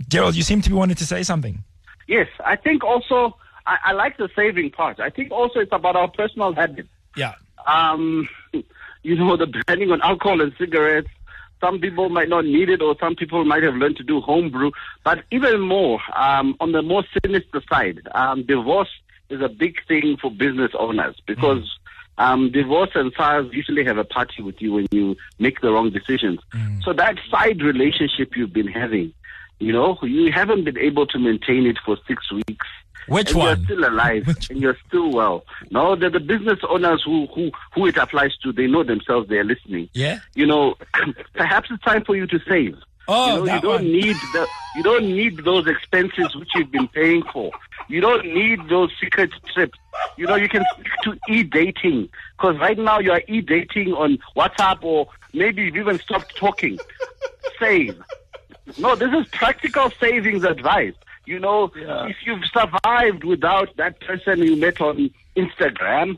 Gerald, 0.08 0.36
you 0.36 0.42
seem 0.42 0.62
to 0.62 0.70
be 0.70 0.76
wanting 0.76 0.96
to 0.96 1.06
say 1.06 1.22
something. 1.22 1.62
Yes, 2.08 2.30
I 2.46 2.56
think 2.56 2.86
also 2.86 3.36
I, 3.68 3.78
I 3.88 3.92
like 3.92 4.16
the 4.16 4.30
saving 4.38 4.72
part. 4.72 5.02
I 5.02 5.10
think 5.10 5.32
also 5.32 5.60
it's 5.60 5.74
about 5.74 5.98
our 5.98 6.08
personal 6.08 6.54
habits. 6.54 6.88
Yeah. 7.18 7.34
Um, 7.68 8.30
you 9.04 9.16
know, 9.16 9.36
the 9.36 9.48
banning 9.68 9.92
on 9.92 10.02
alcohol 10.02 10.40
and 10.42 10.54
cigarettes 10.58 11.10
some 11.66 11.80
people 11.80 12.10
might 12.10 12.30
not 12.30 12.46
need 12.46 12.70
it, 12.70 12.82
or 12.82 12.96
some 13.00 13.16
people 13.16 13.44
might 13.44 13.64
have 13.64 13.74
learned 13.76 13.98
to 13.98 14.04
do 14.04 14.22
homebrew. 14.22 14.72
But 15.04 15.24
even 15.32 15.62
more, 15.62 16.00
um, 16.16 16.56
on 16.60 16.72
the 16.74 16.84
more 16.84 17.04
sinister 17.24 17.62
side, 17.68 18.02
um, 18.14 18.46
divorce 18.46 18.90
is 19.30 19.42
a 19.42 19.50
big 19.50 19.76
thing 19.88 20.18
for 20.22 20.30
business 20.30 20.72
owners 20.78 21.16
because 21.26 21.64
mm. 22.20 22.24
um, 22.24 22.52
divorce 22.52 22.92
and 22.94 23.12
SARS 23.18 23.48
usually 23.52 23.84
have 23.84 23.98
a 23.98 24.04
party 24.04 24.44
with 24.44 24.62
you 24.62 24.74
when 24.74 24.88
you 24.92 25.16
make 25.40 25.62
the 25.62 25.72
wrong 25.72 25.90
decisions. 25.90 26.40
Mm. 26.54 26.84
So 26.84 26.94
that 26.94 27.18
side 27.32 27.62
relationship 27.62 28.38
you've 28.38 28.54
been 28.54 28.68
having, 28.68 29.12
you 29.60 29.74
know, 29.74 29.98
you 30.04 30.32
haven't 30.32 30.66
been 30.66 30.78
able 30.78 31.08
to 31.08 31.18
maintain 31.18 31.66
it 31.66 31.78
for 31.84 31.98
six 32.08 32.32
weeks. 32.32 32.68
Which 33.08 33.32
and 33.32 33.40
one? 33.40 33.58
You're 33.58 33.66
still 33.66 33.90
alive 33.90 34.28
Which... 34.28 34.50
and 34.50 34.60
you're 34.60 34.78
still 34.88 35.12
well. 35.12 35.46
No, 35.72 35.96
the, 35.96 36.10
the 36.10 36.20
business 36.20 36.60
owners 36.70 37.04
who, 37.04 37.28
who, 37.28 37.52
who 37.74 37.88
it 37.88 37.98
applies 37.98 38.36
to, 38.38 38.52
they 38.52 38.68
know 38.68 38.84
themselves, 38.84 39.30
they're 39.30 39.44
listening. 39.44 39.90
Yeah. 39.94 40.20
You 40.34 40.48
know, 40.48 40.76
perhaps 41.34 41.70
it's 41.72 41.84
time 41.84 42.04
for 42.04 42.16
you 42.16 42.28
to 42.28 42.40
save. 42.48 42.78
Oh, 43.08 43.38
you 43.38 43.46
know, 43.46 43.56
you 43.56 43.62
don't 43.62 43.74
one. 43.74 43.84
need 43.84 44.16
the 44.34 44.48
you 44.76 44.84
don't 44.84 45.06
need 45.06 45.38
those 45.46 45.68
expenses 45.68 46.36
which 46.36 46.50
you've 46.56 46.72
been 46.72 46.88
paying 46.88 47.24
for. 47.32 47.52
You 47.88 48.02
don't 48.02 48.26
need 48.26 48.68
those 48.68 48.92
secret 49.00 49.32
trips. 49.54 49.78
You 50.18 50.26
know, 50.26 50.36
you 50.36 50.50
can 50.50 50.66
stick 50.74 50.92
to 51.04 51.20
e-dating 51.30 52.10
because 52.36 52.58
right 52.58 52.78
now 52.78 53.00
you 53.00 53.12
are 53.12 53.22
e-dating 53.28 53.94
on 53.94 54.18
WhatsApp 54.36 54.84
or 54.84 55.08
maybe 55.34 55.64
you've 55.64 55.78
even 55.78 56.00
stopped 56.00 56.36
talking. 56.36 56.80
Save. 57.60 58.02
No, 58.78 58.96
this 58.96 59.14
is 59.14 59.28
practical 59.28 59.92
savings 60.00 60.44
advice. 60.44 60.96
You 61.26 61.40
know, 61.40 61.72
if 61.76 62.18
you've 62.26 62.46
survived 62.54 63.24
without 63.24 63.76
that 63.78 64.00
person 64.00 64.40
you 64.44 64.56
met 64.56 64.80
on 64.80 65.10
Instagram, 65.36 66.18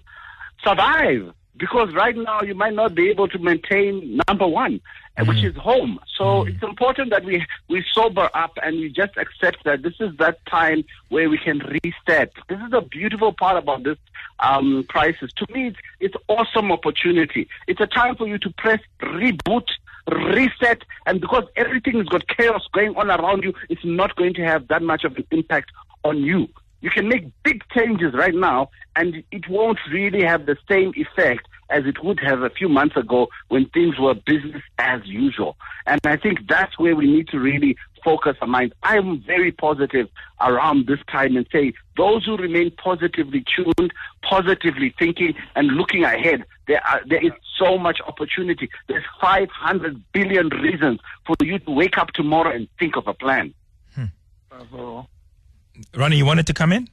survive. 0.63 1.33
Because 1.57 1.93
right 1.93 2.15
now 2.15 2.41
you 2.41 2.55
might 2.55 2.73
not 2.73 2.95
be 2.95 3.09
able 3.09 3.27
to 3.29 3.39
maintain 3.39 4.19
number 4.27 4.47
one, 4.47 4.79
uh, 5.17 5.25
which 5.25 5.43
is 5.43 5.55
home. 5.55 5.99
So 6.15 6.45
it's 6.45 6.61
important 6.61 7.09
that 7.09 7.25
we 7.25 7.45
we 7.67 7.83
sober 7.93 8.29
up 8.33 8.57
and 8.61 8.77
we 8.77 8.89
just 8.89 9.17
accept 9.17 9.63
that 9.63 9.81
this 9.81 9.95
is 9.99 10.15
that 10.17 10.45
time 10.45 10.83
where 11.09 11.29
we 11.29 11.37
can 11.37 11.59
reset. 11.59 12.31
This 12.47 12.59
is 12.59 12.71
the 12.71 12.81
beautiful 12.81 13.33
part 13.33 13.57
about 13.57 13.83
this 13.83 13.97
um, 14.39 14.83
crisis. 14.87 15.31
To 15.33 15.47
me, 15.51 15.67
it's, 15.67 15.77
it's 15.99 16.15
awesome 16.27 16.71
opportunity. 16.71 17.47
It's 17.67 17.81
a 17.81 17.87
time 17.87 18.15
for 18.15 18.27
you 18.27 18.37
to 18.39 18.49
press 18.51 18.81
reboot 19.01 19.67
reset 20.09 20.83
and 21.05 21.19
because 21.19 21.43
everything's 21.55 22.07
got 22.07 22.27
chaos 22.27 22.65
going 22.71 22.95
on 22.95 23.11
around 23.11 23.43
you 23.43 23.53
it's 23.67 23.83
not 23.83 24.15
going 24.15 24.33
to 24.33 24.41
have 24.41 24.65
that 24.69 24.81
much 24.81 25.03
of 25.03 25.15
an 25.17 25.25
impact 25.31 25.69
on 26.05 26.17
you 26.17 26.47
you 26.81 26.89
can 26.89 27.07
make 27.07 27.25
big 27.43 27.63
changes 27.75 28.13
right 28.13 28.35
now 28.35 28.69
and 28.95 29.23
it 29.31 29.49
won't 29.49 29.79
really 29.91 30.23
have 30.23 30.45
the 30.45 30.57
same 30.69 30.93
effect 30.95 31.47
as 31.69 31.85
it 31.85 32.03
would 32.03 32.19
have 32.19 32.43
a 32.43 32.49
few 32.49 32.69
months 32.69 32.95
ago 32.95 33.27
when 33.49 33.67
things 33.69 33.99
were 33.99 34.13
business 34.13 34.61
as 34.77 35.01
usual. 35.05 35.57
And 35.85 35.99
i 36.05 36.15
think 36.15 36.47
that's 36.47 36.77
where 36.79 36.95
we 36.95 37.07
need 37.07 37.27
to 37.29 37.39
really 37.39 37.75
focus 38.03 38.37
our 38.41 38.47
minds. 38.47 38.73
I'm 38.83 39.21
very 39.21 39.51
positive 39.51 40.07
around 40.39 40.87
this 40.87 40.99
time 41.11 41.35
and 41.35 41.45
say 41.51 41.73
those 41.97 42.25
who 42.25 42.37
remain 42.37 42.71
positively 42.71 43.43
tuned 43.53 43.91
positively 44.21 44.93
thinking 44.97 45.33
and 45.55 45.67
looking 45.69 46.03
ahead 46.03 46.45
there 46.67 46.85
are 46.85 47.01
there 47.07 47.25
is 47.25 47.31
so 47.57 47.77
much 47.77 47.99
opportunity. 48.05 48.69
There's 48.87 49.03
500 49.19 50.01
billion 50.11 50.49
reasons 50.49 50.99
for 51.25 51.35
you 51.41 51.59
to 51.59 51.71
wake 51.71 51.97
up 51.97 52.11
tomorrow 52.13 52.51
and 52.51 52.67
think 52.77 52.95
of 52.97 53.07
a 53.07 53.13
plan. 53.13 53.53
Hmm. 53.95 54.05
Bravo. 54.49 55.09
Ronny, 55.95 56.17
you 56.17 56.25
wanted 56.25 56.47
to 56.47 56.53
come 56.53 56.71
in? 56.71 56.89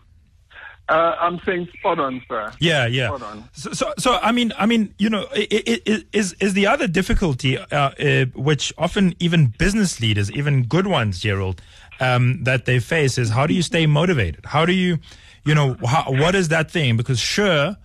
Uh, 0.89 1.17
I'm 1.19 1.41
saying 1.47 1.69
spot 1.79 1.99
on, 1.99 2.23
sir. 2.29 2.53
Yeah, 2.61 2.87
yeah. 2.87 3.09
Hold 3.09 3.23
on. 3.23 3.49
So, 3.53 3.73
so, 3.73 3.95
so 3.99 4.19
I 4.21 4.33
mean, 4.33 4.53
I 4.59 4.67
mean, 4.67 4.95
you 4.99 5.09
know, 5.09 5.27
i 5.33 5.49
i 5.51 5.81
i 5.87 6.05
is 6.13 6.35
is 6.41 6.53
the 6.53 6.67
other 6.67 6.87
difficulty, 6.87 7.57
uh, 7.57 7.65
uh, 7.73 8.27
which 8.35 8.71
often 8.77 9.15
even 9.19 9.55
business 9.59 9.99
leaders, 10.01 10.31
even 10.33 10.65
good 10.65 10.87
ones, 10.87 11.21
Gerald, 11.21 11.63
um, 12.01 12.45
that 12.45 12.67
they 12.67 12.81
face 12.81 13.17
is 13.17 13.31
how 13.31 13.47
do 13.47 13.55
you 13.55 13.63
stay 13.63 13.87
motivated? 13.87 14.45
How 14.45 14.67
do 14.67 14.75
you, 14.75 14.99
you 15.47 15.55
know, 15.55 15.77
how, 15.87 16.13
what 16.13 16.35
is 16.35 16.49
that 16.49 16.71
thing? 16.71 16.99
Because 16.99 17.19
sure. 17.19 17.77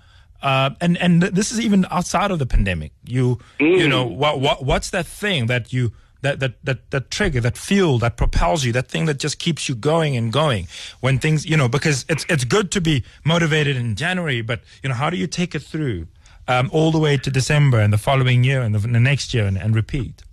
Uh, 0.41 0.71
and 0.81 0.97
and 0.97 1.21
this 1.21 1.53
is 1.53 1.59
even 1.59 1.85
outside 1.91 2.31
of 2.31 2.39
the 2.39 2.45
pandemic. 2.45 2.91
You 3.05 3.39
you 3.59 3.87
know 3.87 4.05
what 4.05 4.39
what 4.39 4.63
what's 4.63 4.89
that 4.89 5.05
thing 5.05 5.47
that 5.47 5.71
you 5.71 5.91
that 6.21 6.39
that 6.39 6.53
that 6.63 6.91
that 6.91 7.11
trigger 7.11 7.39
that 7.41 7.57
fuel 7.57 7.99
that 7.99 8.17
propels 8.17 8.65
you 8.65 8.71
that 8.73 8.87
thing 8.87 9.05
that 9.05 9.19
just 9.19 9.39
keeps 9.39 9.69
you 9.69 9.75
going 9.75 10.17
and 10.17 10.33
going 10.33 10.67
when 10.99 11.19
things 11.19 11.45
you 11.45 11.57
know 11.57 11.69
because 11.69 12.05
it's 12.09 12.25
it's 12.29 12.43
good 12.43 12.71
to 12.71 12.81
be 12.81 13.03
motivated 13.23 13.75
in 13.75 13.95
January, 13.95 14.41
but 14.41 14.61
you 14.83 14.89
know 14.89 14.95
how 14.95 15.09
do 15.09 15.17
you 15.17 15.27
take 15.27 15.55
it 15.55 15.61
through 15.61 16.07
um, 16.49 16.69
all 16.73 16.91
the 16.91 16.99
way 16.99 17.15
to 17.15 17.29
December 17.29 17.79
and 17.79 17.93
the 17.93 17.97
following 17.97 18.43
year 18.43 18.61
and 18.61 18.73
the, 18.73 18.79
the 18.79 18.99
next 18.99 19.33
year 19.33 19.45
and, 19.45 19.57
and 19.57 19.75
repeat. 19.75 20.23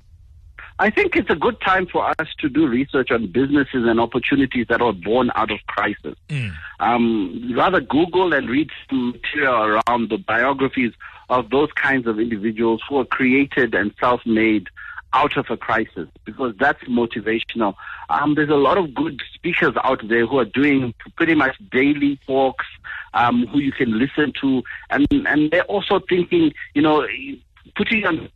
I 0.78 0.90
think 0.90 1.16
it's 1.16 1.30
a 1.30 1.34
good 1.34 1.58
time 1.62 1.86
for 1.86 2.06
us 2.06 2.28
to 2.40 2.48
do 2.50 2.66
research 2.66 3.10
on 3.10 3.28
businesses 3.28 3.86
and 3.86 3.98
opportunities 3.98 4.66
that 4.68 4.82
are 4.82 4.92
born 4.92 5.30
out 5.34 5.50
of 5.50 5.58
crisis. 5.66 6.16
Um, 6.80 7.54
rather 7.56 7.80
Google 7.80 8.34
and 8.34 8.48
read 8.48 8.68
some 8.90 9.12
material 9.12 9.80
around 9.88 10.10
the 10.10 10.18
biographies 10.18 10.92
of 11.30 11.48
those 11.48 11.72
kinds 11.72 12.06
of 12.06 12.20
individuals 12.20 12.82
who 12.88 12.98
are 12.98 13.06
created 13.06 13.74
and 13.74 13.94
self-made 13.98 14.68
out 15.16 15.36
of 15.38 15.46
a 15.48 15.56
crisis 15.56 16.08
because 16.26 16.54
that's 16.60 16.82
motivational. 16.84 17.74
Um, 18.10 18.34
there's 18.34 18.50
a 18.50 18.62
lot 18.68 18.76
of 18.76 18.94
good 18.94 19.22
speakers 19.34 19.74
out 19.82 20.06
there 20.06 20.26
who 20.26 20.38
are 20.38 20.44
doing 20.44 20.92
pretty 21.16 21.34
much 21.34 21.56
daily 21.72 22.20
talks 22.26 22.66
um, 23.14 23.46
who 23.46 23.58
you 23.58 23.72
can 23.72 23.98
listen 23.98 24.32
to, 24.42 24.62
and 24.90 25.06
and 25.10 25.50
they're 25.50 25.64
also 25.64 26.00
thinking, 26.06 26.52
you 26.74 26.82
know, 26.82 27.06
putting 27.76 28.04
on 28.04 28.28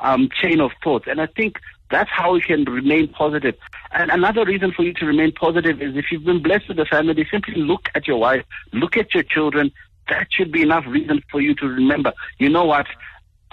um, 0.00 0.28
chain 0.40 0.60
of 0.60 0.72
thoughts. 0.82 1.06
And 1.08 1.20
I 1.22 1.26
think 1.26 1.58
that's 1.90 2.10
how 2.10 2.34
we 2.34 2.42
can 2.42 2.64
remain 2.64 3.08
positive. 3.08 3.56
And 3.92 4.10
another 4.10 4.44
reason 4.44 4.72
for 4.72 4.82
you 4.82 4.92
to 4.94 5.06
remain 5.06 5.32
positive 5.32 5.80
is 5.80 5.96
if 5.96 6.06
you've 6.10 6.24
been 6.24 6.42
blessed 6.42 6.68
with 6.68 6.78
a 6.78 6.84
family, 6.84 7.26
simply 7.30 7.56
look 7.56 7.88
at 7.94 8.06
your 8.06 8.18
wife, 8.18 8.44
look 8.72 8.96
at 8.96 9.14
your 9.14 9.22
children. 9.22 9.72
That 10.10 10.26
should 10.30 10.52
be 10.52 10.60
enough 10.60 10.84
reason 10.86 11.22
for 11.30 11.40
you 11.40 11.54
to 11.54 11.66
remember. 11.66 12.12
You 12.38 12.50
know 12.50 12.66
what? 12.66 12.86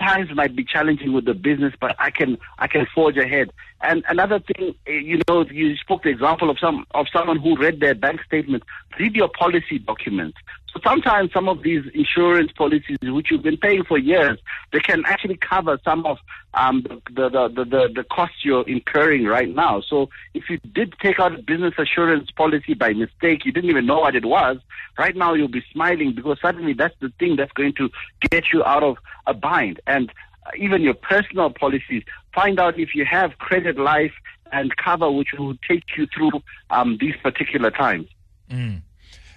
Times 0.01 0.29
might 0.33 0.55
be 0.55 0.63
challenging 0.63 1.13
with 1.13 1.25
the 1.25 1.35
business, 1.35 1.73
but 1.79 1.95
I 1.99 2.09
can 2.09 2.37
I 2.57 2.67
can 2.67 2.87
forge 2.93 3.17
ahead. 3.17 3.51
And 3.83 4.03
another 4.07 4.39
thing, 4.39 4.75
eh, 4.85 4.91
you 4.91 5.21
know, 5.27 5.45
you 5.45 5.75
spoke 5.77 6.03
the 6.03 6.09
example 6.09 6.49
of 6.49 6.59
some 6.59 6.85
of 6.91 7.07
someone 7.11 7.39
who 7.39 7.57
read 7.57 7.79
their 7.79 7.95
bank 7.95 8.21
statement. 8.25 8.63
Read 8.99 9.15
your 9.15 9.29
policy 9.29 9.79
documents. 9.79 10.37
So 10.73 10.79
sometimes 10.83 11.33
some 11.33 11.49
of 11.49 11.63
these 11.63 11.83
insurance 11.93 12.51
policies, 12.53 12.97
which 13.01 13.29
you've 13.29 13.43
been 13.43 13.57
paying 13.57 13.83
for 13.83 13.97
years, 13.97 14.39
they 14.71 14.79
can 14.79 15.03
actually 15.05 15.37
cover 15.37 15.79
some 15.83 16.05
of 16.05 16.17
um, 16.53 16.83
the, 17.09 17.29
the, 17.29 17.49
the, 17.49 17.65
the, 17.65 17.89
the 17.93 18.03
costs 18.05 18.37
you're 18.43 18.67
incurring 18.67 19.25
right 19.25 19.53
now. 19.53 19.81
So 19.81 20.09
if 20.33 20.49
you 20.49 20.59
did 20.73 20.93
take 21.01 21.19
out 21.19 21.37
a 21.37 21.41
business 21.41 21.73
assurance 21.77 22.31
policy 22.31 22.73
by 22.73 22.93
mistake, 22.93 23.45
you 23.45 23.51
didn't 23.51 23.69
even 23.69 23.85
know 23.85 23.99
what 23.99 24.15
it 24.15 24.25
was, 24.25 24.57
right 24.97 25.15
now 25.15 25.33
you'll 25.33 25.49
be 25.49 25.63
smiling 25.73 26.13
because 26.13 26.37
suddenly 26.41 26.73
that's 26.73 26.95
the 27.01 27.11
thing 27.19 27.35
that's 27.35 27.51
going 27.53 27.73
to 27.73 27.89
get 28.29 28.45
you 28.53 28.63
out 28.63 28.83
of 28.83 28.97
a 29.27 29.33
bind. 29.33 29.81
And 29.87 30.11
even 30.57 30.81
your 30.81 30.93
personal 30.93 31.49
policies, 31.51 32.03
find 32.33 32.59
out 32.59 32.79
if 32.79 32.95
you 32.95 33.05
have 33.05 33.37
credit 33.37 33.77
life 33.77 34.13
and 34.51 34.75
cover 34.77 35.09
which 35.09 35.29
will 35.37 35.55
take 35.67 35.83
you 35.97 36.07
through 36.13 36.31
um, 36.69 36.97
these 36.99 37.15
particular 37.23 37.71
times. 37.71 38.07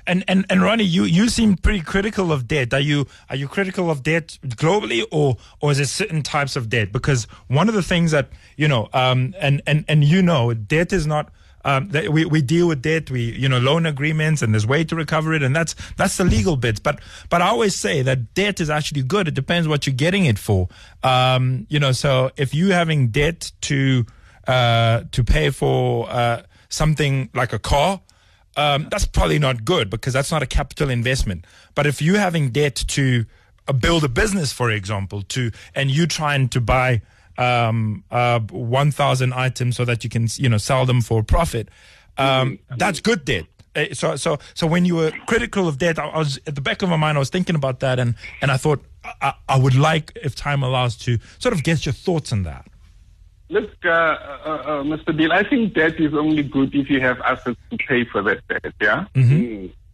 And 0.06 0.22
and 0.28 0.44
and 0.50 0.62
Ronny, 0.62 0.84
you 0.84 1.04
you 1.04 1.30
seem 1.30 1.56
pretty 1.56 1.80
critical 1.80 2.30
of 2.30 2.46
debt. 2.46 2.74
Are 2.74 2.80
you 2.80 3.06
are 3.30 3.36
you 3.36 3.48
critical 3.48 3.90
of 3.90 4.02
debt 4.02 4.38
globally, 4.44 5.02
or 5.10 5.38
or 5.60 5.70
is 5.70 5.80
it 5.80 5.86
certain 5.86 6.22
types 6.22 6.56
of 6.56 6.68
debt? 6.68 6.92
Because 6.92 7.24
one 7.48 7.68
of 7.70 7.74
the 7.74 7.82
things 7.82 8.10
that 8.10 8.28
you 8.56 8.68
know, 8.68 8.88
um, 8.92 9.34
and 9.40 9.62
and 9.66 9.84
and 9.88 10.04
you 10.04 10.20
know, 10.20 10.52
debt 10.52 10.92
is 10.92 11.06
not. 11.06 11.32
Um, 11.64 11.90
we, 12.10 12.24
we 12.26 12.42
deal 12.42 12.68
with 12.68 12.82
debt, 12.82 13.10
we 13.10 13.32
you 13.32 13.48
know 13.48 13.58
loan 13.58 13.86
agreements, 13.86 14.42
and 14.42 14.52
there's 14.52 14.66
way 14.66 14.84
to 14.84 14.94
recover 14.94 15.32
it, 15.32 15.42
and 15.42 15.56
that's 15.56 15.74
that's 15.96 16.16
the 16.16 16.24
legal 16.24 16.56
bits. 16.56 16.78
But 16.78 17.00
but 17.30 17.40
I 17.40 17.48
always 17.48 17.74
say 17.74 18.02
that 18.02 18.34
debt 18.34 18.60
is 18.60 18.68
actually 18.68 19.02
good. 19.02 19.28
It 19.28 19.34
depends 19.34 19.66
what 19.66 19.86
you're 19.86 19.94
getting 19.94 20.26
it 20.26 20.38
for. 20.38 20.68
Um, 21.02 21.66
you 21.70 21.80
know, 21.80 21.92
so 21.92 22.30
if 22.36 22.54
you're 22.54 22.74
having 22.74 23.08
debt 23.08 23.52
to 23.62 24.04
uh, 24.46 25.04
to 25.12 25.24
pay 25.24 25.50
for 25.50 26.08
uh, 26.10 26.42
something 26.68 27.30
like 27.34 27.52
a 27.52 27.58
car, 27.58 28.00
um, 28.56 28.88
that's 28.90 29.06
probably 29.06 29.38
not 29.38 29.64
good 29.64 29.90
because 29.90 30.12
that's 30.12 30.30
not 30.30 30.42
a 30.42 30.46
capital 30.46 30.90
investment. 30.90 31.46
But 31.74 31.86
if 31.86 32.02
you're 32.02 32.18
having 32.18 32.50
debt 32.50 32.76
to 32.88 33.24
uh, 33.66 33.72
build 33.72 34.04
a 34.04 34.08
business, 34.08 34.52
for 34.52 34.70
example, 34.70 35.22
to 35.22 35.50
and 35.74 35.90
you 35.90 36.06
trying 36.06 36.48
to 36.50 36.60
buy 36.60 37.02
um, 37.38 38.04
uh, 38.10 38.40
1,000 38.40 39.32
items 39.32 39.76
so 39.76 39.84
that 39.84 40.04
you 40.04 40.10
can 40.10 40.28
you 40.36 40.48
know 40.48 40.58
sell 40.58 40.86
them 40.86 41.00
for 41.00 41.20
a 41.20 41.24
profit, 41.24 41.68
um, 42.18 42.58
that's 42.76 43.00
good 43.00 43.24
debt. 43.24 43.46
Uh, 43.76 43.92
So 43.92 44.16
so 44.16 44.38
so 44.54 44.66
when 44.66 44.84
you 44.84 44.96
were 44.96 45.10
critical 45.26 45.66
of 45.66 45.78
debt, 45.78 45.98
I 45.98 46.06
I 46.06 46.18
was 46.18 46.38
at 46.46 46.54
the 46.54 46.60
back 46.60 46.82
of 46.82 46.88
my 46.88 46.96
mind. 46.96 47.16
I 47.16 47.20
was 47.20 47.30
thinking 47.30 47.56
about 47.56 47.80
that, 47.80 47.98
and 47.98 48.14
and 48.40 48.50
I 48.50 48.56
thought 48.56 48.84
I, 49.20 49.34
I 49.48 49.58
would 49.58 49.74
like, 49.74 50.12
if 50.22 50.34
time 50.34 50.62
allows, 50.62 50.96
to 50.98 51.18
sort 51.38 51.54
of 51.54 51.62
get 51.62 51.84
your 51.84 51.92
thoughts 51.92 52.32
on 52.32 52.44
that. 52.44 52.66
Look, 53.50 53.70
uh, 53.84 53.88
uh, 53.90 53.90
uh, 53.90 54.82
Mr. 54.84 55.16
Deal, 55.16 55.30
I 55.32 55.42
think 55.48 55.74
debt 55.74 56.00
is 56.00 56.14
only 56.14 56.42
good 56.42 56.74
if 56.74 56.88
you 56.88 57.00
have 57.00 57.20
assets 57.20 57.60
to 57.70 57.76
pay 57.76 58.04
for 58.06 58.22
that 58.22 58.40
debt, 58.48 58.72
yeah? 58.80 59.04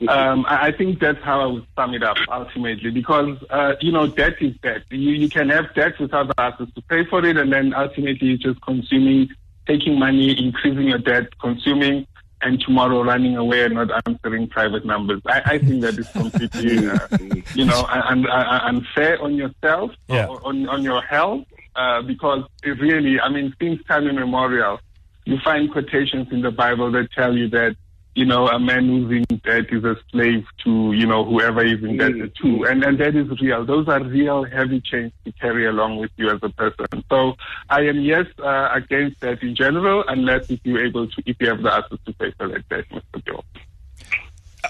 Um, 0.08 0.46
I 0.48 0.72
think 0.72 0.98
that's 0.98 1.22
how 1.22 1.40
I 1.40 1.46
would 1.46 1.66
sum 1.76 1.92
it 1.94 2.02
up 2.02 2.16
ultimately 2.30 2.90
because, 2.90 3.36
uh, 3.50 3.74
you 3.80 3.92
know, 3.92 4.06
debt 4.06 4.34
is 4.40 4.56
debt. 4.62 4.82
You, 4.90 5.10
you 5.10 5.28
can 5.28 5.50
have 5.50 5.74
debt 5.74 5.98
without 6.00 6.28
the 6.28 6.40
assets 6.40 6.72
to 6.74 6.82
pay 6.82 7.04
for 7.04 7.24
it 7.24 7.36
and 7.36 7.52
then 7.52 7.74
ultimately 7.74 8.28
you're 8.28 8.38
just 8.38 8.60
consuming, 8.62 9.28
taking 9.66 9.98
money, 9.98 10.30
increasing 10.42 10.84
your 10.88 10.98
debt, 10.98 11.38
consuming, 11.38 12.06
and 12.42 12.58
tomorrow 12.60 13.02
running 13.02 13.36
away 13.36 13.64
and 13.64 13.74
not 13.74 13.90
answering 14.06 14.48
private 14.48 14.86
numbers. 14.86 15.20
I, 15.26 15.42
I 15.44 15.58
think 15.58 15.82
that 15.82 15.98
is 15.98 16.08
completely, 16.08 16.88
uh, 16.88 17.06
you 17.54 17.66
know, 17.66 17.84
un, 17.84 18.26
un, 18.26 18.60
unfair 18.76 19.20
on 19.22 19.34
yourself, 19.34 19.92
Yeah. 20.08 20.28
on, 20.28 20.66
on 20.66 20.82
your 20.82 21.02
health, 21.02 21.44
uh, 21.76 22.00
because 22.00 22.44
it 22.62 22.80
really, 22.80 23.20
I 23.20 23.28
mean, 23.28 23.54
since 23.60 23.84
time 23.84 24.06
immemorial, 24.08 24.80
you 25.26 25.38
find 25.44 25.70
quotations 25.70 26.28
in 26.32 26.40
the 26.40 26.50
Bible 26.50 26.90
that 26.92 27.12
tell 27.12 27.36
you 27.36 27.48
that 27.50 27.76
you 28.14 28.24
know, 28.24 28.48
a 28.48 28.58
man 28.58 28.86
who's 28.86 29.10
in 29.10 29.38
debt 29.38 29.66
is 29.70 29.84
a 29.84 29.96
slave 30.10 30.44
to, 30.64 30.92
you 30.92 31.06
know, 31.06 31.24
whoever 31.24 31.64
is 31.64 31.82
indebted 31.82 32.34
to. 32.42 32.64
And, 32.64 32.82
and 32.82 32.98
that 32.98 33.14
is 33.14 33.28
real. 33.40 33.64
Those 33.64 33.88
are 33.88 34.02
real 34.02 34.44
heavy 34.44 34.80
chains 34.80 35.12
to 35.24 35.32
carry 35.32 35.66
along 35.66 35.98
with 35.98 36.10
you 36.16 36.28
as 36.30 36.40
a 36.42 36.48
person. 36.48 37.04
So 37.08 37.34
I 37.68 37.82
am, 37.82 38.00
yes, 38.00 38.26
uh, 38.42 38.70
against 38.72 39.20
that 39.20 39.42
in 39.42 39.54
general, 39.54 40.04
unless 40.08 40.50
if 40.50 40.60
you're 40.64 40.84
able 40.84 41.06
to, 41.06 41.22
if 41.24 41.36
you 41.40 41.48
have 41.48 41.62
the 41.62 41.72
assets 41.72 42.02
to 42.06 42.12
pay 42.14 42.32
for 42.32 42.48
that 42.48 42.68
debt, 42.68 42.84
Mr. 42.90 43.24
Bill. 43.24 43.44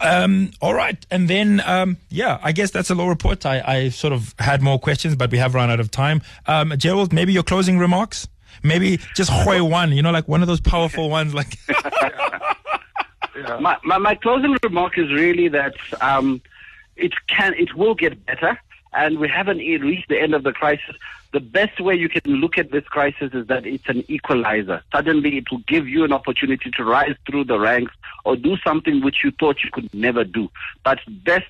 Um, 0.02 0.52
all 0.60 0.74
right. 0.74 1.04
And 1.10 1.28
then, 1.28 1.62
um, 1.64 1.96
yeah, 2.10 2.38
I 2.42 2.52
guess 2.52 2.70
that's 2.70 2.90
a 2.90 2.94
law 2.94 3.08
report. 3.08 3.44
I, 3.46 3.62
I 3.66 3.88
sort 3.88 4.12
of 4.12 4.34
had 4.38 4.62
more 4.62 4.78
questions, 4.78 5.16
but 5.16 5.30
we 5.30 5.38
have 5.38 5.54
run 5.54 5.70
out 5.70 5.80
of 5.80 5.90
time. 5.90 6.22
Um, 6.46 6.74
Gerald, 6.76 7.12
maybe 7.12 7.32
your 7.32 7.42
closing 7.42 7.78
remarks? 7.78 8.28
Maybe 8.62 8.98
just 9.16 9.30
Hoi 9.30 9.64
one, 9.64 9.92
you 9.92 10.02
know, 10.02 10.10
like 10.10 10.28
one 10.28 10.42
of 10.42 10.48
those 10.48 10.60
powerful 10.60 11.08
ones, 11.08 11.34
like. 11.34 11.56
my, 13.60 13.76
my, 13.84 13.98
my 13.98 14.14
closing 14.14 14.56
remark 14.62 14.98
is 14.98 15.10
really 15.12 15.48
that 15.48 15.74
um, 16.00 16.40
it 16.96 17.12
can 17.26 17.54
it 17.54 17.74
will 17.74 17.94
get 17.94 18.24
better, 18.26 18.58
and 18.92 19.18
we 19.18 19.28
haven't 19.28 19.58
reached 19.58 20.08
the 20.08 20.20
end 20.20 20.34
of 20.34 20.42
the 20.42 20.52
crisis. 20.52 20.96
The 21.32 21.40
best 21.40 21.80
way 21.80 21.94
you 21.94 22.08
can 22.08 22.22
look 22.26 22.58
at 22.58 22.72
this 22.72 22.84
crisis 22.84 23.32
is 23.32 23.46
that 23.46 23.64
it's 23.64 23.88
an 23.88 24.04
equalizer. 24.08 24.82
Suddenly, 24.92 25.38
it 25.38 25.50
will 25.50 25.62
give 25.68 25.86
you 25.86 26.02
an 26.04 26.12
opportunity 26.12 26.70
to 26.72 26.84
rise 26.84 27.14
through 27.24 27.44
the 27.44 27.58
ranks 27.58 27.92
or 28.24 28.34
do 28.34 28.56
something 28.64 29.00
which 29.00 29.18
you 29.22 29.30
thought 29.38 29.58
you 29.62 29.70
could 29.70 29.92
never 29.94 30.24
do. 30.24 30.50
But 30.84 30.98
best 31.24 31.46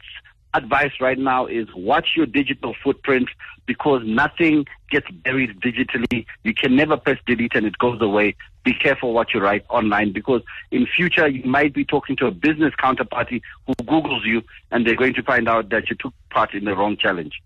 advice 0.53 0.93
right 1.01 1.19
now 1.19 1.47
is 1.47 1.67
watch 1.75 2.11
your 2.17 2.27
digital 2.27 2.75
footprint 2.83 3.29
because 3.67 4.03
nothing 4.05 4.67
gets 4.91 5.11
buried 5.11 5.61
digitally. 5.61 6.27
You 6.43 6.55
can 6.55 6.77
never 6.77 6.97
press 6.97 7.19
delete 7.27 7.55
and 7.55 7.67
it 7.67 7.79
goes 7.79 8.01
away. 8.01 8.35
Be 8.65 8.75
careful 8.75 9.13
what 9.13 9.33
you 9.33 9.41
write 9.41 9.65
online 9.71 10.13
because 10.13 10.43
in 10.71 10.87
future 10.87 11.27
you 11.27 11.45
might 11.45 11.73
be 11.73 11.85
talking 11.85 12.17
to 12.17 12.27
a 12.27 12.31
business 12.31 12.75
counterparty 12.79 13.41
who 13.67 13.73
Googles 13.85 14.25
you 14.25 14.43
and 14.71 14.87
they're 14.87 14.97
going 14.97 15.15
to 15.15 15.23
find 15.23 15.49
out 15.49 15.71
that 15.71 15.89
you 15.89 15.97
took 15.97 16.13
part 16.31 16.53
in 16.55 16.65
the 16.65 16.77
wrong 16.77 16.97
challenge. 16.97 17.43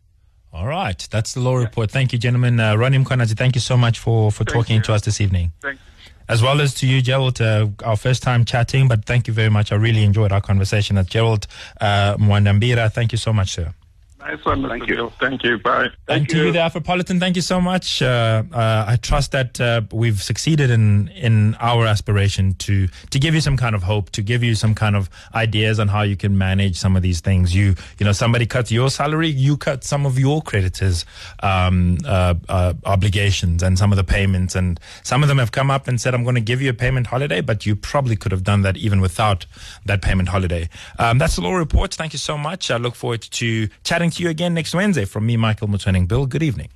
All 0.53 0.67
right. 0.67 1.07
That's 1.11 1.35
the 1.35 1.41
law 1.41 1.57
report. 1.57 1.91
Thank 1.91 2.13
you, 2.13 2.19
gentlemen. 2.19 2.61
Uh, 2.61 2.77
Ronny 2.77 2.99
Mkhwanazi, 2.99 3.37
thank 3.37 3.55
you 3.57 3.61
so 3.61 3.77
much 3.77 3.99
for, 3.99 4.31
for 4.31 4.45
talking 4.45 4.77
you. 4.77 4.83
to 4.83 4.93
us 4.93 5.03
this 5.03 5.21
evening. 5.21 5.53
Thank 5.61 5.79
you. 5.79 6.13
As 6.29 6.43
well 6.43 6.61
as 6.61 6.73
to 6.75 6.87
you, 6.87 7.03
Gerald, 7.03 7.41
uh, 7.41 7.69
our 7.85 7.97
first 7.97 8.23
time 8.23 8.45
chatting, 8.45 8.89
but 8.89 9.05
thank 9.05 9.27
you 9.27 9.35
very 9.35 9.51
much. 9.51 9.73
I 9.73 9.75
really 9.75 10.05
enjoyed 10.05 10.33
our 10.33 10.41
conversation. 10.41 10.97
That's 10.97 11.09
Gerald 11.09 11.47
uh, 11.81 12.17
Mwandiambira. 12.17 12.91
Thank 12.91 13.13
you 13.13 13.19
so 13.19 13.33
much, 13.33 13.53
sir. 13.53 13.75
Nice 14.27 14.43
one, 14.47 14.67
Thank 14.67 14.87
you. 14.89 14.95
Bill. 14.97 15.13
Thank 15.21 15.45
you. 15.45 15.59
Bye. 15.59 15.89
and 16.09 16.27
to 16.31 16.47
you, 16.47 16.53
the 16.53 16.59
Afropolitan, 16.59 17.21
thank 17.21 17.37
you 17.37 17.43
so 17.43 17.61
much. 17.61 18.01
Uh, 18.01 18.43
uh, 18.55 18.87
I 18.89 18.97
trust 18.97 19.33
that 19.33 19.61
uh, 19.61 19.83
we've 19.93 20.23
succeeded 20.23 20.71
in 20.71 21.09
in 21.09 21.55
our 21.57 21.85
aspiration 21.85 22.55
to 22.55 22.89
to 23.11 23.19
give 23.19 23.35
you 23.35 23.43
some 23.43 23.59
kind 23.59 23.75
of 23.75 23.83
hope, 23.83 24.09
to 24.13 24.23
give 24.23 24.43
you 24.43 24.55
some 24.55 24.75
kind 24.75 24.97
of 24.97 25.11
ideas 25.35 25.79
on 25.79 25.89
how 25.89 26.01
you 26.01 26.17
can 26.17 26.39
manage 26.39 26.79
some 26.79 26.97
of 26.97 27.03
these 27.03 27.21
things. 27.21 27.55
You 27.55 27.75
you 27.99 28.07
know, 28.07 28.13
somebody 28.13 28.47
cuts 28.47 28.73
your 28.73 28.89
salary, 28.89 29.29
you 29.29 29.59
cut 29.59 29.85
some 29.85 30.07
of 30.07 30.19
your 30.19 30.41
creditors' 30.41 31.05
um, 31.43 31.99
uh, 32.07 32.33
uh, 32.49 32.73
obligations 32.87 33.63
and 33.63 33.79
some 33.79 33.93
of 33.93 33.97
the 33.97 34.05
payments, 34.05 34.55
and 34.55 34.81
some 35.03 35.23
of 35.23 35.29
them 35.29 35.37
have 35.37 35.53
come 35.53 35.71
up 35.71 35.87
and 35.87 36.01
said, 36.01 36.15
"I'm 36.15 36.23
going 36.23 36.35
to 36.37 36.41
give 36.41 36.63
you 36.63 36.71
a 36.71 36.75
payment 36.75 37.09
holiday," 37.09 37.43
but 37.43 37.67
you 37.67 37.77
probably 37.77 38.17
could 38.17 38.33
have 38.33 38.43
done 38.43 38.63
that 38.63 38.79
even 38.79 39.03
without 39.03 39.45
that 39.85 40.01
payment 40.01 40.31
holiday. 40.31 40.71
Um, 40.99 41.19
that's 41.19 41.37
the 41.37 41.43
law 41.43 41.55
report. 41.55 41.93
Thank 41.93 42.15
you 42.15 42.19
so 42.19 42.39
much. 42.39 42.71
I 42.71 42.79
look 42.79 42.95
forward 42.95 43.21
to 43.21 43.69
chatting 43.83 44.14
to 44.15 44.23
you 44.23 44.29
again 44.29 44.55
next 44.55 44.75
Wednesday. 44.75 45.05
From 45.05 45.27
me, 45.27 45.37
Michael 45.37 45.69
Motsoeneng. 45.69 46.09
Bill, 46.09 46.27
good 46.27 46.43
evening. 46.43 46.71